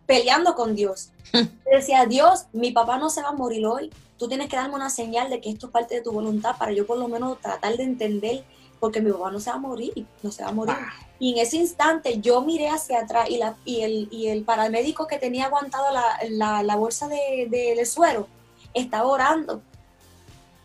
peleando 0.05 0.53
con 0.55 0.75
Dios. 0.75 1.09
Le 1.33 1.49
decía, 1.77 2.05
Dios, 2.05 2.45
mi 2.53 2.71
papá 2.71 2.97
no 2.99 3.09
se 3.09 3.23
va 3.23 3.29
a 3.29 3.33
morir 3.33 3.65
hoy. 3.65 3.89
Tú 4.19 4.27
tienes 4.27 4.47
que 4.47 4.55
darme 4.57 4.75
una 4.75 4.91
señal 4.91 5.31
de 5.31 5.41
que 5.41 5.49
esto 5.49 5.65
es 5.67 5.71
parte 5.71 5.95
de 5.95 6.01
tu 6.01 6.11
voluntad 6.11 6.55
para 6.57 6.71
yo 6.71 6.85
por 6.85 6.99
lo 6.99 7.07
menos 7.07 7.39
tratar 7.41 7.75
de 7.77 7.83
entender, 7.83 8.43
porque 8.83 8.99
mi 8.99 9.13
papá 9.13 9.31
no 9.31 9.39
se 9.39 9.49
va 9.49 9.55
a 9.55 9.59
morir, 9.59 10.05
no 10.23 10.29
se 10.29 10.43
va 10.43 10.49
a 10.49 10.51
morir. 10.51 10.75
Y 11.17 11.31
en 11.31 11.37
ese 11.39 11.55
instante 11.55 12.19
yo 12.19 12.41
miré 12.41 12.67
hacia 12.67 12.99
atrás 12.99 13.29
y, 13.29 13.37
la, 13.37 13.55
y, 13.63 13.79
el, 13.79 14.09
y 14.11 14.27
el 14.27 14.43
paramédico 14.43 15.07
que 15.07 15.17
tenía 15.17 15.45
aguantado 15.45 15.85
la, 15.93 16.03
la, 16.31 16.63
la 16.63 16.75
bolsa 16.75 17.07
de, 17.07 17.47
de- 17.49 17.75
de 17.77 17.85
suero 17.85 18.27
estaba 18.73 19.07
orando. 19.07 19.61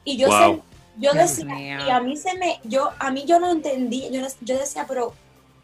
Y 0.03 0.17
yo, 0.17 0.27
Wow. 0.27 0.63
yo 0.97 1.13
decía, 1.15 1.45
y 1.87 1.91
a 1.91 2.01
mí 2.01 2.17
se 2.17 2.35
me, 2.37 2.59
yo, 2.65 2.91
a 2.99 3.13
mí 3.13 3.25
yo 3.25 3.39
no 3.39 3.53
entendí, 3.53 4.11
yo, 4.11 4.21
yo 4.41 4.59
decía, 4.59 4.85
pero 4.89 5.13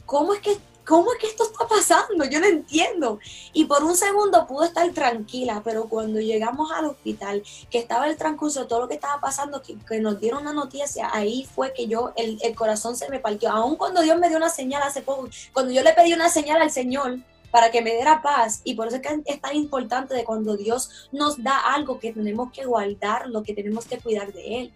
¿cómo 0.07 0.33
es 0.33 0.39
que 0.41 0.57
¿cómo 0.87 1.13
es 1.13 1.19
que 1.19 1.27
esto 1.27 1.45
está 1.45 1.67
pasando? 1.67 2.25
Yo 2.25 2.41
no 2.41 2.47
entiendo. 2.47 3.19
Y 3.53 3.65
por 3.65 3.85
un 3.85 3.97
segundo 3.97 4.47
pude 4.47 4.67
estar 4.67 4.89
tranquila, 4.93 5.63
pero 5.65 5.89
cuando 5.89 6.21
llegamos 6.21 6.71
al 6.73 6.87
hospital, 6.87 7.43
que 7.71 7.79
estaba 7.79 8.07
el 8.07 8.17
transcurso 8.17 8.61
de 8.61 8.67
todo 8.67 8.81
lo 8.81 8.89
que 8.89 8.95
estaba 8.95 9.21
pasando, 9.21 9.63
que, 9.63 9.75
nos 10.01 10.21
dieron 10.21 10.45
la 10.45 10.53
noticia, 10.53 11.09
ahí 11.13 11.49
fue 11.55 11.73
que 11.73 11.87
yo, 11.87 12.13
el, 12.17 12.39
corazón 12.55 12.97
se 12.97 13.09
me 13.09 13.21
partió. 13.21 13.51
Aún 13.51 13.77
cuando 13.77 14.03
Dios 14.03 14.19
me 14.19 14.29
dio 14.29 14.37
una 14.37 14.51
señal 14.51 14.83
hace 14.83 15.03
poco, 15.03 15.29
cuando 15.53 15.73
yo 15.73 15.83
le 15.83 15.93
pedí 15.93 16.13
una 16.13 16.29
señal 16.29 16.61
al 16.61 16.71
Señor, 16.71 17.19
para 17.51 17.71
que 17.71 17.83
me 17.83 17.93
diera 17.93 18.21
paz. 18.21 18.63
Y 18.65 18.75
por 18.75 18.89
eso 18.89 18.97
es 18.97 19.03
que 19.03 19.23
es 19.27 19.41
tan 19.41 19.55
importante 19.55 20.13
de 20.13 20.25
cuando 20.25 20.57
Dios 20.57 21.09
nos 21.13 21.41
da 21.41 21.73
algo 21.73 22.01
que 22.01 22.13
tenemos 22.13 22.51
que 22.51 22.65
guardar, 22.65 23.29
lo 23.29 23.45
que 23.45 23.55
tenemos 23.55 23.85
que 23.85 23.99
cuidar 23.99 24.33
de 24.33 24.61
Él. 24.61 24.73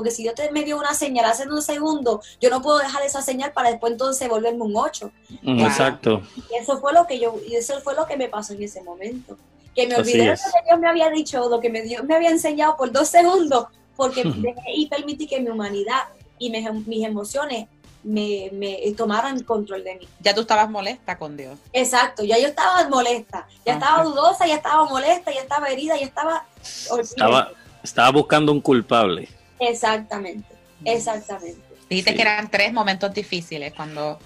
Porque 0.00 0.12
si 0.12 0.22
Dios 0.22 0.34
te 0.34 0.50
me 0.50 0.64
dio 0.64 0.78
una 0.78 0.94
señal 0.94 1.26
hace 1.26 1.46
un 1.46 1.60
segundo, 1.60 2.22
yo 2.40 2.48
no 2.48 2.62
puedo 2.62 2.78
dejar 2.78 3.02
esa 3.02 3.20
señal 3.20 3.52
para 3.52 3.68
después 3.68 3.92
entonces 3.92 4.26
volverme 4.30 4.62
un 4.62 4.74
8. 4.74 5.12
Mm, 5.42 5.60
Exacto. 5.60 6.22
Y 6.50 6.54
eso 6.54 6.80
fue 6.80 6.94
lo 6.94 7.06
que 7.06 7.20
yo, 7.20 7.34
y 7.46 7.54
eso 7.54 7.78
fue 7.82 7.94
lo 7.94 8.06
que 8.06 8.16
me 8.16 8.30
pasó 8.30 8.54
en 8.54 8.62
ese 8.62 8.82
momento. 8.82 9.36
Que 9.74 9.86
me 9.86 9.96
olvidé 9.96 10.22
de 10.22 10.28
lo 10.30 10.36
que 10.36 10.62
Dios 10.66 10.80
me 10.80 10.88
había 10.88 11.10
dicho, 11.10 11.50
lo 11.50 11.60
que 11.60 11.68
me, 11.68 11.82
Dios 11.82 12.02
me 12.04 12.14
había 12.14 12.30
enseñado 12.30 12.78
por 12.78 12.90
dos 12.92 13.08
segundos, 13.08 13.66
porque 13.94 14.24
dejé 14.24 14.72
y 14.74 14.86
permití 14.86 15.26
que 15.26 15.38
mi 15.38 15.50
humanidad 15.50 16.04
y 16.38 16.48
mis, 16.48 16.86
mis 16.86 17.04
emociones 17.04 17.68
me, 18.02 18.48
me 18.54 18.78
tomaran 18.96 19.42
control 19.42 19.84
de 19.84 19.96
mí. 19.96 20.08
Ya 20.20 20.34
tú 20.34 20.40
estabas 20.40 20.70
molesta 20.70 21.18
con 21.18 21.36
Dios. 21.36 21.58
Exacto, 21.74 22.24
ya 22.24 22.38
yo 22.38 22.46
estaba 22.46 22.88
molesta, 22.88 23.46
ya 23.66 23.74
estaba 23.74 24.02
dudosa, 24.02 24.46
ya 24.46 24.54
estaba 24.54 24.86
molesta, 24.86 25.30
ya 25.30 25.42
estaba 25.42 25.66
herida, 25.68 25.94
ya 25.98 26.06
estaba... 26.06 26.46
Estaba, 26.98 27.50
estaba 27.82 28.10
buscando 28.12 28.50
un 28.50 28.62
culpable. 28.62 29.28
Exactamente, 29.60 30.54
exactamente. 30.84 31.60
Dijiste 31.88 32.10
Sí. 32.10 32.16
que 32.16 32.22
eran 32.22 32.50
tres 32.50 32.72
momentos 32.72 33.12
difíciles 33.14 33.72
cuando 33.74 34.18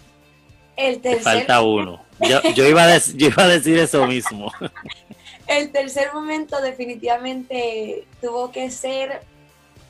El 0.76 0.96
Te 1.00 1.10
tercer 1.16 1.22
falta 1.22 1.60
uno. 1.62 2.02
Yo, 2.20 2.40
yo, 2.54 2.66
iba 2.66 2.84
a 2.84 2.98
yo 2.98 3.26
iba 3.28 3.42
a 3.44 3.48
decir 3.48 3.78
eso 3.78 4.06
mismo. 4.06 4.52
El 5.46 5.70
tercer 5.72 6.12
momento 6.14 6.60
definitivamente 6.62 8.06
tuvo 8.22 8.50
que 8.50 8.70
ser 8.70 9.22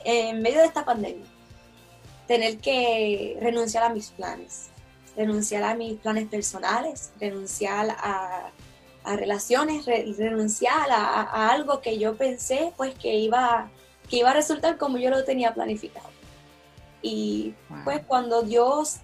eh, 0.05 0.31
en 0.31 0.43
medio 0.43 0.59
de 0.61 0.67
esta 0.67 0.85
pandemia. 0.85 1.25
Tener 2.27 2.59
que 2.59 3.37
renunciar 3.41 3.85
a 3.85 3.89
mis 3.91 4.09
planes, 4.09 4.69
renunciar 5.17 5.63
a 5.63 5.75
mis 5.75 5.95
planes 5.99 6.27
personales, 6.29 7.13
renunciar 7.21 7.91
a, 7.91 8.51
a 9.05 9.17
relaciones, 9.17 9.85
re- 9.87 10.07
renunciar 10.19 10.91
a, 10.91 11.23
a 11.23 11.51
algo 11.53 11.81
que 11.81 11.99
yo 11.99 12.17
pensé 12.17 12.73
pues 12.77 12.95
que 12.95 13.15
iba, 13.15 13.69
que 14.09 14.19
iba 14.19 14.31
a 14.31 14.35
resultar 14.35 14.77
como 14.79 14.99
yo 14.99 15.11
lo 15.11 15.25
tenía 15.25 15.55
planificado. 15.55 16.09
Y 17.03 17.55
Wow. 17.69 17.79
pues 17.85 18.01
cuando 18.07 18.43
Dios, 18.43 18.97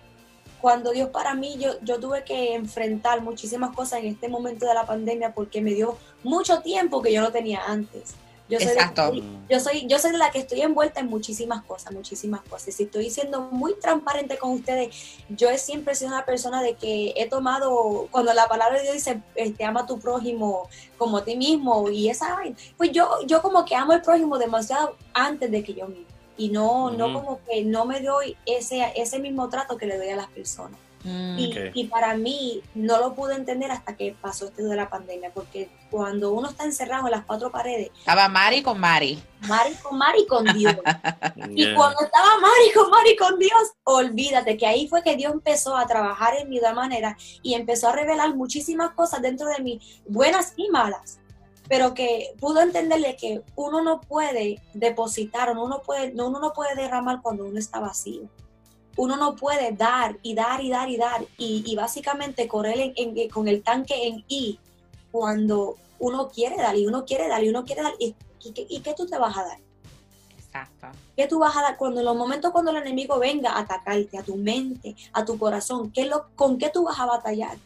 cuando 0.61 0.91
Dios 0.93 1.11
para 1.11 1.35
mí, 1.35 1.57
yo, 1.59 1.81
yo 1.83 1.99
tuve 2.01 2.25
que 2.25 2.55
enfrentar 2.55 3.21
muchísimas 3.23 3.75
cosas 3.75 4.01
en 4.01 4.07
este 4.07 4.29
momento 4.29 4.67
de 4.67 4.75
la 4.75 4.87
pandemia 4.87 5.33
porque 5.35 5.61
me 5.61 5.75
dio 5.75 5.99
mucho 6.23 6.61
tiempo 6.61 7.03
que 7.03 7.13
yo 7.13 7.21
no 7.23 7.31
tenía 7.31 7.63
antes. 7.67 8.15
Yo 8.51 8.59
soy, 8.59 8.69
Exacto. 8.69 9.13
yo 9.49 9.61
soy, 9.61 9.87
yo 9.87 9.99
soy 10.01 10.17
la 10.17 10.33
que 10.33 10.41
estoy 10.41 10.61
envuelta 10.63 10.99
en 10.99 11.07
muchísimas 11.07 11.63
cosas, 11.63 11.93
muchísimas 11.93 12.41
cosas. 12.43 12.75
Si 12.75 12.83
estoy 12.83 13.09
siendo 13.09 13.43
muy 13.43 13.75
transparente 13.79 14.39
con 14.39 14.51
ustedes, 14.51 14.93
yo 15.29 15.49
he 15.49 15.57
siempre 15.57 15.95
sido 15.95 16.11
una 16.11 16.25
persona 16.25 16.61
de 16.61 16.75
que 16.75 17.15
he 17.17 17.29
tomado, 17.29 18.09
cuando 18.11 18.35
la 18.35 18.49
palabra 18.49 18.79
de 18.79 18.83
Dios 18.83 18.95
dice, 18.95 19.23
este, 19.37 19.65
ama 19.65 19.83
a 19.83 19.87
tu 19.87 20.01
prójimo 20.01 20.69
como 20.99 21.19
a 21.19 21.25
ti 21.25 21.37
mismo, 21.37 21.89
y 21.91 22.09
esa 22.09 22.35
vaina, 22.35 22.57
pues 22.77 22.91
yo, 22.91 23.09
yo 23.25 23.41
como 23.41 23.65
que 23.65 23.77
amo 23.77 23.93
al 23.93 24.03
prójimo 24.03 24.37
demasiado 24.37 24.97
antes 25.15 25.49
de 25.49 25.63
que 25.63 25.75
yo 25.75 25.87
mismo. 25.87 26.07
Y 26.37 26.49
no, 26.49 26.91
no 26.91 27.13
como 27.13 27.41
que 27.45 27.63
no 27.63 27.85
me 27.85 28.01
doy 28.01 28.37
ese, 28.47 28.93
ese 28.97 29.21
mismo 29.21 29.49
trato 29.49 29.77
que 29.77 29.87
le 29.87 29.97
doy 29.97 30.09
a 30.09 30.17
las 30.17 30.29
personas. 30.29 30.79
Mm, 31.03 31.39
Y, 31.75 31.85
para 31.85 32.15
mí 32.15 32.63
no 32.75 32.99
lo 32.99 33.15
pude 33.15 33.35
entender 33.35 33.71
hasta 33.71 33.97
que 33.97 34.15
pasó 34.21 34.47
esto 34.47 34.63
de 34.63 34.77
la 34.77 34.91
pandemia, 34.91 35.31
porque 35.33 35.71
cuando 35.91 36.33
uno 36.33 36.51
está 36.51 36.65
encerrado 36.65 37.07
en 37.07 37.13
las 37.13 37.25
cuatro 37.25 37.51
paredes, 37.51 37.91
Estaba 37.99 38.29
Mari 38.29 38.63
con 38.63 38.79
Mari. 38.79 39.23
Mari 39.49 39.75
con 39.83 39.97
Mari 39.97 40.27
con 40.27 40.45
Dios. 40.45 40.77
Y 41.57 41.65
Yeah. 41.65 41.75
cuando 41.75 42.01
estaba 42.03 42.39
Mari 42.39 42.73
con 42.75 42.91
Mari 42.91 43.17
con 43.17 43.39
Dios, 43.39 43.73
olvídate 43.85 44.57
que 44.59 44.67
ahí 44.67 44.89
fue 44.89 45.03
que 45.03 45.17
Dios 45.17 45.33
empezó 45.33 45.77
a 45.77 45.87
trabajar 45.87 46.35
en 46.37 46.49
mí 46.51 46.59
de 46.59 46.67
una 46.67 46.75
manera 46.75 47.17
y 47.43 47.55
empezó 47.55 47.89
a 47.89 47.93
revelar 47.93 48.35
muchísimas 48.37 48.91
cosas 48.93 49.23
dentro 49.23 49.47
de 49.49 49.63
mí, 49.63 49.81
buenas 50.07 50.53
y 50.57 50.69
malas, 50.69 51.19
pero 51.69 51.95
que 51.95 52.35
pudo 52.41 52.61
entenderle 52.61 53.17
que 53.17 53.43
uno 53.57 53.83
no 53.83 54.01
puede 54.03 54.61
depositar, 54.75 55.51
uno 55.53 55.67
no 55.69 55.81
puede, 55.81 56.13
no, 56.13 56.29
uno 56.29 56.41
no 56.41 56.53
puede 56.53 56.75
derramar 56.75 57.23
cuando 57.23 57.47
uno 57.47 57.59
está 57.59 57.81
vacío. 57.81 58.29
Uno 59.05 59.17
no 59.17 59.35
puede 59.35 59.73
dar 59.73 60.19
y 60.23 60.35
dar 60.35 60.59
y 60.63 60.69
dar 60.71 60.89
y 60.91 60.97
dar 60.99 61.21
y, 61.39 61.63
y 61.67 61.75
básicamente 61.75 62.47
correr 62.47 62.79
en- 62.81 62.93
en- 62.97 63.31
con 63.31 63.49
el 63.49 63.63
tanque 63.63 64.07
en 64.09 64.25
I 64.29 64.59
cuando 65.11 65.77
uno 65.99 66.29
quiere 66.29 66.57
dar 66.57 66.77
y 66.77 66.87
uno 66.87 67.05
quiere 67.07 67.27
dar 67.29 67.43
y 67.43 67.49
uno 67.49 67.65
quiere 67.65 67.83
dar. 67.83 67.95
¿Y, 67.99 68.15
y, 68.45 68.53
qué- 68.53 68.67
y 68.69 68.81
qué 68.81 68.93
tú 68.95 69.07
te 69.07 69.17
vas 69.19 69.37
a 69.39 69.45
dar? 69.45 69.59
Exacto. 70.39 70.89
¿Qué 71.17 71.27
tú 71.27 71.39
vas 71.39 71.57
a 71.57 71.63
dar 71.63 71.77
cuando 71.79 72.01
en 72.01 72.07
los 72.07 72.17
momentos 72.17 72.51
cuando 72.53 72.71
el 72.73 72.77
enemigo 72.79 73.19
venga 73.19 73.53
a 73.53 73.61
atacarte, 73.61 74.19
a 74.19 74.23
tu 74.23 74.37
mente, 74.37 74.95
a 75.13 75.25
tu 75.25 75.39
corazón? 75.39 75.91
¿qué 75.93 76.05
lo, 76.07 76.27
¿Con 76.37 76.59
qué 76.59 76.69
tú 76.71 76.85
vas 76.85 76.99
a 77.01 77.07
batallar? 77.07 77.57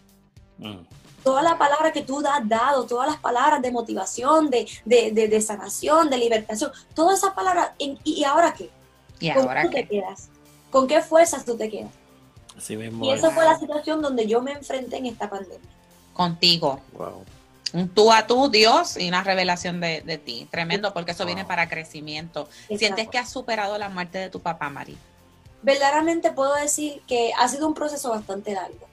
Mm. 0.59 0.80
Todas 1.24 1.43
las 1.43 1.55
palabras 1.57 1.93
que 1.93 2.03
tú 2.03 2.18
has 2.26 2.49
dado, 2.49 2.85
todas 2.87 3.09
las 3.09 3.16
palabras 3.18 3.61
de 3.62 3.70
motivación, 3.72 4.51
de, 4.51 4.68
de, 4.85 5.11
de, 5.11 5.26
de 5.28 5.41
sanación, 5.41 6.11
de 6.11 6.18
libertación, 6.18 6.70
todas 6.95 7.18
esas 7.18 7.32
palabras, 7.35 7.70
¿y, 7.78 8.22
ahora 8.24 8.53
qué? 8.53 8.68
¿Y 9.18 9.32
¿Con 9.32 9.43
ahora 9.49 9.62
qué 9.70 9.82
te 9.82 9.89
quedas? 9.89 10.28
¿Con 10.74 10.88
qué 10.88 11.00
fuerzas 11.00 11.44
tú 11.44 11.56
te 11.56 11.70
quedas? 11.70 11.92
Así 12.58 12.76
mismo 12.76 13.04
Y 13.04 13.10
es. 13.12 13.20
esa 13.20 13.30
fue 13.30 13.44
la 13.44 13.56
situación 13.56 14.02
donde 14.02 14.26
yo 14.26 14.42
me 14.42 14.50
enfrenté 14.50 14.96
en 14.96 15.06
esta 15.06 15.30
pandemia. 15.30 15.70
Contigo. 16.12 16.80
Wow. 16.94 17.24
Un 17.74 17.88
tú 17.88 18.10
a 18.12 18.26
tú, 18.26 18.48
Dios, 18.48 18.96
y 18.96 19.06
una 19.06 19.22
revelación 19.22 19.80
de, 19.80 20.00
de 20.00 20.18
ti. 20.18 20.48
Tremendo, 20.50 20.92
porque 20.92 21.12
eso 21.12 21.24
viene 21.26 21.44
para 21.44 21.68
crecimiento. 21.68 22.48
¿Sientes 22.76 23.08
que 23.08 23.18
has 23.18 23.30
superado 23.30 23.78
la 23.78 23.88
muerte 23.88 24.18
de 24.18 24.30
tu 24.30 24.40
papá, 24.40 24.68
Mari? 24.68 24.98
verdaderamente 25.62 26.30
puedo 26.32 26.54
decir 26.56 27.00
que 27.06 27.32
ha 27.38 27.48
sido 27.48 27.66
un 27.68 27.74
proceso 27.74 28.10
bastante 28.10 28.52
largo. 28.52 28.86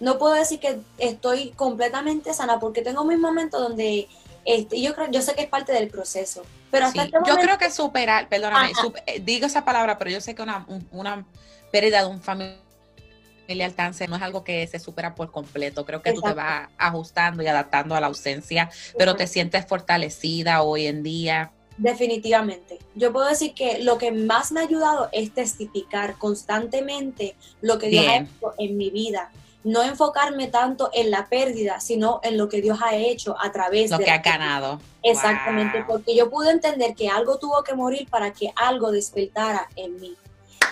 No 0.00 0.18
puedo 0.18 0.34
decir 0.34 0.58
que 0.58 0.80
estoy 0.98 1.50
completamente 1.50 2.34
sana 2.34 2.58
porque 2.58 2.82
tengo 2.82 3.04
mis 3.04 3.18
momentos 3.18 3.60
donde 3.60 4.08
este, 4.46 4.80
yo 4.80 4.94
creo, 4.94 5.10
yo 5.10 5.20
sé 5.22 5.34
que 5.34 5.42
es 5.42 5.48
parte 5.48 5.72
del 5.72 5.88
proceso, 5.88 6.42
pero 6.70 6.86
hasta 6.86 7.02
Sí, 7.02 7.10
este 7.12 7.30
Yo 7.30 7.36
creo 7.36 7.58
que 7.58 7.70
superar, 7.70 8.28
perdóname, 8.28 8.70
Ajá. 8.72 8.82
sup- 8.82 9.02
eh, 9.06 9.20
digo 9.20 9.46
esa 9.46 9.64
palabra, 9.64 9.98
pero 9.98 10.10
yo 10.10 10.20
sé 10.20 10.34
que 10.34 10.42
una, 10.42 10.64
un- 10.68 10.86
una 10.92 11.26
pérdida 11.72 12.00
de 12.02 12.06
un 12.08 12.20
familiar 12.22 13.74
cáncer 13.76 14.08
no 14.08 14.16
es 14.16 14.22
algo 14.22 14.42
que 14.44 14.66
se 14.66 14.78
supera 14.78 15.14
por 15.14 15.30
completo. 15.30 15.84
Creo 15.84 16.02
que 16.02 16.12
tú 16.12 16.20
te 16.20 16.30
Exacto. 16.30 16.42
vas 16.50 16.68
ajustando 16.78 17.42
y 17.42 17.46
adaptando 17.46 17.94
a 17.94 18.00
la 18.00 18.06
ausencia, 18.08 18.70
pero 18.98 19.14
te 19.16 19.26
sientes 19.26 19.66
fortalecida 19.66 20.62
hoy 20.62 20.86
en 20.86 21.02
día. 21.02 21.52
Definitivamente. 21.78 22.78
Yo 22.94 23.12
puedo 23.12 23.28
decir 23.28 23.52
que 23.54 23.80
lo 23.82 23.98
que 23.98 24.10
más 24.10 24.50
me 24.50 24.60
ha 24.60 24.62
ayudado 24.62 25.08
es 25.12 25.32
testificar 25.34 26.16
constantemente 26.18 27.36
lo 27.60 27.78
que 27.78 27.88
Dios 27.88 28.06
ha 28.06 28.10
Bien. 28.12 28.24
hecho 28.38 28.54
en 28.58 28.76
mi 28.76 28.90
vida. 28.90 29.30
No 29.66 29.82
enfocarme 29.82 30.46
tanto 30.46 30.90
en 30.92 31.10
la 31.10 31.28
pérdida, 31.28 31.80
sino 31.80 32.20
en 32.22 32.38
lo 32.38 32.48
que 32.48 32.60
Dios 32.62 32.78
ha 32.82 32.94
hecho 32.94 33.34
a 33.40 33.50
través 33.50 33.90
Lo 33.90 33.98
de 33.98 34.04
que 34.04 34.10
la 34.10 34.16
ha 34.16 34.22
ganado. 34.22 34.80
Exactamente, 35.02 35.78
Wow. 35.78 35.86
porque 35.88 36.14
yo 36.16 36.30
pude 36.30 36.50
entender 36.50 36.94
que 36.94 37.08
algo 37.08 37.38
tuvo 37.38 37.62
que 37.64 37.74
morir 37.74 38.08
para 38.08 38.32
que 38.32 38.52
algo 38.54 38.92
despertara 38.92 39.68
en 39.74 40.00
mí. 40.00 40.14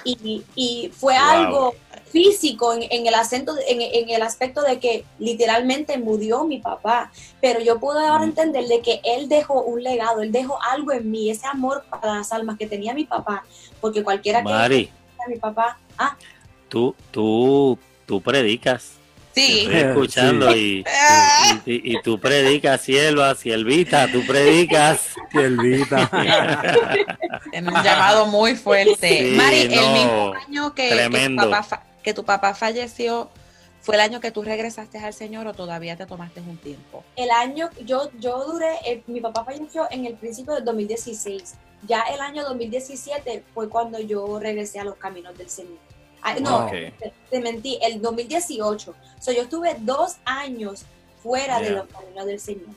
Y, 0.05 0.45
y 0.55 0.90
fue 0.95 1.14
Wow. 1.14 1.22
algo 1.30 1.74
físico 2.12 2.72
en, 2.74 2.82
en 2.90 3.07
el 3.07 3.14
acento, 3.14 3.55
en, 3.66 3.80
en 3.80 4.11
el 4.11 4.22
aspecto 4.22 4.62
de 4.62 4.78
que 4.78 5.05
literalmente 5.18 5.99
murió 5.99 6.45
mi 6.45 6.59
papá, 6.61 7.11
pero 7.40 7.59
yo 7.61 7.80
pude 7.80 7.99
ahora 8.07 8.20
Mm. 8.26 8.28
entender 8.28 8.66
de 8.66 8.80
que 8.80 9.01
él 9.03 9.28
dejó 9.28 9.62
un 9.62 9.82
legado, 9.82 10.20
él 10.22 10.30
dejó 10.30 10.57
algo 10.62 10.92
en 10.92 11.11
mí, 11.11 11.30
ese 11.30 11.47
amor 11.49 11.84
para 11.90 12.14
las 12.18 12.32
almas 12.32 12.57
que 12.59 12.66
tenía 12.68 12.95
mi 12.95 13.05
papá, 13.07 13.45
porque 13.80 14.05
cualquiera 14.05 14.38
que 14.38 14.45
Mari, 14.45 14.90
a 15.26 15.28
mi 15.28 15.36
papá, 15.38 15.78
ah, 15.99 16.16
tú, 16.68 16.95
tú, 17.11 17.76
tú 18.07 18.20
predicas. 18.20 18.92
Sí. 19.34 19.62
Estoy 19.62 19.76
escuchando 19.76 20.55
y, 20.57 20.84
y, 21.66 21.72
y- 21.72 21.96
y 21.96 22.02
tú 22.02 22.20
predicas, 22.20 22.80
sierva, 22.82 23.34
siervita, 23.34 24.07
tú 24.12 24.24
predicas. 24.26 25.09
Siervita. 25.32 26.09
Tiene 27.50 27.68
un 27.74 27.82
llamado 27.82 28.26
muy 28.26 28.55
fuerte. 28.55 29.30
Sí, 29.30 29.34
Mari, 29.36 29.62
el 29.62 29.68
mismo 29.70 30.34
año 30.46 30.74
que, 30.74 30.88
que, 31.11 31.28
tu 31.30 31.50
papá, 31.50 31.82
que 32.05 32.14
tu 32.14 32.24
papá 32.24 32.55
falleció, 32.55 33.28
¿fue 33.80 33.96
el 33.96 34.02
año 34.02 34.20
que 34.20 34.30
tú 34.30 34.42
regresaste 34.44 34.98
al 34.98 35.12
Señor 35.12 35.48
o 35.48 35.52
todavía 35.55 35.96
te 35.96 36.07
tomaste 36.07 36.40
un 36.40 36.57
tiempo? 36.59 37.02
el 37.16 37.30
año, 37.32 37.70
yo, 37.84 38.11
yo 38.20 38.44
duré, 38.44 39.02
mi 39.09 39.20
papá 39.20 39.44
falleció 39.44 39.88
en 39.90 40.07
el 40.07 40.14
principio 40.14 40.55
del 40.55 40.64
2016. 40.64 41.55
Ya 41.88 42.02
el 42.02 42.20
año 42.20 42.44
2017 42.44 43.42
fue 43.52 43.68
cuando 43.68 43.98
yo 43.98 44.38
regresé 44.38 44.78
a 44.78 44.84
los 44.84 44.94
caminos 44.94 45.36
del 45.36 45.50
Señor. 45.50 45.78
Ay, 46.27 46.41
no, 46.43 46.64
Ok. 46.64 46.70
te, 46.70 47.12
te 47.31 47.41
mentí, 47.41 47.79
el 47.83 48.01
2018. 48.01 48.91
O 48.91 49.22
sea, 49.22 49.35
yo 49.35 49.43
estuve 49.43 49.77
dos 49.81 50.16
años 50.25 50.85
fuera 51.22 51.61
de 51.61 51.70
los 51.70 51.87
caminos 51.87 52.27
del 52.27 52.41
Señor. 52.41 52.68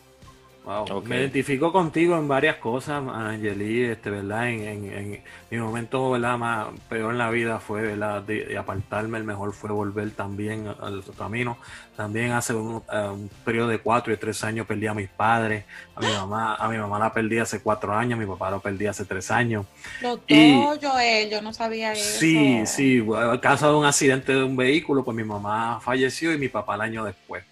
Wow. 0.67 1.01
Me 1.05 1.15
identifico 1.21 1.71
contigo 1.71 2.17
en 2.17 2.27
varias 2.27 2.57
cosas, 2.57 3.01
Angeli, 3.07 3.83
este, 3.85 4.09
¿verdad? 4.09 4.49
En, 4.49 4.63
en- 4.67 4.93
en 4.93 5.23
mi 5.49 5.57
momento, 5.59 6.11
¿verdad? 6.11 6.37
Más 6.37 6.67
peor 6.89 7.13
en 7.13 7.17
la 7.19 7.29
vida 7.29 7.59
fue, 7.61 7.83
¿verdad? 7.83 8.21
De, 8.21 8.43
de 8.43 8.57
apartarme, 8.57 9.17
el 9.17 9.23
mejor 9.23 9.53
fue 9.53 9.69
volver 9.71 10.11
también 10.11 10.67
al 10.67 11.05
camino. 11.17 11.57
También 11.95 12.31
hace 12.33 12.53
un, 12.53 12.83
eh, 12.91 13.07
un 13.09 13.29
periodo 13.45 13.69
de 13.69 13.79
cuatro 13.79 14.11
y 14.11 14.17
tres 14.17 14.43
años 14.43 14.67
perdí 14.67 14.87
a 14.87 14.93
mis 14.93 15.07
padres, 15.07 15.63
a 15.95 16.01
mi 16.01 16.07
mamá, 16.11 16.55
a 16.55 16.67
mi 16.67 16.77
mamá 16.77 16.99
la 16.99 17.13
perdí 17.13 17.39
hace 17.39 17.61
cuatro 17.61 17.93
años, 17.95 18.17
a 18.17 18.21
mi 18.21 18.27
papá 18.27 18.51
lo 18.51 18.59
perdí 18.59 18.87
hace 18.87 19.05
tres 19.05 19.31
años. 19.31 19.65
Lo 20.01 20.19
Y- 20.27 20.51
Joel, 20.81 21.29
yo 21.29 21.41
no 21.41 21.53
sabía 21.53 21.93
eso. 21.93 22.19
Sí, 22.19 22.63
sí, 22.65 23.07
a 23.15 23.39
causa 23.39 23.69
de 23.69 23.73
un 23.73 23.85
accidente 23.85 24.33
de 24.33 24.43
un 24.43 24.57
vehículo, 24.57 25.05
pues 25.05 25.15
mi 25.15 25.23
mamá 25.23 25.79
falleció 25.79 26.33
y 26.33 26.37
mi 26.37 26.49
papá 26.49 26.75
el 26.75 26.81
año 26.81 27.05
después. 27.05 27.45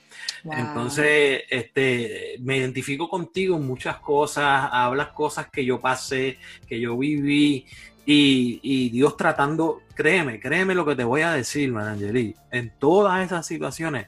Wow. 0.46 0.54
Entonces, 0.58 1.41
este, 1.50 2.36
me 2.39 2.58
identifico 2.58 3.10
contigo 3.10 3.58
en 3.58 3.66
muchas 3.66 3.98
cosas, 3.98 4.70
hablas 4.72 5.10
cosas 5.10 5.48
que 5.50 5.66
yo 5.66 5.82
pasé, 5.82 6.38
que 6.68 6.80
yo 6.80 6.98
viví, 6.98 7.66
y, 8.06 8.60
y 8.62 8.89
Dios 8.89 9.18
tratando, 9.18 9.82
créeme, 9.96 10.39
créeme 10.39 10.76
lo 10.76 10.86
que 10.86 10.96
te 10.96 11.04
voy 11.04 11.22
a 11.22 11.32
decir, 11.32 11.72
Marangeli, 11.72 12.36
en 12.52 12.72
todas 12.78 13.26
esas 13.26 13.46
situaciones 13.46 14.08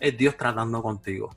es 0.00 0.18
Dios 0.18 0.36
tratando 0.36 0.82
contigo. 0.82 1.30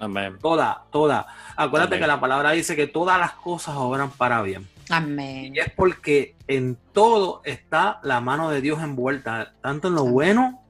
Amén. 0.00 0.36
Toda, 0.40 0.84
toda. 0.90 1.26
Acuérdate 1.56 1.94
Amén. 1.94 2.00
que 2.00 2.06
la 2.06 2.20
palabra 2.20 2.50
dice 2.50 2.76
que 2.76 2.86
todas 2.86 3.18
las 3.18 3.32
cosas 3.32 3.74
obran 3.76 4.10
para 4.10 4.42
bien. 4.42 4.68
Amén. 4.90 5.54
Y 5.54 5.58
es 5.58 5.70
porque 5.70 6.34
en 6.46 6.76
todo 6.92 7.40
está 7.44 8.00
la 8.02 8.20
mano 8.20 8.50
de 8.50 8.60
Dios 8.60 8.82
envuelta, 8.82 9.54
tanto 9.62 9.88
en 9.88 9.94
lo 9.94 10.04
bueno, 10.04 10.62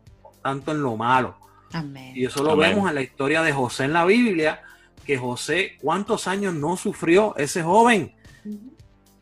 tanto 0.42 0.72
en 0.72 0.82
lo 0.82 0.96
malo. 0.96 1.36
Amén. 1.72 2.12
Y 2.14 2.24
eso 2.24 2.42
lo 2.42 2.52
Amén. 2.52 2.70
vemos 2.70 2.88
en 2.88 2.94
la 2.94 3.02
historia 3.02 3.42
de 3.42 3.52
José 3.52 3.84
en 3.84 3.92
la 3.92 4.04
Biblia, 4.04 4.62
que 5.04 5.18
José, 5.18 5.76
¿cuántos 5.80 6.26
años 6.26 6.54
no 6.54 6.76
sufrió 6.76 7.36
ese 7.36 7.62
joven? 7.62 8.12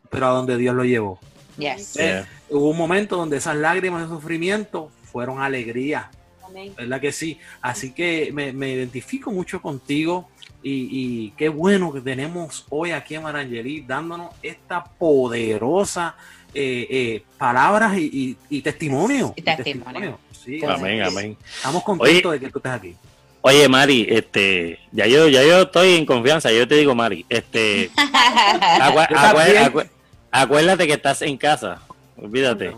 Pero 0.09 0.27
a 0.27 0.29
donde 0.29 0.57
Dios 0.57 0.75
lo 0.75 0.83
llevó. 0.85 1.19
Yes. 1.57 1.93
Yeah. 1.93 2.27
Hubo 2.49 2.69
un 2.69 2.77
momento 2.77 3.17
donde 3.17 3.37
esas 3.37 3.55
lágrimas 3.55 4.03
de 4.03 4.07
sufrimiento 4.15 4.91
fueron 5.11 5.41
alegría. 5.41 6.09
Amén. 6.45 6.73
¿Verdad 6.77 7.01
que 7.01 7.11
sí? 7.11 7.39
Así 7.61 7.91
que 7.91 8.31
me, 8.33 8.53
me 8.53 8.71
identifico 8.71 9.31
mucho 9.31 9.61
contigo 9.61 10.29
y, 10.63 10.87
y 10.91 11.31
qué 11.37 11.49
bueno 11.49 11.91
que 11.93 12.01
tenemos 12.01 12.65
hoy 12.69 12.91
aquí 12.91 13.15
en 13.15 13.23
Marangeli 13.23 13.81
dándonos 13.81 14.33
esta 14.41 14.83
poderosa 14.83 16.15
eh, 16.53 16.87
eh, 16.89 17.23
palabras 17.37 17.97
y, 17.97 18.05
y- 18.49 18.57
y 18.57 18.61
testimonio. 18.61 19.33
Y 19.35 19.41
testimonio. 19.41 20.19
Sí, 20.45 20.63
Amén, 20.63 21.01
así 21.01 21.15
que 21.15 21.19
amén. 21.19 21.37
Estamos 21.55 21.83
contentos 21.83 22.31
de 22.31 22.39
que 22.39 22.49
tú 22.49 22.59
estés 22.59 22.71
aquí. 22.71 22.95
Oye, 23.41 23.67
Mari, 23.67 24.07
este, 24.09 24.79
ya 24.91 25.05
yo, 25.07 25.27
ya 25.27 25.43
yo 25.43 25.63
estoy 25.63 25.95
en 25.95 26.05
confianza, 26.05 26.51
yo 26.51 26.67
te 26.67 26.75
digo, 26.75 26.95
Mari, 26.95 27.25
este, 27.29 27.91
acuérdate 30.31 30.87
que 30.87 30.93
estás 30.93 31.21
en 31.21 31.37
casa, 31.37 31.81
olvídate. 32.17 32.73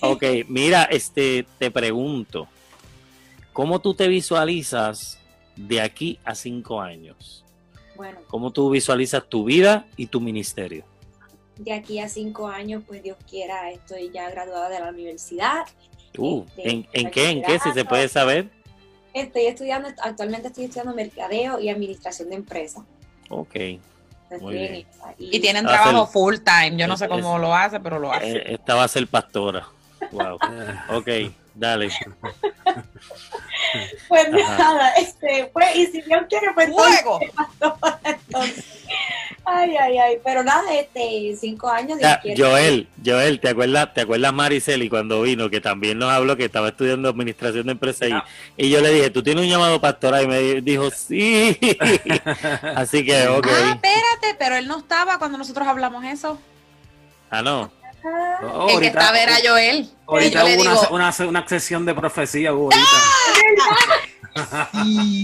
Ok, 0.00 0.24
mira, 0.48 0.84
este, 0.84 1.46
te 1.58 1.70
pregunto, 1.70 2.48
¿cómo 3.52 3.80
tú 3.80 3.94
te 3.94 4.08
visualizas 4.08 5.18
de 5.54 5.80
aquí 5.80 6.18
a 6.24 6.34
cinco 6.34 6.80
años? 6.80 7.44
Bueno, 7.94 8.18
¿Cómo 8.26 8.52
tú 8.52 8.70
visualizas 8.70 9.26
tu 9.28 9.44
vida 9.44 9.86
y 9.96 10.06
tu 10.06 10.20
ministerio? 10.20 10.84
de 11.58 11.72
aquí 11.72 12.00
a 12.00 12.08
cinco 12.08 12.48
años, 12.48 12.82
pues 12.86 13.02
Dios 13.02 13.16
quiera, 13.28 13.70
estoy 13.70 14.10
ya 14.12 14.30
graduada 14.30 14.68
de 14.68 14.80
la 14.80 14.90
universidad. 14.90 15.64
Uh, 16.18 16.44
Este, 16.56 16.70
¿en, 16.70 16.88
en 16.92 17.10
qué, 17.10 17.30
en 17.30 17.42
qué, 17.42 17.58
si 17.58 17.72
se 17.72 17.84
puede 17.84 18.08
saber? 18.08 18.48
Estoy 19.14 19.46
estudiando, 19.46 19.88
actualmente 20.02 20.48
estoy 20.48 20.64
estudiando 20.64 20.94
mercadeo 20.94 21.58
y 21.58 21.68
administración 21.70 22.28
de 22.30 22.36
empresas. 22.36 22.82
Ok, 23.30 23.54
bien. 23.54 23.80
esa. 24.40 25.14
Y 25.18 25.40
tienen 25.40 25.64
trabajo 25.66 26.06
full 26.06 26.36
time. 26.44 26.76
Yo 26.76 26.86
no 26.86 26.96
sé 26.96 27.04
es- 27.04 27.10
cómo 27.10 27.38
lo 27.38 27.54
hace, 27.54 27.80
pero 27.80 27.98
lo 27.98 28.12
hace. 28.12 28.32
Eh, 28.36 28.54
esta 28.54 28.74
va 28.74 28.84
a 28.84 28.88
ser 28.88 29.06
pastora. 29.06 29.66
Wow, 30.12 30.38
ok, 30.96 31.08
dale. 31.54 31.88
Pues 34.08 34.26
Ajá. 34.32 34.58
nada, 34.58 34.90
este, 34.92 35.50
pues, 35.52 35.74
y 35.74 35.86
si 35.86 36.02
Dios 36.02 36.22
quiere, 36.28 36.48
pues 36.54 36.68
entonces, 36.68 37.00
¡Fuego! 37.02 37.20
entonces. 38.04 38.64
Ay, 39.44 39.76
ay, 39.76 39.98
ay. 39.98 40.18
Pero 40.24 40.42
nada, 40.42 40.74
este, 40.74 41.36
cinco 41.40 41.68
años, 41.68 41.98
Ya, 42.00 42.20
quiere. 42.20 42.42
Joel, 42.42 42.88
Joel, 43.04 43.38
¿te 43.38 43.50
acuerdas, 43.50 43.94
¿te 43.94 44.00
acuerdas 44.00 44.32
Mariceli 44.32 44.88
cuando 44.88 45.22
vino? 45.22 45.48
Que 45.48 45.60
también 45.60 45.98
nos 45.98 46.10
habló 46.10 46.36
que 46.36 46.46
estaba 46.46 46.68
estudiando 46.68 47.08
administración 47.08 47.66
de 47.66 47.72
empresas 47.72 48.08
y, 48.56 48.66
y 48.66 48.70
yo 48.70 48.80
le 48.80 48.90
dije, 48.90 49.10
¿tú 49.10 49.22
tienes 49.22 49.44
un 49.44 49.50
llamado 49.50 49.80
pastoral? 49.80 50.24
Y 50.24 50.26
me 50.26 50.60
dijo, 50.62 50.90
sí. 50.90 51.56
Así 52.74 53.04
que, 53.04 53.28
ok. 53.28 53.46
Ah, 53.48 53.72
espérate, 53.74 54.36
pero 54.38 54.56
él 54.56 54.66
no 54.66 54.78
estaba 54.78 55.18
cuando 55.18 55.38
nosotros 55.38 55.66
hablamos 55.68 56.04
eso. 56.04 56.40
Ah, 57.30 57.42
no. 57.42 57.70
Ah, 58.04 58.38
Oh, 58.42 58.68
el 58.70 58.80
que 58.80 58.86
estaba 58.88 59.18
era 59.18 59.34
Joel. 59.44 59.88
Ahorita 60.06 60.40
yo 60.40 60.46
hubo 60.46 60.62
una, 60.62 60.70
digo, 60.70 60.88
una, 60.90 61.14
una 61.28 61.48
sesión 61.48 61.84
de 61.84 61.94
profecía. 61.94 62.52
hubo 62.52 62.70
ahorita. 62.72 62.86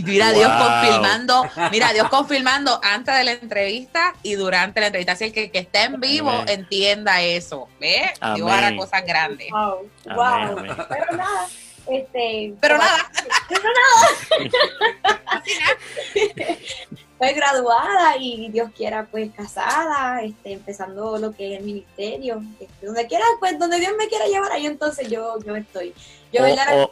Mira 0.04 0.32
Dios 0.32 0.50
confirmando, 0.50 1.44
mira 1.70 1.92
Dios 1.92 2.08
confirmando 2.08 2.80
antes 2.82 3.14
de 3.14 3.24
la 3.24 3.32
entrevista 3.32 4.14
y 4.22 4.34
durante 4.34 4.80
la 4.80 4.86
entrevista. 4.86 5.12
Así 5.12 5.30
que 5.32 5.44
el 5.44 5.50
que 5.50 5.60
esté 5.60 5.82
en 5.84 6.00
vivo 6.00 6.30
Amén. 6.30 6.48
entienda 6.48 7.22
eso. 7.22 7.68
¿Ves? 7.80 8.12
Dios 8.34 8.50
Amén. 8.50 8.64
hará 8.64 8.76
cosas 8.76 9.04
grandes. 9.04 9.48
wow, 9.50 9.88
wow. 10.14 10.24
amén. 10.24 10.76
Pero 10.88 11.16
nada, 11.16 11.46
este. 11.90 12.54
Pero 12.60 12.76
como- 12.76 12.88
nada. 12.88 13.10
Estoy 17.22 17.36
graduada 17.36 18.16
y 18.18 18.50
Dios 18.50 18.70
quiera, 18.76 19.06
pues 19.08 19.30
casada, 19.32 20.22
este, 20.22 20.54
empezando 20.54 21.18
lo 21.18 21.32
que 21.32 21.52
es 21.54 21.60
el 21.60 21.64
ministerio. 21.64 22.42
Este, 22.58 22.86
donde 22.86 23.06
quiera, 23.06 23.24
pues 23.38 23.56
donde 23.60 23.78
Dios 23.78 23.92
me 23.96 24.08
quiera 24.08 24.26
llevar, 24.26 24.50
ahí 24.50 24.66
entonces 24.66 25.08
yo, 25.08 25.38
yo 25.46 25.54
estoy. 25.54 25.94
Yo 26.32 26.42
O-. 26.72 26.90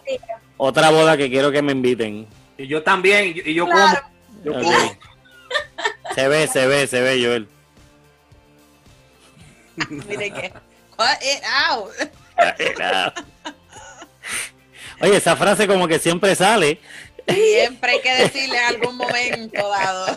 Otra 0.57 0.91
boda 0.91 1.17
que 1.17 1.29
quiero 1.29 1.51
que 1.51 1.63
me 1.63 1.73
inviten. 1.73 2.29
Y 2.57 2.69
yo 2.69 2.81
también, 2.85 3.25
y 3.25 3.35
yo, 3.35 3.43
y 3.45 3.55
yo 3.55 3.67
Claro. 3.67 4.03
como. 4.03 4.45
Yo 4.45 4.53
Ok. 4.53 4.63
como. 4.63 4.79
Se 6.15 6.29
ve, 6.29 6.47
se 6.47 6.67
ve, 6.67 6.87
se 6.87 7.01
ve, 7.01 7.25
Joel. 7.25 7.49
Mire 10.09 10.31
que. 10.31 10.53
Cut 10.97 11.23
it 11.23 11.43
out. 11.69 11.91
Oye, 15.01 15.17
esa 15.17 15.35
frase 15.35 15.67
como 15.67 15.89
que 15.89 15.99
siempre 15.99 16.35
sale. 16.35 16.79
Siempre 17.35 17.93
hay 17.93 18.01
que 18.01 18.15
decirle 18.15 18.59
en 18.59 18.65
algún 18.65 18.97
momento 18.97 19.69
dado. 19.69 20.07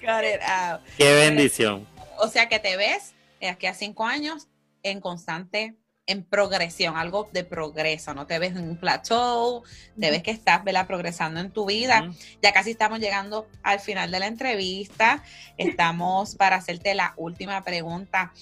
Cut 0.00 0.24
it 0.24 0.42
out. 0.42 0.80
Qué 0.96 1.12
bendición. 1.14 1.86
O 2.18 2.28
sea 2.28 2.48
que 2.48 2.58
te 2.58 2.76
ves 2.76 3.14
aquí 3.48 3.66
a 3.66 3.74
cinco 3.74 4.04
años 4.04 4.48
en 4.82 5.00
constante, 5.00 5.74
en 6.06 6.22
progresión, 6.22 6.96
algo 6.96 7.28
de 7.32 7.44
progreso, 7.44 8.12
no 8.12 8.26
te 8.26 8.38
ves 8.38 8.52
en 8.52 8.68
un 8.68 8.76
plateau, 8.76 9.62
te 9.98 10.10
ves 10.10 10.22
que 10.22 10.30
estás 10.30 10.62
¿verdad? 10.62 10.86
progresando 10.86 11.40
en 11.40 11.50
tu 11.50 11.66
vida. 11.66 12.10
Ya 12.42 12.52
casi 12.52 12.72
estamos 12.72 13.00
llegando 13.00 13.48
al 13.62 13.80
final 13.80 14.10
de 14.10 14.20
la 14.20 14.26
entrevista. 14.26 15.22
Estamos 15.56 16.36
para 16.36 16.56
hacerte 16.56 16.94
la 16.94 17.14
última 17.16 17.64
pregunta. 17.64 18.32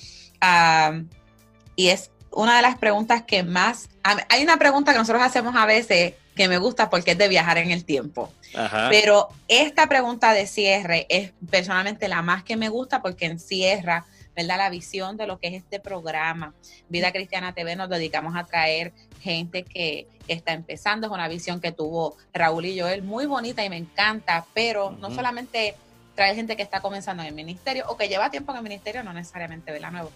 Y 1.77 1.89
es 1.89 2.11
una 2.33 2.57
de 2.57 2.63
las 2.63 2.77
preguntas 2.79 3.23
que 3.23 3.43
más... 3.43 3.89
Hay 4.03 4.43
una 4.43 4.57
pregunta 4.57 4.93
que 4.93 4.99
nosotros 4.99 5.23
hacemos 5.23 5.55
a 5.57 5.67
veces 5.67 6.15
que 6.35 6.49
me 6.49 6.59
gusta 6.59 6.91
porque 6.91 7.13
es 7.13 7.19
de 7.19 7.29
viajar 7.29 7.59
en 7.59 7.71
el 7.71 7.85
tiempo. 7.85 8.33
Ajá. 8.55 8.89
Pero 8.91 9.29
esta 9.49 9.87
pregunta 9.87 10.33
de 10.33 10.47
cierre 10.47 11.07
es 11.09 11.33
personalmente 11.51 12.09
la 12.09 12.23
más 12.23 12.43
que 12.43 12.57
me 12.57 12.69
gusta 12.69 13.03
porque 13.03 13.27
encierra, 13.27 14.07
¿verdad? 14.35 14.59
La 14.59 14.71
visión 14.71 15.17
de 15.17 15.27
lo 15.27 15.39
que 15.39 15.49
es 15.49 15.55
este 15.55 15.79
programa. 15.79 16.55
Vida 16.89 17.13
Cristiana 17.13 17.55
TV 17.55 17.77
nos 17.77 17.89
dedicamos 17.89 18.35
a 18.37 18.45
traer 18.45 18.93
gente 19.21 19.63
que 19.63 20.07
está 20.27 20.53
empezando. 20.53 21.07
Es 21.07 21.13
una 21.13 21.29
visión 21.29 21.61
que 21.61 21.73
tuvo 21.73 22.17
Raúl 22.33 22.65
y 22.67 22.81
Joel 22.81 23.03
muy 23.03 23.27
bonita 23.27 23.65
y 23.65 23.71
me 23.71 23.77
encanta, 23.77 24.47
pero 24.55 24.91
no 24.91 25.15
solamente 25.15 25.75
traer 26.15 26.37
gente 26.37 26.57
que 26.57 26.63
está 26.63 26.81
comenzando 26.81 27.23
en 27.23 27.29
el 27.29 27.35
ministerio 27.35 27.85
o 27.89 27.97
que 27.97 28.09
lleva 28.09 28.31
tiempo 28.31 28.53
en 28.53 28.59
el 28.59 28.65
ministerio, 28.65 29.03
no 29.03 29.13
necesariamente, 29.13 29.73
¿verdad? 29.73 29.93
Nuevo. 29.93 30.11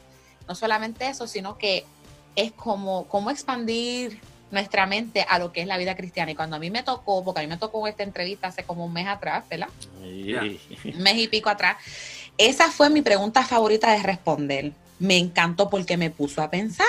No 0.49 0.55
solamente 0.55 1.09
eso, 1.09 1.27
sino 1.27 1.59
que 1.59 1.85
es 2.37 2.53
como, 2.53 3.07
como 3.09 3.31
expandir 3.31 4.21
nuestra 4.51 4.87
mente 4.87 5.27
a 5.29 5.39
lo 5.39 5.53
que 5.53 5.63
es 5.63 5.67
la 5.67 5.77
vida 5.77 5.97
cristiana. 5.97 6.31
Y 6.31 6.35
cuando 6.37 6.57
a 6.57 6.59
mí 6.59 6.71
me 6.71 6.83
tocó, 6.83 7.25
porque 7.25 7.41
a 7.41 7.43
mí 7.43 7.49
me 7.49 7.57
tocó 7.57 7.87
esta 7.89 8.05
entrevista 8.05 8.47
hace 8.49 8.63
como 8.63 8.85
un 8.87 8.93
mes 8.93 9.09
atrás, 9.09 9.45
¿verdad? 9.51 9.69
Y- 10.05 10.35
Un 10.35 11.03
mes 11.03 11.17
y 11.19 11.29
pico 11.29 11.49
atrás, 11.51 11.77
esa 12.39 12.71
fue 12.71 12.89
mi 12.91 13.03
pregunta 13.03 13.45
favorita 13.45 13.91
de 13.91 14.03
responder. 14.03 14.73
Me 14.99 15.19
encantó 15.19 15.69
porque 15.69 15.97
me 15.97 16.11
puso 16.11 16.43
a 16.43 16.51
pensar. 16.51 16.87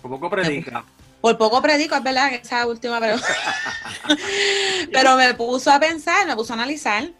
Por 0.00 0.10
poco 0.12 0.30
predica. 0.30 0.84
Por 1.20 1.38
poco 1.38 1.62
predico, 1.62 1.94
es 1.94 2.02
verdad, 2.02 2.32
esa 2.34 2.66
última 2.66 2.98
pregunta. 3.00 3.26
Pero 4.92 5.16
me 5.16 5.34
puso 5.34 5.70
a 5.70 5.80
pensar, 5.80 6.26
me 6.26 6.36
puso 6.36 6.52
a 6.52 6.56
analizar. 6.56 7.10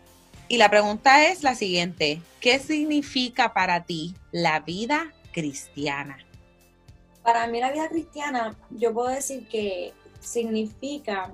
Y 0.49 0.59
la 0.59 0.69
pregunta 0.69 1.27
es 1.29 1.43
la 1.43 1.55
siguiente: 1.55 2.21
¿Qué 2.41 2.59
significa 2.59 3.55
para 3.55 3.85
ti 3.85 4.15
la 4.31 4.61
vida 4.61 5.07
cristiana? 5.33 6.19
Para 7.25 7.47
mí 7.49 7.59
la 7.59 7.73
vida 7.73 7.89
cristiana, 7.89 8.55
yo 8.71 8.93
puedo 8.93 9.09
decir 9.09 9.49
que 9.49 9.95
significa, 10.21 11.33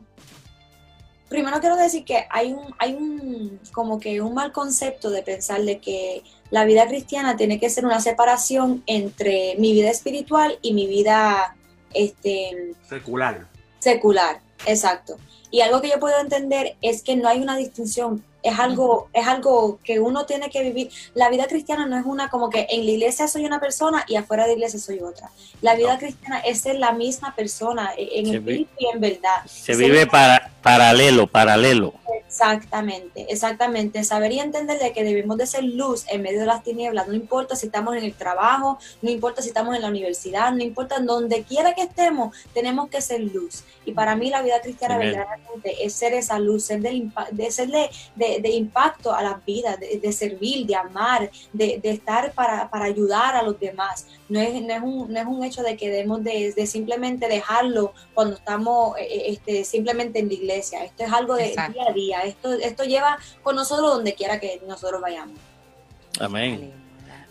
primero 1.28 1.58
quiero 1.60 1.76
decir 1.76 2.04
que 2.04 2.26
hay 2.30 2.52
un, 2.52 2.74
hay 2.78 2.94
un, 2.94 3.60
como 3.72 3.98
que 3.98 4.20
un 4.20 4.32
mal 4.32 4.52
concepto 4.52 5.10
de 5.10 5.22
pensar 5.22 5.62
de 5.62 5.78
que 5.80 6.22
la 6.50 6.64
vida 6.64 6.86
cristiana 6.86 7.36
tiene 7.36 7.58
que 7.58 7.70
ser 7.70 7.84
una 7.84 8.00
separación 8.00 8.82
entre 8.86 9.56
mi 9.58 9.72
vida 9.72 9.90
espiritual 9.90 10.58
y 10.62 10.72
mi 10.74 10.86
vida, 10.86 11.56
este, 11.92 12.74
Secular. 12.88 13.48
secular, 13.80 14.40
exacto. 14.66 15.18
Y 15.50 15.62
algo 15.62 15.80
que 15.80 15.88
yo 15.88 15.98
puedo 15.98 16.20
entender 16.20 16.76
es 16.82 17.02
que 17.02 17.16
no 17.16 17.28
hay 17.28 17.40
una 17.40 17.56
distinción, 17.56 18.24
es 18.42 18.58
algo, 18.58 19.08
es 19.12 19.26
algo 19.26 19.78
que 19.84 20.00
uno 20.00 20.26
tiene 20.26 20.50
que 20.50 20.62
vivir. 20.62 20.90
La 21.14 21.28
vida 21.30 21.46
cristiana 21.46 21.86
no 21.86 21.96
es 21.98 22.04
una 22.06 22.28
como 22.30 22.50
que 22.50 22.66
en 22.70 22.84
la 22.86 22.90
iglesia 22.92 23.28
soy 23.28 23.44
una 23.44 23.60
persona 23.60 24.04
y 24.08 24.16
afuera 24.16 24.44
de 24.44 24.50
la 24.50 24.54
iglesia 24.54 24.80
soy 24.80 25.00
otra. 25.00 25.30
La 25.62 25.74
vida 25.74 25.94
No. 25.94 25.98
cristiana 25.98 26.40
es 26.40 26.60
ser 26.60 26.76
la 26.76 26.92
misma 26.92 27.34
persona 27.34 27.92
e, 27.96 28.18
en 28.20 28.26
Se 28.26 28.36
espíritu 28.36 28.70
y 28.78 28.86
en 28.94 29.00
verdad. 29.00 29.44
Se 29.46 29.74
Ser 29.74 29.76
vive 29.76 30.06
para, 30.06 30.50
paralelo, 30.62 31.26
paralelo. 31.26 31.94
Exactamente, 32.30 33.26
exactamente. 33.28 34.04
Saber 34.04 34.30
y 34.30 34.38
entender 34.38 34.78
de 34.78 34.92
que 34.92 35.02
debemos 35.02 35.36
de 35.36 35.46
ser 35.48 35.64
luz 35.64 36.04
en 36.08 36.22
medio 36.22 36.38
de 36.40 36.46
las 36.46 36.62
tinieblas. 36.62 37.08
No 37.08 37.14
importa 37.14 37.56
si 37.56 37.66
estamos 37.66 37.96
en 37.96 38.04
el 38.04 38.14
trabajo, 38.14 38.78
no 39.02 39.10
importa 39.10 39.42
si 39.42 39.48
estamos 39.48 39.74
en 39.74 39.82
la 39.82 39.88
universidad, 39.88 40.52
no 40.52 40.62
importa 40.62 40.96
en 40.96 41.06
donde 41.06 41.42
quiera 41.42 41.74
que 41.74 41.82
estemos, 41.82 42.36
tenemos 42.54 42.88
que 42.88 43.00
ser 43.00 43.20
luz. 43.20 43.64
Y 43.84 43.92
para 43.92 44.14
mí 44.14 44.30
la 44.30 44.42
vida 44.42 44.60
cristiana 44.60 44.96
verdaderamente 44.96 45.84
es 45.84 45.92
ser 45.94 46.14
esa 46.14 46.38
luz, 46.38 46.64
ser, 46.64 46.80
del 46.80 47.10
de, 47.32 47.50
ser 47.50 47.68
de, 47.68 47.90
de- 48.14 48.38
de 48.40 48.50
impacto 48.50 49.12
a 49.12 49.22
las 49.22 49.44
vidas, 49.44 49.80
de, 49.80 49.98
de 49.98 50.12
servir, 50.12 50.66
de 50.66 50.76
amar, 50.76 51.30
de, 51.52 51.80
de 51.82 51.90
estar 51.90 52.32
para, 52.32 52.70
para 52.70 52.84
ayudar 52.84 53.34
a 53.34 53.42
los 53.42 53.58
demás. 53.58 54.06
No 54.28 54.38
es, 54.38 54.54
no 54.62 54.72
es, 54.72 54.82
un, 54.82 55.12
no 55.12 55.18
es 55.20 55.26
un 55.26 55.42
hecho 55.44 55.62
de 55.64 55.76
que 55.76 55.90
debemos 55.90 56.22
de, 56.22 56.52
de 56.52 56.66
simplemente 56.68 57.26
dejarlo 57.26 57.92
cuando 58.14 58.36
estamos 58.36 58.96
eh, 58.98 59.02
eh, 59.10 59.22
este, 59.32 59.64
simplemente 59.64 60.20
en 60.20 60.28
la 60.28 60.34
iglesia. 60.34 60.84
Esto 60.84 61.02
es 61.02 61.12
algo 61.12 61.34
de 61.34 61.46
Exacto. 61.48 61.72
día 61.72 61.88
a 61.88 61.92
día. 61.92 62.19
Esto, 62.24 62.52
esto 62.52 62.84
lleva 62.84 63.18
con 63.42 63.56
nosotros 63.56 63.94
donde 63.94 64.14
quiera 64.14 64.38
que 64.40 64.60
nosotros 64.66 65.00
vayamos. 65.00 65.36
Amén. 66.18 66.72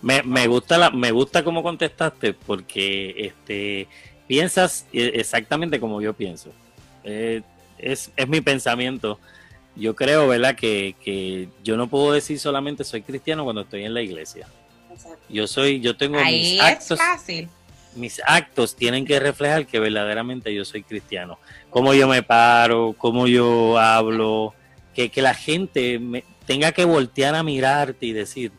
Me, 0.01 0.23
me 0.23 0.47
gusta 0.47 0.77
la, 0.77 0.89
me 0.91 1.11
gusta 1.11 1.43
cómo 1.43 1.61
contestaste 1.61 2.33
porque 2.33 3.13
este 3.17 3.87
piensas 4.27 4.85
eh, 4.93 5.11
exactamente 5.15 5.79
como 5.79 6.01
yo 6.01 6.13
pienso. 6.13 6.51
eh, 7.03 7.41
es, 7.77 8.11
es 8.15 8.27
mi 8.27 8.41
pensamiento. 8.41 9.19
Yo 9.75 9.95
creo, 9.95 10.27
¿verdad? 10.27 10.55
Que, 10.55 10.95
que 11.03 11.47
yo 11.63 11.77
no 11.77 11.87
puedo 11.89 12.11
decir 12.11 12.37
solamente 12.39 12.83
soy 12.83 13.01
cristiano 13.01 13.43
cuando 13.45 13.61
estoy 13.61 13.85
en 13.85 13.93
la 13.93 14.01
iglesia. 14.01 14.47
Exacto. 14.91 15.19
Yo 15.29 15.47
soy, 15.47 15.79
yo 15.79 15.95
tengo 15.95 16.17
Ahí 16.19 16.39
mis 16.39 16.53
es 16.55 16.61
actos, 16.61 16.99
fácil. 16.99 17.47
mis 17.95 18.21
actos 18.25 18.75
tienen 18.75 19.05
que 19.05 19.19
reflejar 19.19 19.65
que 19.65 19.79
verdaderamente 19.79 20.53
yo 20.53 20.65
soy 20.65 20.83
cristiano. 20.83 21.39
Cómo 21.69 21.93
yo 21.93 22.07
me 22.07 22.21
paro, 22.23 22.93
cómo 22.97 23.27
yo 23.27 23.77
hablo, 23.77 24.53
que, 24.93 25.09
que 25.09 25.21
la 25.21 25.33
gente 25.33 25.99
me, 25.99 26.23
tenga 26.45 26.71
que 26.71 26.85
voltear 26.85 27.35
a 27.35 27.43
mirarte 27.43 28.05
y 28.07 28.13
decir, 28.13 28.51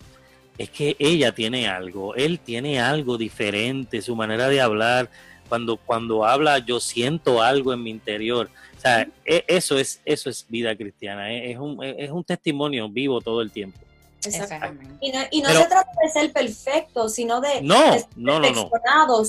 es 0.59 0.71
que 0.71 0.97
ella 0.99 1.35
tiene 1.35 1.69
algo, 1.69 2.15
él 2.15 2.39
tiene 2.39 2.81
algo 2.81 3.17
diferente, 3.19 4.03
su 4.03 4.15
manera 4.15 4.49
de 4.49 4.61
hablar, 4.61 5.11
cuando, 5.49 5.77
cuando 5.77 6.25
habla 6.25 6.59
yo 6.59 6.79
siento 6.81 7.43
algo 7.43 7.73
en 7.73 7.83
mi 7.83 7.91
interior. 7.91 8.49
O 8.77 8.81
sea, 8.81 9.09
e- 9.25 9.45
eso 9.49 9.79
es, 9.79 10.01
eso 10.05 10.31
es 10.31 10.47
vida 10.49 10.77
cristiana, 10.77 11.33
e- 11.33 11.51
es 11.53 11.59
un, 11.59 11.83
es 11.83 12.11
un 12.11 12.23
testimonio 12.25 12.89
vivo 12.89 13.21
todo 13.21 13.41
el 13.43 13.51
tiempo. 13.51 13.79
Exactamente. 14.25 14.95
Y 15.01 15.13
no, 15.13 15.19
y 15.31 15.41
no 15.41 15.49
Pero- 15.49 15.61
se 15.63 15.67
trata 15.69 15.91
de 16.03 16.11
ser 16.11 16.33
perfectos, 16.33 17.15
sino 17.15 17.41
de, 17.41 17.63
No, 17.63 17.93
de 17.93 17.99
ser 18.01 18.09
no, 18.17 18.39
no, 18.39 18.51
no. 18.51 18.71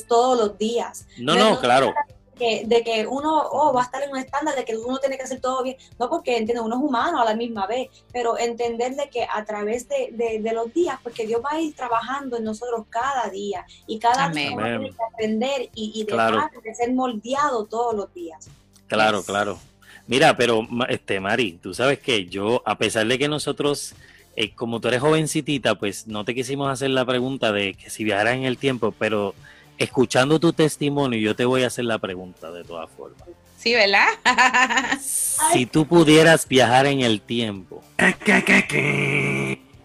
todos 0.07 0.37
los 0.37 0.57
días. 0.57 1.07
No, 1.17 1.33
No, 1.35 1.39
no, 1.39 1.49
no, 1.51 1.59
claro, 1.59 1.93
Que, 2.41 2.63
de 2.65 2.83
que 2.83 3.05
uno 3.05 3.29
oh, 3.51 3.71
va 3.71 3.81
a 3.81 3.85
estar 3.85 4.01
en 4.01 4.09
un 4.11 4.17
estándar 4.17 4.55
de 4.55 4.65
que 4.65 4.75
uno 4.75 4.97
tiene 4.97 5.15
que 5.15 5.23
hacer 5.23 5.39
todo 5.39 5.61
bien. 5.61 5.77
No 5.99 6.09
porque 6.09 6.37
entiende, 6.37 6.59
uno 6.61 6.75
es 6.77 6.81
humano 6.81 7.21
a 7.21 7.25
la 7.25 7.35
misma 7.35 7.67
vez, 7.67 7.89
pero 8.11 8.37
entender 8.39 8.95
de 8.95 9.09
que 9.09 9.27
a 9.31 9.45
través 9.45 9.87
de, 9.87 10.09
de- 10.11 10.39
de 10.39 10.53
los 10.53 10.73
días, 10.73 10.97
porque 11.03 11.27
Dios 11.27 11.39
va 11.45 11.51
a 11.57 11.61
ir 11.61 11.75
trabajando 11.75 12.37
en 12.37 12.43
nosotros 12.45 12.85
cada 12.89 13.29
día 13.29 13.63
y 13.85 13.99
cada 13.99 14.25
Amén. 14.25 14.57
día 14.57 14.65
tiene 14.65 14.89
que 14.89 15.03
aprender 15.13 15.69
y, 15.75 15.91
y 15.93 16.05
Claro. 16.05 16.39
de 16.63 16.73
ser 16.73 16.91
moldeado 16.93 17.65
todos 17.65 17.93
los 17.93 18.13
días. 18.13 18.49
claro, 18.87 19.19
Yes. 19.19 19.27
claro. 19.27 19.59
Mira, 20.07 20.35
pero 20.35 20.67
este 20.89 21.19
Mari, 21.19 21.59
tú 21.61 21.73
sabes 21.75 21.99
que 21.99 22.25
yo, 22.25 22.63
a 22.65 22.75
pesar 22.77 23.05
de 23.05 23.19
que 23.19 23.27
nosotros, 23.27 23.93
eh, 24.35 24.51
como 24.55 24.79
tú 24.79 24.87
eres 24.87 25.01
jovencitita, 25.01 25.75
pues 25.75 26.07
no 26.07 26.25
te 26.25 26.33
quisimos 26.33 26.69
hacer 26.71 26.89
la 26.89 27.05
pregunta 27.05 27.51
de 27.51 27.75
que 27.75 27.89
si 27.91 28.03
viajaras 28.03 28.33
en 28.35 28.45
el 28.45 28.57
tiempo, 28.57 28.93
pero 28.97 29.35
escuchando 29.77 30.39
tu 30.39 30.53
testimonio, 30.53 31.19
yo 31.19 31.35
te 31.35 31.45
voy 31.45 31.63
a 31.63 31.67
hacer 31.67 31.85
la 31.85 31.99
pregunta 31.99 32.51
de 32.51 32.63
todas 32.63 32.89
formas. 32.91 33.23
Sí, 33.57 33.73
¿verdad? 33.73 34.07
Si 34.99 35.65
tú 35.65 35.85
pudieras 35.85 36.47
viajar 36.47 36.85
en 36.85 37.01
el 37.01 37.21
tiempo 37.21 37.83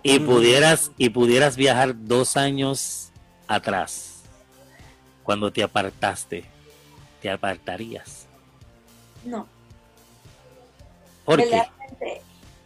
y 0.03 0.19
pudieras 0.21 0.91
y 0.97 1.09
pudieras 1.09 1.57
viajar 1.57 1.95
dos 1.97 2.37
años 2.37 3.11
atrás, 3.49 4.23
cuando 5.23 5.53
te 5.53 5.63
apartaste, 5.63 6.45
te 7.21 7.31
apartarías. 7.31 8.27
No. 9.25 9.49
¿Por 11.25 11.39
qué? 11.39 11.63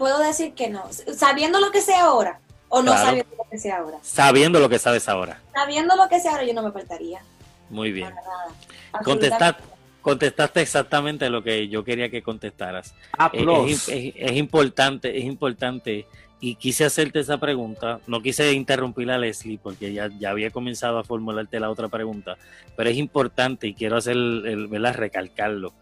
puedo 0.01 0.19
decir 0.19 0.55
que 0.55 0.71
no. 0.71 0.89
Sabiendo 1.15 1.61
lo 1.61 1.71
que 1.71 1.83
sé 1.83 1.95
ahora, 1.95 2.41
o 2.71 2.81
no 2.83 2.93
Claro. 2.93 3.07
sabiendo 3.07 3.37
lo 3.37 3.45
que 3.51 3.59
sé 3.59 3.71
ahora. 3.73 3.99
Sabiendo 4.03 4.59
lo 4.61 4.69
que 4.71 4.79
sabes 4.79 5.09
ahora. 5.09 5.41
Sabiendo 5.53 5.95
lo 5.97 6.09
que 6.09 6.19
sé 6.21 6.29
ahora, 6.31 6.45
yo 6.45 6.55
no 6.55 6.63
me 6.63 6.73
faltaría. 6.73 7.21
Muy 7.69 7.93
bien. 7.93 8.09
Para 8.15 8.23
nada. 8.23 9.05
Contestar, 9.05 9.43
Absolutamente. 9.51 9.77
contestaste 10.03 10.61
exactamente 10.63 11.29
lo 11.31 11.43
que 11.43 11.69
yo 11.69 11.85
quería 11.85 12.09
que 12.11 12.23
contestaras. 12.23 12.93
Eh, 12.93 12.95
Aplausos. 13.19 13.71
Es, 13.71 13.89
es- 13.89 14.15
es 14.17 14.33
importante, 14.37 15.19
es 15.19 15.25
importante. 15.25 16.07
Y 16.43 16.55
quise 16.55 16.87
hacerte 16.87 17.21
esa 17.21 17.37
pregunta. 17.39 18.01
No 18.07 18.23
quise 18.23 18.51
interrumpir 18.55 19.11
a 19.11 19.19
Leslie 19.19 19.59
porque 19.63 19.93
ya, 19.93 20.09
ya 20.19 20.31
había 20.31 20.51
comenzado 20.51 20.99
a 20.99 21.05
formularte 21.05 21.61
la 21.61 21.69
otra 21.69 21.89
pregunta. 21.89 22.39
Pero 22.79 22.89
es 22.89 22.97
importante 22.97 23.67
y 23.67 23.75
quiero 23.75 23.99
hacer, 23.99 24.15
el, 24.17 24.69
recalcarlo. 24.95 25.75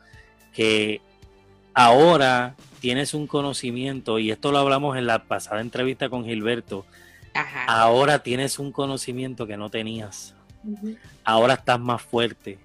Que 0.52 1.00
ahora 1.74 2.56
tienes 2.80 3.14
un 3.14 3.26
conocimiento, 3.26 4.18
y 4.18 4.30
esto 4.30 4.52
lo 4.52 4.58
hablamos 4.58 4.96
en 4.96 5.06
la 5.06 5.24
pasada 5.24 5.60
entrevista 5.60 6.08
con 6.08 6.24
Gilberto. 6.24 6.86
Ajá. 7.34 7.64
Ahora 7.66 8.20
tienes 8.22 8.58
un 8.58 8.72
conocimiento 8.72 9.46
que 9.46 9.56
no 9.56 9.70
tenías. 9.70 10.34
Ahora 11.24 11.54
estás 11.54 11.78
más 11.80 12.02
fuerte 12.02 12.58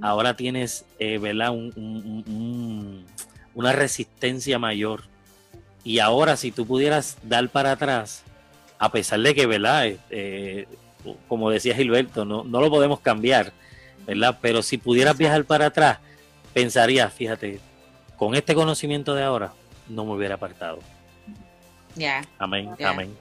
ahora 0.00 0.34
tienes, 0.34 0.84
eh, 0.98 1.18
¿verdad? 1.18 1.50
Un- 1.50 1.72
un- 1.76 2.24
un- 2.26 3.04
una 3.54 3.72
resistencia 3.72 4.58
mayor. 4.58 5.04
Y 5.84 6.00
ahora, 6.00 6.36
si 6.36 6.50
tú 6.50 6.66
pudieras 6.66 7.16
dar 7.22 7.48
para 7.48 7.72
atrás, 7.72 8.24
a 8.78 8.90
pesar 8.90 9.20
de 9.20 9.34
que, 9.36 9.46
¿verdad? 9.46 9.86
Eh, 9.86 9.98
eh, 10.10 10.66
como 11.28 11.48
decía 11.50 11.76
Gilberto, 11.76 12.24
no, 12.24 12.42
no 12.42 12.60
lo 12.60 12.70
podemos 12.70 12.98
cambiar, 13.00 13.52
¿verdad? 14.04 14.38
Pero 14.42 14.62
si 14.62 14.78
pudieras 14.78 15.16
viajar 15.16 15.44
para 15.44 15.66
atrás, 15.66 15.98
pensarías, 16.52 17.12
fíjate, 17.12 17.60
con 18.24 18.34
este 18.34 18.54
conocimiento 18.54 19.14
de 19.14 19.22
ahora, 19.22 19.52
no 19.86 20.04
me 20.06 20.12
hubiera 20.12 20.36
apartado. 20.36 20.78
Ya. 21.94 22.24
Amén, 22.38 22.70
amén. 22.84 23.14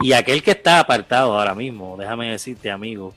Y 0.00 0.12
aquel 0.12 0.42
que 0.42 0.52
está 0.52 0.78
apartado 0.78 1.36
ahora 1.38 1.54
mismo, 1.54 1.96
déjame 1.96 2.30
decirte, 2.30 2.70
amigo, 2.70 3.12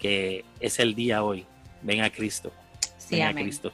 que 0.00 0.44
es 0.58 0.80
el 0.80 0.94
día 0.94 1.22
hoy. 1.22 1.46
Ven 1.82 2.02
a 2.02 2.10
Cristo. 2.10 2.50
Sí, 2.98 3.16
Ven 3.16 3.22
a 3.22 3.28
amén. 3.28 3.44
Cristo. 3.44 3.72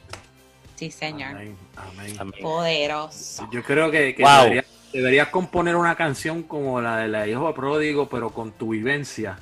Sí, 0.75 0.91
señor. 0.91 1.31
Amén, 1.31 1.57
amén. 1.75 2.15
Amén. 2.19 2.41
Poderoso. 2.41 3.49
Yo 3.51 3.63
creo 3.63 3.89
que, 3.89 4.13
que 4.13 4.21
Wow. 4.23 4.43
deberías, 4.43 4.65
deberías 4.93 5.27
componer 5.29 5.75
una 5.75 5.95
canción 5.95 6.43
como 6.43 6.79
la 6.81 6.97
de 6.97 7.07
la 7.07 7.27
hijo 7.27 7.51
pródigo, 7.55 8.07
pero 8.07 8.29
con 8.29 8.51
tu 8.51 8.69
vivencia. 8.69 9.39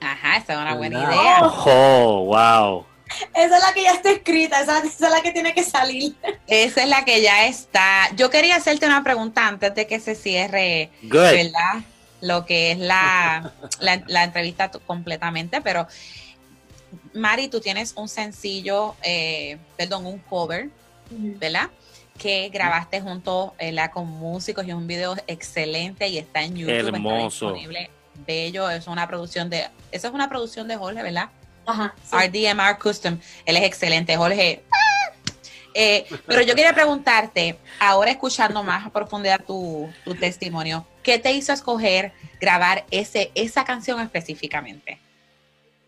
Ajá, 0.00 0.38
esa 0.38 0.54
es 0.54 0.58
una 0.58 0.74
buena 0.74 1.00
¿Verdad? 1.00 1.14
idea. 1.14 1.38
Oh, 1.42 2.24
wow. 2.24 2.86
Esa 3.34 3.56
es 3.56 3.62
la 3.62 3.72
que 3.74 3.82
ya 3.82 3.92
está 3.92 4.10
escrita, 4.10 4.60
esa, 4.60 4.78
esa 4.78 5.06
es 5.06 5.12
la 5.12 5.22
que 5.22 5.32
tiene 5.32 5.54
que 5.54 5.62
salir. 5.62 6.14
Esa 6.46 6.82
es 6.82 6.88
la 6.88 7.04
que 7.04 7.20
ya 7.22 7.46
está. 7.46 8.08
Yo 8.16 8.30
quería 8.30 8.56
hacerte 8.56 8.86
una 8.86 9.02
pregunta 9.04 9.46
antes 9.46 9.74
de 9.74 9.86
que 9.86 10.00
se 10.00 10.14
cierre, 10.14 10.90
Good. 11.02 11.12
¿verdad? 11.12 11.82
Lo 12.20 12.46
que 12.46 12.72
es 12.72 12.78
la, 12.78 13.52
la, 13.80 14.02
la 14.06 14.24
entrevista 14.24 14.70
completamente, 14.70 15.60
pero 15.60 15.86
Mari, 17.12 17.48
tú 17.48 17.60
tienes 17.60 17.92
un 17.96 18.08
sencillo, 18.08 18.94
eh, 19.02 19.58
perdón, 19.76 20.06
un 20.06 20.18
cover, 20.18 20.68
¿verdad? 21.10 21.70
Que 22.18 22.48
grabaste 22.48 23.00
junto 23.00 23.54
¿verdad? 23.58 23.90
con 23.92 24.06
músicos 24.08 24.64
y 24.66 24.70
es 24.70 24.74
un 24.76 24.86
video 24.86 25.16
excelente 25.26 26.08
y 26.08 26.18
está 26.18 26.42
en 26.42 26.56
YouTube. 26.56 26.72
está 26.74 26.88
Hermoso. 26.96 27.46
disponible, 27.52 27.90
bello, 28.26 28.70
es 28.70 28.86
una 28.86 29.06
producción 29.06 29.50
de, 29.50 29.68
esa 29.92 30.08
es 30.08 30.14
una 30.14 30.28
producción 30.28 30.66
de 30.68 30.76
Jorge, 30.76 31.02
¿verdad? 31.02 31.28
Ajá. 31.66 31.94
sí. 32.04 32.16
RDMR 32.16 32.78
Custom. 32.78 33.18
Él 33.44 33.56
es 33.56 33.64
excelente, 33.64 34.16
Jorge. 34.16 34.62
Eh, 35.74 36.06
pero 36.26 36.42
yo 36.42 36.54
quería 36.54 36.72
preguntarte, 36.72 37.58
ahora 37.80 38.12
escuchando 38.12 38.62
más 38.62 38.86
a 38.86 38.90
profundidad 38.90 39.44
tu, 39.44 39.90
tu 40.04 40.14
testimonio, 40.14 40.86
¿qué 41.02 41.18
te 41.18 41.32
hizo 41.32 41.52
escoger 41.52 42.12
grabar 42.40 42.84
ese, 42.92 43.32
esa 43.34 43.64
canción 43.64 44.00
específicamente? 44.00 45.00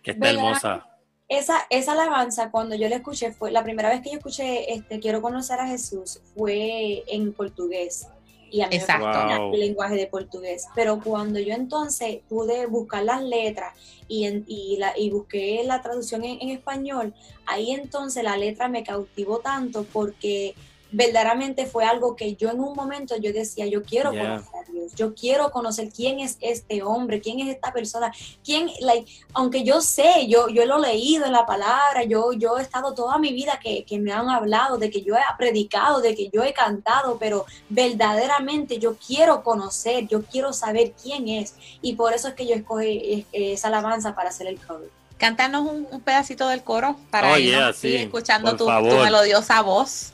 Que 0.02 0.10
está 0.10 0.26
¿Verdad? 0.26 0.42
hermosa. 0.42 0.86
Esa, 1.28 1.66
esa 1.70 1.92
alabanza, 1.92 2.50
cuando 2.50 2.74
yo 2.76 2.88
la 2.88 2.96
escuché, 2.96 3.32
fue 3.32 3.50
la 3.50 3.62
primera 3.62 3.88
vez 3.88 4.00
que 4.00 4.10
yo 4.10 4.16
escuché 4.16 4.72
este, 4.72 5.00
Quiero 5.00 5.22
conocer 5.22 5.58
a 5.60 5.66
Jesús, 5.66 6.20
fue 6.34 7.04
en 7.08 7.32
portugués. 7.32 8.08
Y 8.50 8.60
a 8.62 8.68
mí 8.68 8.76
Exacto. 8.76 9.06
me 9.06 9.12
fascina 9.12 9.38
Wow. 9.40 9.54
el 9.54 9.60
lenguaje 9.60 9.94
de 9.96 10.06
portugués. 10.06 10.66
Pero 10.74 11.00
cuando 11.02 11.38
yo 11.40 11.52
entonces 11.54 12.18
pude 12.28 12.66
buscar 12.66 13.02
las 13.04 13.22
letras 13.22 13.74
y, 14.08 14.24
en- 14.24 14.44
y, 14.46 14.76
la, 14.78 14.96
y 14.96 15.10
busqué 15.10 15.62
la 15.64 15.82
traducción 15.82 16.22
en, 16.24 16.38
en 16.40 16.50
español, 16.50 17.12
ahí 17.46 17.72
entonces 17.72 18.22
la 18.22 18.36
letra 18.36 18.68
me 18.68 18.84
cautivó 18.84 19.38
tanto 19.40 19.84
porque 19.92 20.54
verdaderamente 20.92 21.66
fue 21.66 21.84
algo 21.84 22.14
que 22.16 22.36
yo 22.36 22.48
en 22.50 22.60
un 22.60 22.74
momento 22.74 23.16
yo 23.16 23.32
decía, 23.32 23.66
yo 23.66 23.82
quiero 23.82 24.12
Yeah. 24.12 24.36
conocer 24.36 24.54
a 24.54 24.72
Dios, 24.72 24.94
yo 24.94 25.14
quiero 25.14 25.50
conocer 25.50 25.90
quién 25.90 26.20
es 26.20 26.38
este 26.40 26.82
hombre, 26.82 27.20
quién 27.20 27.40
es 27.40 27.48
esta 27.48 27.72
persona, 27.72 28.12
quién, 28.44 28.70
like, 28.80 29.10
aunque 29.34 29.64
yo 29.64 29.80
sé, 29.80 30.26
yo, 30.28 30.48
yo 30.48 30.64
lo 30.64 30.78
he 30.78 30.88
leído 30.92 31.26
en 31.26 31.32
la 31.32 31.44
palabra, 31.44 32.04
yo, 32.04 32.32
yo 32.32 32.56
he 32.58 32.62
estado 32.62 32.94
toda 32.94 33.18
mi 33.18 33.32
vida 33.32 33.58
que, 33.62 33.84
que 33.84 33.98
me 33.98 34.12
han 34.12 34.28
hablado, 34.30 34.78
de 34.78 34.90
que 34.90 35.02
yo 35.02 35.14
he 35.16 35.20
predicado, 35.36 36.00
de 36.00 36.14
que 36.14 36.30
yo 36.32 36.42
he 36.44 36.54
cantado, 36.54 37.18
pero 37.18 37.44
verdaderamente 37.68 38.78
yo 38.78 38.96
quiero 38.96 39.42
conocer, 39.42 40.06
yo 40.08 40.22
quiero 40.22 40.52
saber 40.52 40.92
quién 41.02 41.28
es. 41.28 41.54
Y 41.82 41.94
por 41.94 42.12
eso 42.12 42.28
es 42.28 42.34
que 42.34 42.46
yo 42.46 42.54
escogí 42.54 43.26
eh, 43.32 43.52
esa 43.52 43.68
alabanza 43.68 44.14
para 44.14 44.28
hacer 44.30 44.46
el 44.46 44.64
cover. 44.64 44.90
Cántanos 45.18 45.62
un, 45.62 45.88
un 45.90 46.00
pedacito 46.02 46.48
del 46.48 46.62
coro 46.62 46.96
para 47.10 47.32
Oh, 47.32 47.36
yeah, 47.38 47.72
sí, 47.72 47.96
escuchando 47.96 48.56
tu, 48.56 48.66
tu 48.66 48.70
melodiosa 48.98 49.62
voz. 49.62 50.12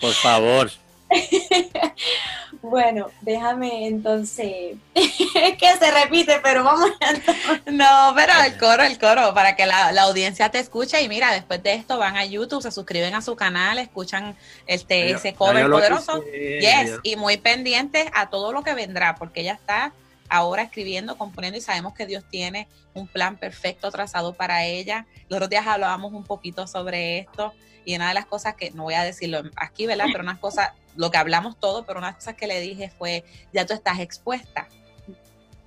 Por 0.00 0.12
favor. 0.14 0.70
Bueno, 2.60 3.10
déjame 3.22 3.88
entonces, 3.88 4.76
es 4.94 5.12
que 5.58 5.76
se 5.78 5.90
repite, 5.90 6.38
pero 6.44 6.62
vamos 6.62 6.90
a... 7.00 7.60
No, 7.72 8.12
pero 8.14 8.32
el 8.46 8.56
coro, 8.56 8.84
el 8.84 8.98
coro, 9.00 9.34
para 9.34 9.56
que 9.56 9.66
la, 9.66 9.90
la 9.90 10.02
audiencia 10.02 10.48
te 10.50 10.60
escuche 10.60 11.02
y 11.02 11.08
mira, 11.08 11.32
después 11.32 11.60
de 11.62 11.74
esto 11.74 11.98
van 11.98 12.16
a 12.16 12.24
YouTube, 12.24 12.62
se 12.62 12.70
suscriben 12.70 13.14
a 13.16 13.20
su 13.20 13.34
canal, 13.34 13.78
escuchan 13.78 14.36
este 14.66 15.08
Ya- 15.10 15.16
ese 15.16 15.32
ya 15.32 15.36
cover 15.38 15.68
poderoso. 15.68 16.22
Yes, 16.24 16.60
ya- 16.90 16.98
y 17.02 17.16
muy 17.16 17.36
pendientes 17.36 18.06
a 18.14 18.30
todo 18.30 18.52
lo 18.52 18.62
que 18.62 18.74
vendrá, 18.74 19.16
porque 19.16 19.40
ella 19.40 19.54
está 19.54 19.92
ahora 20.32 20.62
escribiendo, 20.62 21.18
componiendo 21.18 21.58
y 21.58 21.60
sabemos 21.60 21.92
que 21.92 22.06
Dios 22.06 22.24
tiene 22.26 22.66
un 22.94 23.06
plan 23.06 23.36
perfecto 23.36 23.90
trazado 23.90 24.32
para 24.32 24.64
ella. 24.64 25.06
Los 25.28 25.36
otros 25.36 25.50
días 25.50 25.66
hablábamos 25.66 26.14
un 26.14 26.24
poquito 26.24 26.66
sobre 26.66 27.18
esto 27.18 27.52
y 27.84 27.94
una 27.96 28.08
de 28.08 28.14
las 28.14 28.24
cosas 28.24 28.54
que, 28.54 28.70
no 28.70 28.84
voy 28.84 28.94
a 28.94 29.04
decirlo 29.04 29.42
aquí, 29.56 29.86
¿verdad? 29.86 30.06
Pero 30.10 30.24
unas 30.24 30.38
cosas, 30.38 30.70
lo 30.96 31.10
que 31.10 31.18
hablamos 31.18 31.60
todo, 31.60 31.84
pero 31.84 31.98
una 31.98 32.14
cosas 32.14 32.34
que 32.34 32.46
le 32.46 32.60
dije 32.60 32.90
fue, 32.96 33.24
ya 33.52 33.66
tú 33.66 33.74
estás 33.74 34.00
expuesta. 34.00 34.68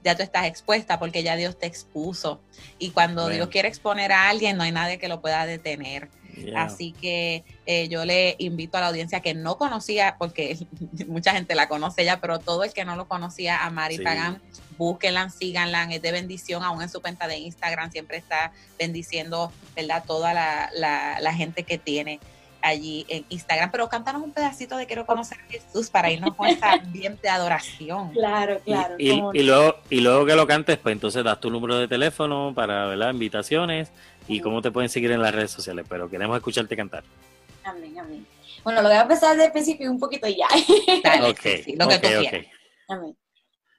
Ya 0.03 0.15
tú 0.15 0.23
estás 0.23 0.45
expuesta 0.45 0.97
porque 0.97 1.21
ya 1.21 1.35
Dios 1.35 1.59
te 1.59 1.67
expuso. 1.67 2.41
Y 2.79 2.89
cuando 2.89 3.23
Bueno. 3.23 3.35
Dios 3.35 3.49
quiere 3.49 3.67
exponer 3.67 4.11
a 4.11 4.29
alguien, 4.29 4.57
no 4.57 4.63
hay 4.63 4.71
nadie 4.71 4.97
que 4.97 5.07
lo 5.07 5.21
pueda 5.21 5.45
detener. 5.45 6.09
Yeah. 6.35 6.63
Así 6.63 6.91
que 6.93 7.43
eh, 7.65 7.87
yo 7.87 8.05
le 8.05 8.35
invito 8.39 8.77
a 8.77 8.81
la 8.81 8.87
audiencia 8.87 9.19
que 9.21 9.33
no 9.33 9.57
conocía, 9.57 10.15
porque 10.17 10.57
mucha 11.07 11.31
gente 11.33 11.55
la 11.55 11.67
conoce 11.67 12.03
ya, 12.05 12.19
pero 12.19 12.39
todo 12.39 12.63
el 12.63 12.73
que 12.73 12.85
no 12.85 12.95
lo 12.95 13.07
conocía 13.07 13.63
a 13.65 13.69
Mari 13.69 13.97
Sí. 13.97 14.03
Pagán, 14.03 14.41
búsquenla, 14.77 15.29
síganla, 15.29 15.83
es 15.91 16.01
de 16.01 16.11
bendición, 16.11 16.63
aún 16.63 16.81
en 16.81 16.89
su 16.89 17.01
cuenta 17.01 17.27
de 17.27 17.37
Instagram 17.37 17.91
siempre 17.91 18.17
está 18.17 18.51
bendiciendo, 18.77 19.51
¿verdad? 19.75 20.03
Toda 20.05 20.33
la, 20.33 20.69
la- 20.75 21.19
la 21.21 21.33
gente 21.33 21.63
que 21.63 21.77
tiene 21.77 22.19
allí 22.61 23.05
en 23.09 23.23
Instagram. 23.29 23.69
Pero 23.71 23.87
cántanos 23.89 24.23
un 24.23 24.31
pedacito 24.31 24.75
de 24.75 24.87
Quiero 24.87 25.05
conocer 25.05 25.37
a 25.39 25.51
Jesús 25.51 25.89
para 25.91 26.09
irnos 26.11 26.33
con 26.35 26.47
ese 26.47 26.65
ambiente 26.65 27.19
de 27.23 27.29
adoración. 27.29 28.09
Claro, 28.11 28.59
claro. 28.65 28.95
y 28.97 29.43
luego, 29.43 29.75
y 29.91 29.99
luego 30.01 30.25
que 30.25 30.35
lo 30.35 30.47
cantes, 30.47 30.77
pues 30.79 30.93
entonces 30.93 31.23
das 31.23 31.39
tu 31.39 31.51
número 31.51 31.77
de 31.77 31.87
teléfono 31.87 32.53
para 32.55 32.87
¿verdad? 32.87 33.11
invitaciones 33.13 33.91
y 34.27 34.39
cómo 34.39 34.61
te 34.61 34.71
pueden 34.71 34.89
seguir 34.89 35.11
en 35.11 35.21
las 35.21 35.33
redes 35.33 35.51
sociales. 35.51 35.85
Pero 35.87 36.09
queremos 36.09 36.35
escucharte 36.37 36.75
cantar. 36.75 37.03
Amén, 37.63 37.97
amén. 37.99 38.25
Bueno, 38.63 38.81
lo 38.81 38.89
voy 38.89 38.97
a 38.97 39.01
empezar 39.01 39.31
desde 39.33 39.45
el 39.47 39.51
principio 39.51 39.91
un 39.91 39.99
poquito 39.99 40.27
y 40.27 40.37
ya. 40.37 40.47
Dale, 41.03 41.29
Ok, 41.29 41.39
sí, 41.41 41.63
sí, 41.63 41.75
lo 41.75 41.87
que 41.87 41.95
ok, 41.95 42.01
tú 42.01 42.07
ok. 42.07 42.19
quieras. 42.29 42.45
Amén. 42.87 43.17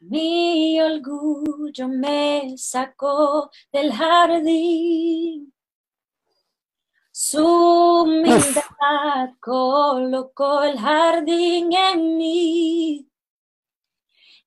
Mi 0.01 0.81
orgullo 0.81 1.89
me 1.89 2.55
sacó 2.57 3.51
del 3.73 3.93
jardín. 3.93 5.53
Su 7.11 8.03
humildad 8.03 9.31
colocó 9.41 10.63
el 10.63 10.79
jardín 10.79 11.73
en 11.73 12.17
mí. 12.19 13.09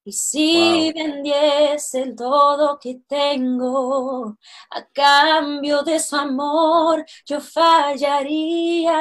Y 0.04 0.12
si 0.14 0.92
vendiese 0.94 2.02
el 2.02 2.16
todo 2.16 2.80
que 2.80 3.02
tengo 3.08 4.38
a 4.72 4.86
cambio 4.88 5.84
de 5.84 6.00
su 6.00 6.16
amor, 6.16 7.06
yo 7.26 7.40
fallaría. 7.42 8.92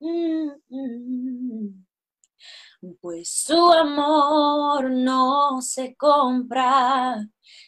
Mm, 0.00 0.50
mm. 0.70 1.84
Pues 3.00 3.30
su 3.30 3.72
amor 3.72 4.90
no 4.90 5.60
se 5.62 5.94
compra 5.96 7.26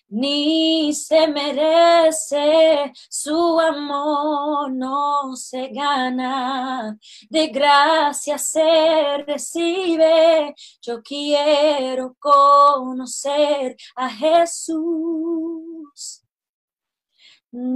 ni 0.09 0.93
se 0.95 1.27
merece, 1.29 2.93
su 3.09 3.59
amor 3.61 4.73
no 4.73 5.35
se 5.37 5.69
gana, 5.69 6.97
de 7.29 7.49
gracia 7.49 8.39
se 8.39 9.25
recibe. 9.27 10.55
Yo 10.81 11.03
quiero 11.03 12.17
conocer 12.19 13.77
a 13.97 14.09
Jesús. 14.11 15.77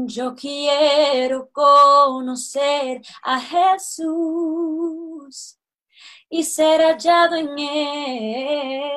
Yo 0.07 0.35
quiero 0.35 1.51
conocer 1.51 3.01
a 3.23 3.41
Jesús 3.41 4.79
y 6.29 6.45
ser 6.45 6.83
hallado 6.83 7.37
en 7.37 7.59
él. 7.59 8.91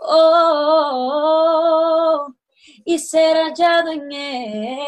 Oh, 0.00 1.08
y 2.84 2.98
ser 2.98 3.36
hallado 3.36 3.90
en 3.90 4.12
él. 4.12 4.78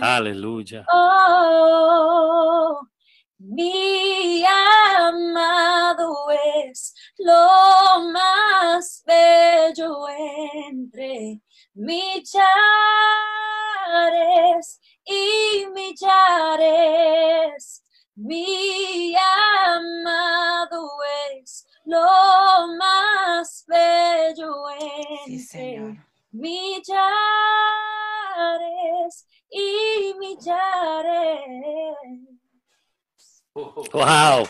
Aleluya. 0.00 0.84
Oh, 0.92 2.80
mi 3.38 4.44
amado 4.44 6.14
es 6.64 6.94
lo 7.18 8.10
más 8.12 9.02
bello 9.06 10.08
entre 10.68 11.40
millares 11.74 12.40
y 15.04 15.66
millares. 15.74 17.04
Mi 18.14 19.14
amado 19.16 20.88
es 21.40 21.66
lo 21.90 22.74
más 22.76 23.64
bello 23.66 24.54
Sí, 25.26 25.34
entre 25.34 25.38
Señor. 25.44 25.96
millares 26.30 26.96
y 29.50 30.14
millares. 30.18 31.96
Wow. 33.54 34.46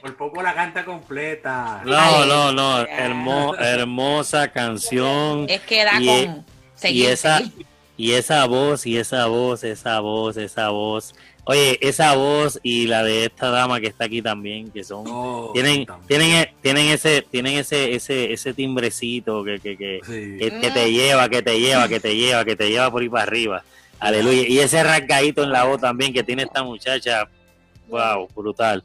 Por 0.00 0.16
poco 0.16 0.42
la 0.42 0.54
canta 0.54 0.84
completa. 0.84 1.82
No, 1.84 1.96
Ay, 1.96 2.28
no, 2.28 2.52
no. 2.52 2.78
hermo- 2.86 3.54
hermosa 3.58 4.50
canción. 4.52 5.46
Es 5.48 5.60
que 5.62 5.84
da 5.84 6.00
Y 6.00 6.06
con 6.06 6.16
e- 6.16 6.44
seguir, 6.74 7.02
y 7.04 7.06
esa 7.06 7.38
seguir. 7.38 7.66
y 7.96 8.12
esa 8.12 8.46
voz 8.46 8.86
y 8.86 8.96
esa 8.96 9.26
voz 9.26 9.64
esa 9.64 10.00
voz 10.00 10.36
esa 10.36 10.70
voz 10.70 11.14
oye 11.50 11.78
esa 11.80 12.14
voz 12.14 12.60
y 12.62 12.86
la 12.86 13.02
de 13.02 13.24
esta 13.24 13.48
dama 13.50 13.80
que 13.80 13.86
está 13.86 14.04
aquí 14.04 14.20
también 14.20 14.70
que 14.70 14.84
son 14.84 15.04
Oh, 15.08 15.50
tienen 15.54 15.86
también. 15.86 16.06
tienen 16.06 16.30
e- 16.36 16.54
tienen 16.62 16.86
ese 16.88 17.22
tienen 17.22 17.56
ese 17.56 17.94
ese 17.94 18.32
ese 18.32 18.52
timbrecito 18.54 19.42
que 19.44 19.58
que, 19.58 19.76
que, 19.76 20.00
Sí. 20.04 20.36
que- 20.38 20.60
que 20.60 20.70
te 20.70 20.92
lleva 20.92 21.28
que 21.28 21.42
te 21.42 21.58
lleva 21.58 21.88
que 21.88 22.00
te 22.00 22.14
lleva 22.14 22.44
que 22.44 22.54
te 22.54 22.68
lleva 22.70 22.90
por 22.90 23.00
ahí 23.02 23.08
para 23.08 23.22
arriba 23.22 23.64
aleluya 23.98 24.46
y 24.46 24.58
ese 24.58 24.82
rasgadito 24.84 25.42
en 25.42 25.50
la 25.50 25.64
voz 25.64 25.80
también 25.80 26.12
que 26.12 26.22
tiene 26.22 26.42
esta 26.42 26.62
muchacha 26.62 27.28
wow 27.88 28.28
brutal 28.36 28.82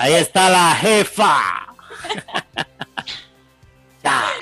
Ahí 0.00 0.14
está 0.14 0.48
la 0.48 0.76
jefa. 0.76 1.66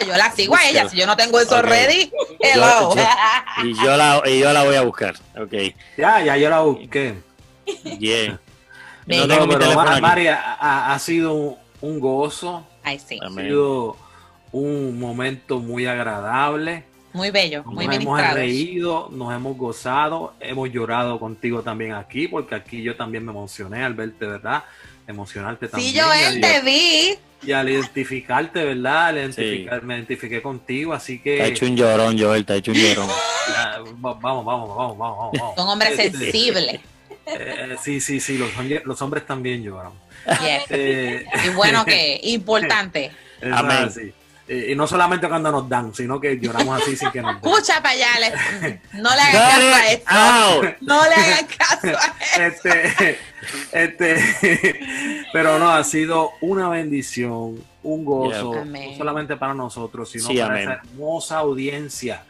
Yo 0.07 0.17
la 0.17 0.31
sigo 0.33 0.55
a 0.55 0.69
ella, 0.69 0.89
si 0.89 0.97
yo 0.97 1.07
no 1.07 1.17
tengo 1.17 1.41
eso 1.41 1.61
ready, 1.63 2.13
hello. 2.41 2.95
Yo- 2.95 3.03
Y 3.65 3.75
yo 3.75 3.97
la, 3.97 4.23
y 4.27 4.39
yo 4.41 4.53
la 4.53 4.65
voy 4.65 4.77
a 4.77 4.83
buscar. 4.83 5.15
Ok, 5.39 5.53
Ya, 5.97 6.23
ya 6.23 6.37
yo 6.37 6.51
la 6.51 6.61
busqué. 6.61 7.15
bien. 7.99 8.39
Venga. 9.07 9.23
No 9.27 9.29
tengo 9.35 9.47
mi 9.47 9.53
pero 9.55 9.61
teléfono. 9.71 10.01
Mari, 10.01 10.27
ha, 10.29 10.97
sido 11.01 11.33
un, 11.33 11.57
un 11.81 12.01
gozo, 12.01 12.67
Ay, 12.83 12.99
sí, 12.99 13.19
ha 13.25 13.31
sido 13.31 13.97
un 14.53 14.99
momento 14.99 15.59
muy 15.59 15.87
agradable. 15.87 16.85
muy 17.13 17.31
bello, 17.31 17.63
muy 17.65 17.87
nos 17.87 17.95
hemos 17.97 18.05
ministrado. 18.15 18.35
reído, 18.37 19.09
nos 19.13 19.33
hemos 19.35 19.57
gozado, 19.57 20.35
hemos 20.41 20.71
llorado 20.71 21.19
contigo 21.19 21.63
también 21.63 21.93
aquí, 21.95 22.29
porque 22.29 22.55
aquí 22.55 22.83
yo 22.83 22.95
también 22.97 23.25
me 23.25 23.31
emocioné 23.33 23.85
al 23.85 23.95
verte, 23.95 24.27
¿verdad? 24.27 24.65
Emocionarte 25.07 25.69
también. 25.69 25.93
Sí, 25.93 25.99
yo 25.99 26.05
te 26.41 26.61
vi. 26.61 27.19
Y 27.47 27.53
al 27.53 27.69
identificarte, 27.69 28.65
¿verdad? 28.65 29.07
Al 29.07 29.17
identificar, 29.19 29.83
Me 29.83 29.95
identifiqué 29.95 30.43
contigo, 30.43 30.93
así 30.93 31.21
que... 31.21 31.37
Te 31.37 31.43
ha 31.43 31.47
hecho 31.47 31.67
un 31.67 31.77
llorón, 31.77 32.19
Joel, 32.19 32.45
te 32.45 32.55
ha 32.55 32.57
hecho 32.57 32.73
un 32.73 32.77
llorón. 32.79 33.09
Va- 33.09 34.15
Vamos, 34.21 34.45
vamos, 34.45 34.45
vamos, 34.45 34.99
vamos, 34.99 34.99
vamos. 35.33 35.55
Son 35.57 35.69
hombres 35.69 35.99
Este, 35.99 36.19
sensibles. 36.19 36.81
eh, 37.27 37.77
sí, 37.83 38.01
sí, 38.01 38.19
sí, 38.21 38.37
los, 38.39 38.51
los 38.85 39.01
hombres 39.03 39.25
también 39.27 39.63
lloran. 39.63 39.93
Yes. 40.27 40.65
Eh, 40.71 41.25
Y 41.45 41.49
bueno, 41.51 41.85
que 41.87 42.19
importante. 42.25 43.13
Amén. 43.53 43.85
así. 43.85 44.13
Eh, 44.49 44.69
y 44.71 44.75
no 44.77 44.87
solamente 44.87 45.29
cuando 45.29 45.51
nos 45.51 45.69
dan, 45.69 45.93
sino 45.93 46.21
que 46.21 46.39
lloramos 46.39 46.81
así 46.81 46.97
sin 46.97 47.11
que 47.11 47.21
nos 47.21 47.41
den. 47.43 47.51
Escucha 47.53 47.83
para 47.83 47.91
allá, 47.91 48.07
no 48.93 49.11
le 49.15 49.21
hagan 49.21 49.51
caso 49.51 49.75
a 49.75 49.91
esto. 49.91 50.11
out. 50.11 50.65
No 50.83 51.03
le 51.05 51.15
hagan 51.15 51.47
caso 51.59 51.99
a 51.99 52.15
esto. 52.47 52.69
este, 52.69 53.19
este, 53.73 54.81
pero 55.33 55.59
no, 55.59 55.71
ha 55.71 55.83
sido 55.85 56.31
una 56.41 56.69
bendición, 56.69 57.63
un 57.83 58.05
gozo, 58.05 58.53
Yeah. 58.53 58.65
No 58.65 58.97
solamente 58.97 59.37
para 59.37 59.55
nosotros, 59.55 60.11
sino 60.11 60.27
Sí, 60.29 60.37
para 60.39 60.47
amén. 60.55 60.63
esa 60.63 60.73
hermosa 60.75 61.39
audiencia 61.39 62.23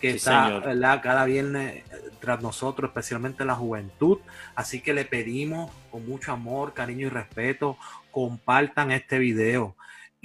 que 0.00 0.10
Sí, 0.12 0.16
está. 0.18 0.58
¿verdad? 0.60 1.00
cada 1.02 1.24
viernes 1.24 1.76
eh, 1.76 1.84
tras 2.20 2.40
nosotros, 2.42 2.90
especialmente 2.90 3.44
la 3.44 3.54
juventud. 3.54 4.18
Así 4.54 4.80
que 4.80 4.92
le 4.94 5.04
pedimos 5.04 5.70
con 5.90 6.06
mucho 6.08 6.32
amor, 6.32 6.74
cariño 6.74 7.06
y 7.06 7.10
respeto, 7.10 7.76
compartan 8.10 8.90
este 8.92 9.18
video. 9.18 9.74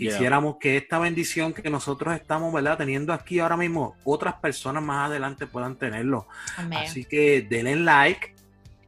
Yeah. 0.01 0.13
Quisiéramos 0.13 0.57
que 0.57 0.77
esta 0.77 0.97
bendición 0.97 1.53
que 1.53 1.69
nosotros 1.69 2.15
estamos 2.15 2.51
¿verdad? 2.51 2.75
teniendo 2.75 3.13
aquí 3.13 3.37
ahora 3.37 3.55
mismo, 3.55 3.95
otras 4.03 4.33
personas 4.33 4.81
más 4.81 5.09
adelante 5.09 5.45
puedan 5.45 5.75
tenerlo. 5.75 6.27
Amén. 6.57 6.79
Así 6.79 7.05
que 7.05 7.43
denle 7.43 7.75
like, 7.75 8.33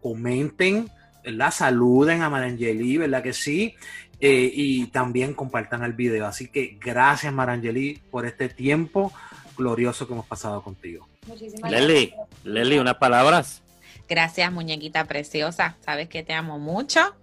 comenten, 0.01 0.89
¿verdad? 1.23 1.51
Saluden 1.51 2.23
a 2.23 2.31
Marangeli, 2.31 2.97
¿verdad 2.97 3.21
que 3.21 3.33
sí? 3.33 3.75
Eh, 4.19 4.51
y 4.51 4.87
también 4.87 5.35
compartan 5.35 5.83
el 5.83 5.93
video. 5.93 6.25
Así 6.25 6.47
que 6.47 6.79
gracias 6.81 7.31
Marangeli 7.31 8.01
por 8.09 8.25
este 8.25 8.49
tiempo 8.49 9.13
glorioso 9.55 10.07
que 10.07 10.13
hemos 10.13 10.25
pasado 10.25 10.63
contigo. 10.63 11.07
Muchísimas 11.27 11.69
Leli, 11.69 12.07
gracias. 12.07 12.27
Leli, 12.43 12.79
unas 12.79 12.95
palabras. 12.95 13.61
Gracias, 14.09 14.51
muñequita 14.51 15.05
preciosa. 15.05 15.77
Sabes 15.85 16.09
que 16.09 16.23
te 16.23 16.33
amo 16.33 16.57
mucho. 16.57 17.13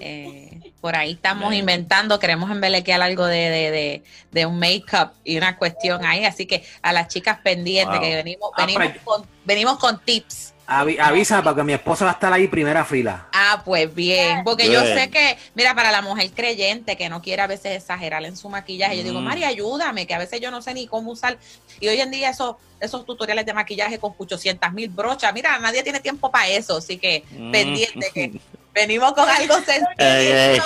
Eh, 0.00 0.72
por 0.80 0.96
ahí 0.96 1.12
estamos 1.12 1.54
inventando, 1.54 2.18
queremos 2.18 2.50
embelequear 2.50 3.00
algo 3.02 3.26
de, 3.26 3.36
de, 3.50 3.70
de, 3.70 4.02
de 4.30 4.46
un 4.46 4.58
make-up 4.58 5.12
y 5.24 5.36
una 5.36 5.56
cuestión 5.56 6.04
ahí. 6.04 6.24
Así 6.24 6.46
que 6.46 6.64
a 6.82 6.92
las 6.92 7.08
chicas 7.08 7.38
pendientes 7.42 7.98
Wow. 7.98 8.00
que 8.08 8.14
venimos, 8.16 8.50
Ah, 8.56 8.66
venimos, 8.66 8.92
con, 9.04 9.26
venimos 9.44 9.78
con 9.78 10.00
tips. 10.00 10.54
Avi- 10.80 10.98
avisa 10.98 11.42
porque 11.42 11.62
mi 11.62 11.72
esposa 11.72 12.04
va 12.06 12.12
a 12.12 12.14
estar 12.14 12.32
ahí 12.32 12.48
primera 12.48 12.84
fila. 12.84 13.28
Ah, 13.32 13.62
pues 13.64 13.94
bien, 13.94 14.42
porque 14.44 14.70
yo 14.70 14.80
sé 14.82 15.10
que, 15.10 15.36
mira, 15.54 15.74
para 15.74 15.90
la 15.92 16.00
mujer 16.02 16.30
creyente 16.32 16.96
que 16.96 17.08
no 17.08 17.20
quiere 17.20 17.42
a 17.42 17.46
veces 17.46 17.76
exagerar 17.76 18.24
en 18.24 18.36
su 18.36 18.48
maquillaje, 18.48 18.96
yo 18.96 19.02
digo. 19.04 19.20
Mari, 19.20 19.44
ayúdame, 19.44 20.06
que 20.06 20.14
a 20.14 20.18
veces 20.18 20.40
yo 20.40 20.50
no 20.50 20.62
sé 20.62 20.72
ni 20.74 20.86
cómo 20.86 21.10
usar. 21.12 21.36
Y 21.80 21.88
hoy 21.88 22.00
en 22.00 22.10
día 22.10 22.30
esos, 22.30 22.56
esos 22.80 23.04
tutoriales 23.04 23.44
de 23.46 23.52
maquillaje 23.52 23.98
con 23.98 24.14
800 24.16 24.72
mil 24.72 24.88
brochas, 24.88 25.32
mira, 25.34 25.58
nadie 25.58 25.82
tiene 25.82 26.00
tiempo 26.00 26.30
para 26.30 26.48
eso, 26.48 26.78
así 26.78 26.96
que 26.98 27.24
Mm. 27.30 27.52
pendiente 27.52 28.10
que 28.14 28.40
venimos 28.74 29.12
con 29.12 29.28
algo 29.28 29.54
sencillo, 29.66 29.86
Ey, 29.98 30.26
ey. 30.54 30.60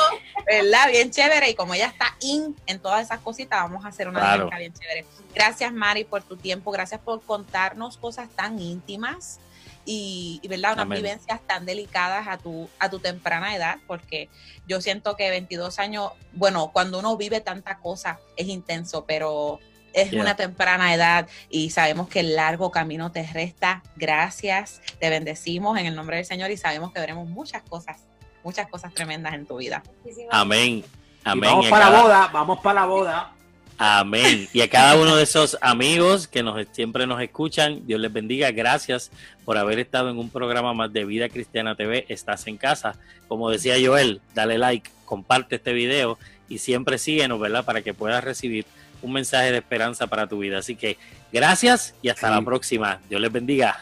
¿verdad? 0.46 0.88
Bien 0.90 1.10
chévere. 1.10 1.50
Y 1.50 1.54
como 1.54 1.74
ella 1.74 1.86
está 1.86 2.14
in 2.20 2.54
en 2.66 2.78
todas 2.78 3.04
esas 3.04 3.18
cositas, 3.20 3.60
vamos 3.62 3.84
a 3.84 3.88
hacer 3.88 4.06
una 4.08 4.20
Claro. 4.20 4.34
dinámica 4.44 4.58
bien 4.58 4.72
chévere. 4.72 5.04
Gracias, 5.34 5.72
Mari, 5.72 6.04
por 6.04 6.22
tu 6.22 6.36
tiempo. 6.36 6.70
Gracias 6.70 7.00
por 7.00 7.20
contarnos 7.22 7.96
cosas 7.96 8.28
tan 8.34 8.58
íntimas 8.60 9.40
y, 9.86 10.40
y, 10.42 10.48
¿verdad? 10.48 10.72
Unas 10.74 10.82
Amén. 10.84 11.02
vivencias 11.02 11.40
tan 11.46 11.64
delicadas 11.64 12.26
a 12.28 12.36
tu, 12.36 12.68
a 12.78 12.90
tu 12.90 12.98
temprana 12.98 13.54
edad, 13.56 13.78
porque 13.86 14.28
yo 14.66 14.80
siento 14.82 15.16
que 15.16 15.30
22 15.30 15.78
años, 15.78 16.10
bueno, 16.32 16.70
cuando 16.72 16.98
uno 16.98 17.16
vive 17.16 17.40
tanta 17.40 17.78
cosa 17.78 18.18
es 18.36 18.48
intenso, 18.48 19.04
pero 19.06 19.60
es 19.92 20.10
Yeah. 20.10 20.20
una 20.20 20.36
temprana 20.36 20.92
edad 20.92 21.26
y 21.48 21.70
sabemos 21.70 22.08
que 22.08 22.20
el 22.20 22.36
largo 22.36 22.70
camino 22.70 23.12
te 23.12 23.26
resta. 23.32 23.82
Gracias, 23.96 24.82
te 25.00 25.08
bendecimos 25.08 25.78
en 25.78 25.86
el 25.86 25.94
nombre 25.94 26.16
del 26.16 26.26
Señor 26.26 26.50
y 26.50 26.58
sabemos 26.58 26.92
que 26.92 27.00
veremos 27.00 27.26
muchas 27.28 27.62
cosas, 27.62 28.02
muchas 28.44 28.68
cosas 28.68 28.92
tremendas 28.92 29.32
en 29.32 29.46
tu 29.46 29.56
vida. 29.56 29.82
Amén. 30.30 30.78
Y 30.78 30.84
Amén. 31.24 31.48
vamos 31.50 31.68
para 31.70 31.90
la 31.90 32.02
boda, 32.02 32.30
vamos 32.32 32.58
para 32.58 32.80
la 32.80 32.86
boda. 32.86 33.35
Amén. 33.78 34.48
Y 34.52 34.60
a 34.62 34.70
cada 34.70 34.96
uno 34.96 35.16
de 35.16 35.22
esos 35.22 35.58
amigos 35.60 36.26
que 36.26 36.42
nos 36.42 36.66
siempre 36.72 37.06
nos 37.06 37.20
escuchan, 37.20 37.86
Dios 37.86 38.00
les 38.00 38.12
bendiga. 38.12 38.50
Gracias 38.50 39.10
por 39.44 39.58
haber 39.58 39.78
estado 39.78 40.08
en 40.10 40.18
un 40.18 40.30
programa 40.30 40.72
más 40.72 40.92
de 40.92 41.04
Vida 41.04 41.28
Cristiana 41.28 41.74
TV. 41.74 42.06
Estás 42.08 42.46
en 42.46 42.56
casa. 42.56 42.96
Como 43.28 43.50
decía 43.50 43.74
Joel, 43.84 44.20
dale 44.34 44.56
like, 44.58 44.90
comparte 45.04 45.56
este 45.56 45.72
video 45.72 46.18
y 46.48 46.58
siempre 46.58 46.96
síguenos, 46.98 47.38
¿verdad? 47.38 47.64
Para 47.64 47.82
que 47.82 47.92
puedas 47.92 48.24
recibir 48.24 48.64
un 49.02 49.12
mensaje 49.12 49.52
de 49.52 49.58
esperanza 49.58 50.06
para 50.06 50.26
tu 50.26 50.38
vida. 50.38 50.58
Así 50.58 50.74
que 50.74 50.96
gracias 51.32 51.94
y 52.02 52.08
hasta 52.08 52.28
Sí. 52.28 52.34
la 52.34 52.42
próxima. 52.42 53.00
Dios 53.10 53.20
les 53.20 53.30
bendiga. 53.32 53.78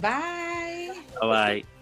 Bye. 0.00 0.92
Bye 1.20 1.28
bye. 1.62 1.75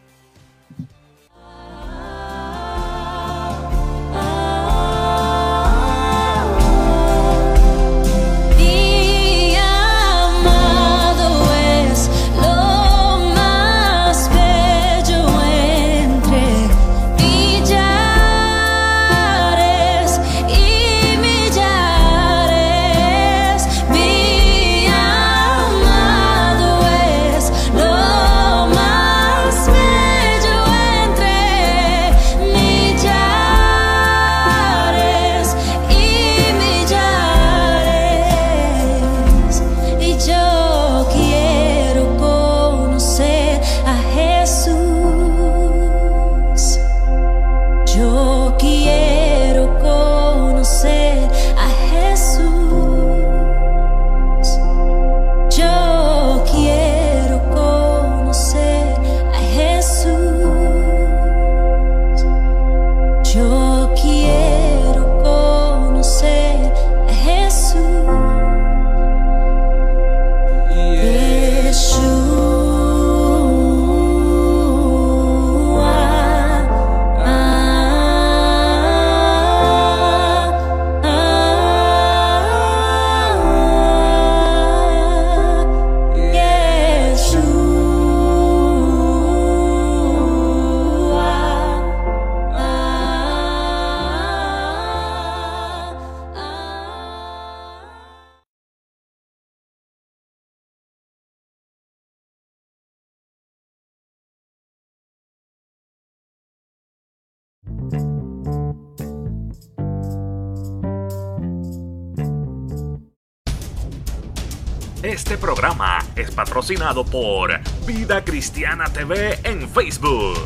Programa 115.45 115.99
es 116.17 116.31
patrocinado 116.31 117.05
por 117.05 117.61
Vida 117.85 118.25
Cristiana 118.25 118.87
TV 118.87 119.39
en 119.45 119.69
Facebook. 119.69 120.39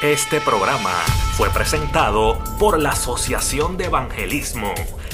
Este 0.00 0.40
programa 0.40 0.92
fue 1.36 1.50
presentado 1.50 2.38
por 2.60 2.78
la 2.78 2.90
Asociación 2.90 3.76
de 3.76 3.86
Evangelismo. 3.86 4.72